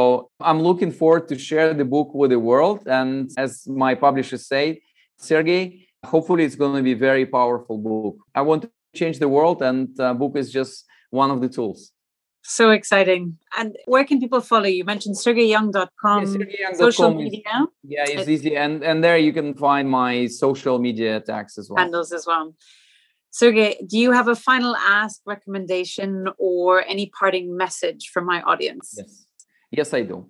I'm 0.48 0.60
looking 0.68 0.92
forward 1.00 1.24
to 1.30 1.36
share 1.48 1.68
the 1.82 1.88
book 1.96 2.08
with 2.20 2.30
the 2.34 2.42
world. 2.50 2.80
And 2.98 3.30
as 3.44 3.50
my 3.84 3.92
publishers 4.06 4.42
say, 4.54 4.64
Sergey, 5.28 5.64
hopefully 6.12 6.42
it's 6.46 6.58
going 6.62 6.76
to 6.80 6.84
be 6.90 6.94
a 7.00 7.02
very 7.10 7.26
powerful 7.38 7.76
book. 7.88 8.16
I 8.40 8.42
want 8.50 8.60
to 8.62 8.70
change 9.00 9.16
the 9.24 9.30
world, 9.36 9.58
and 9.70 9.88
uh, 10.00 10.14
book 10.22 10.34
is 10.42 10.48
just 10.60 10.74
one 11.10 11.30
of 11.34 11.38
the 11.44 11.50
tools. 11.56 11.80
So 12.58 12.64
exciting. 12.80 13.22
And 13.58 13.68
where 13.92 14.04
can 14.08 14.18
people 14.24 14.40
follow 14.40 14.68
you? 14.72 14.78
You 14.80 14.86
mentioned 14.94 15.16
sergeyyoung.com, 15.24 16.18
yeah, 16.22 16.32
sergeyyoung.com 16.34 16.74
social 16.86 17.14
media. 17.14 17.52
yeah, 17.94 18.04
it's 18.14 18.28
easy. 18.28 18.56
And, 18.64 18.82
and 18.88 18.96
there 19.04 19.16
you 19.16 19.32
can 19.32 19.54
find 19.54 19.88
my 19.88 20.26
social 20.26 20.76
media 20.86 21.20
tags 21.20 21.56
as 21.56 21.70
well. 21.70 21.78
Handles 21.78 22.10
as 22.18 22.26
well. 22.26 22.44
Sergey, 23.34 23.78
do 23.86 23.98
you 23.98 24.12
have 24.12 24.28
a 24.28 24.36
final 24.36 24.76
ask, 24.76 25.22
recommendation, 25.24 26.28
or 26.36 26.84
any 26.86 27.06
parting 27.18 27.56
message 27.56 28.10
for 28.12 28.20
my 28.20 28.42
audience? 28.42 28.92
Yes, 28.94 29.26
yes, 29.70 29.94
I 29.94 30.02
do. 30.02 30.28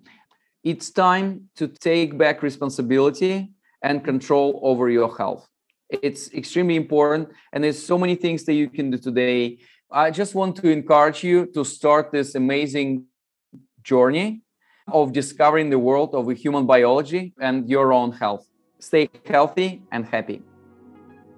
It's 0.63 0.89
time 0.89 1.49
to 1.57 1.67
take 1.67 2.17
back 2.17 2.41
responsibility 2.41 3.51
and 3.81 4.05
control 4.05 4.57
over 4.63 4.89
your 4.89 5.13
health. 5.17 5.45
It's 5.89 6.33
extremely 6.33 6.77
important, 6.77 7.27
and 7.51 7.61
there's 7.65 7.85
so 7.85 7.97
many 7.97 8.15
things 8.15 8.45
that 8.45 8.53
you 8.53 8.69
can 8.69 8.89
do 8.89 8.97
today. 8.97 9.57
I 9.91 10.09
just 10.09 10.33
want 10.33 10.55
to 10.61 10.69
encourage 10.69 11.25
you 11.25 11.47
to 11.47 11.65
start 11.65 12.13
this 12.13 12.35
amazing 12.35 13.05
journey 13.83 14.43
of 14.87 15.11
discovering 15.11 15.69
the 15.69 15.77
world 15.77 16.15
of 16.15 16.31
human 16.31 16.65
biology 16.65 17.33
and 17.41 17.69
your 17.69 17.91
own 17.91 18.13
health. 18.13 18.47
Stay 18.79 19.09
healthy 19.25 19.81
and 19.91 20.05
happy. 20.05 20.41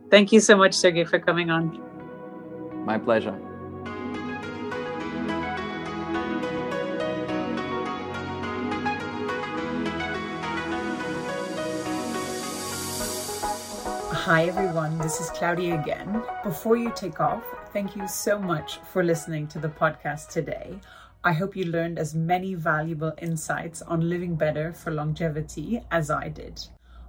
Thank 0.09 0.31
you 0.31 0.39
so 0.39 0.55
much, 0.55 0.73
Sergey, 0.73 1.03
for 1.03 1.19
coming 1.19 1.49
on. 1.49 1.81
My 2.85 2.97
pleasure. 2.97 3.39
Hi, 14.25 14.45
everyone. 14.45 14.97
This 14.97 15.19
is 15.19 15.29
Claudia 15.29 15.79
again. 15.79 16.23
Before 16.43 16.75
you 16.75 16.91
take 16.95 17.19
off, 17.19 17.43
thank 17.73 17.95
you 17.95 18.07
so 18.07 18.39
much 18.39 18.79
for 18.91 19.03
listening 19.03 19.47
to 19.49 19.59
the 19.59 19.69
podcast 19.69 20.29
today. 20.29 20.79
I 21.23 21.33
hope 21.33 21.55
you 21.55 21.65
learned 21.65 21.99
as 21.99 22.15
many 22.15 22.55
valuable 22.55 23.13
insights 23.21 23.81
on 23.83 24.09
living 24.09 24.35
better 24.35 24.73
for 24.73 24.91
longevity 24.91 25.81
as 25.91 26.09
I 26.09 26.29
did. 26.29 26.59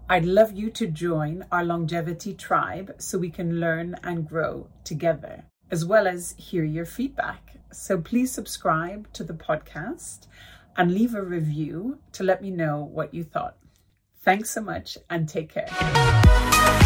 I'd 0.09 0.25
love 0.25 0.53
you 0.53 0.71
to 0.71 0.87
join 0.87 1.47
our 1.51 1.65
longevity 1.65 2.33
tribe 2.33 2.95
so 2.99 3.19
we 3.19 3.29
can 3.29 3.59
learn 3.59 3.97
and 4.05 4.29
grow 4.29 4.69
together, 4.85 5.47
as 5.69 5.85
well 5.85 6.07
as 6.07 6.37
hear 6.39 6.63
your 6.63 6.85
feedback. 6.85 7.57
So 7.73 7.99
please 8.01 8.31
subscribe 8.31 9.13
to 9.15 9.25
the 9.25 9.35
podcast 9.35 10.29
and 10.77 10.95
leave 10.95 11.17
a 11.17 11.23
review 11.23 11.99
to 12.13 12.23
let 12.23 12.41
me 12.41 12.53
know 12.53 12.85
what 12.85 13.15
you 13.15 13.25
thought. 13.25 13.57
Thanks 14.23 14.51
so 14.51 14.61
much 14.61 14.97
and 15.11 15.29
take 15.29 15.53
care. 15.53 16.86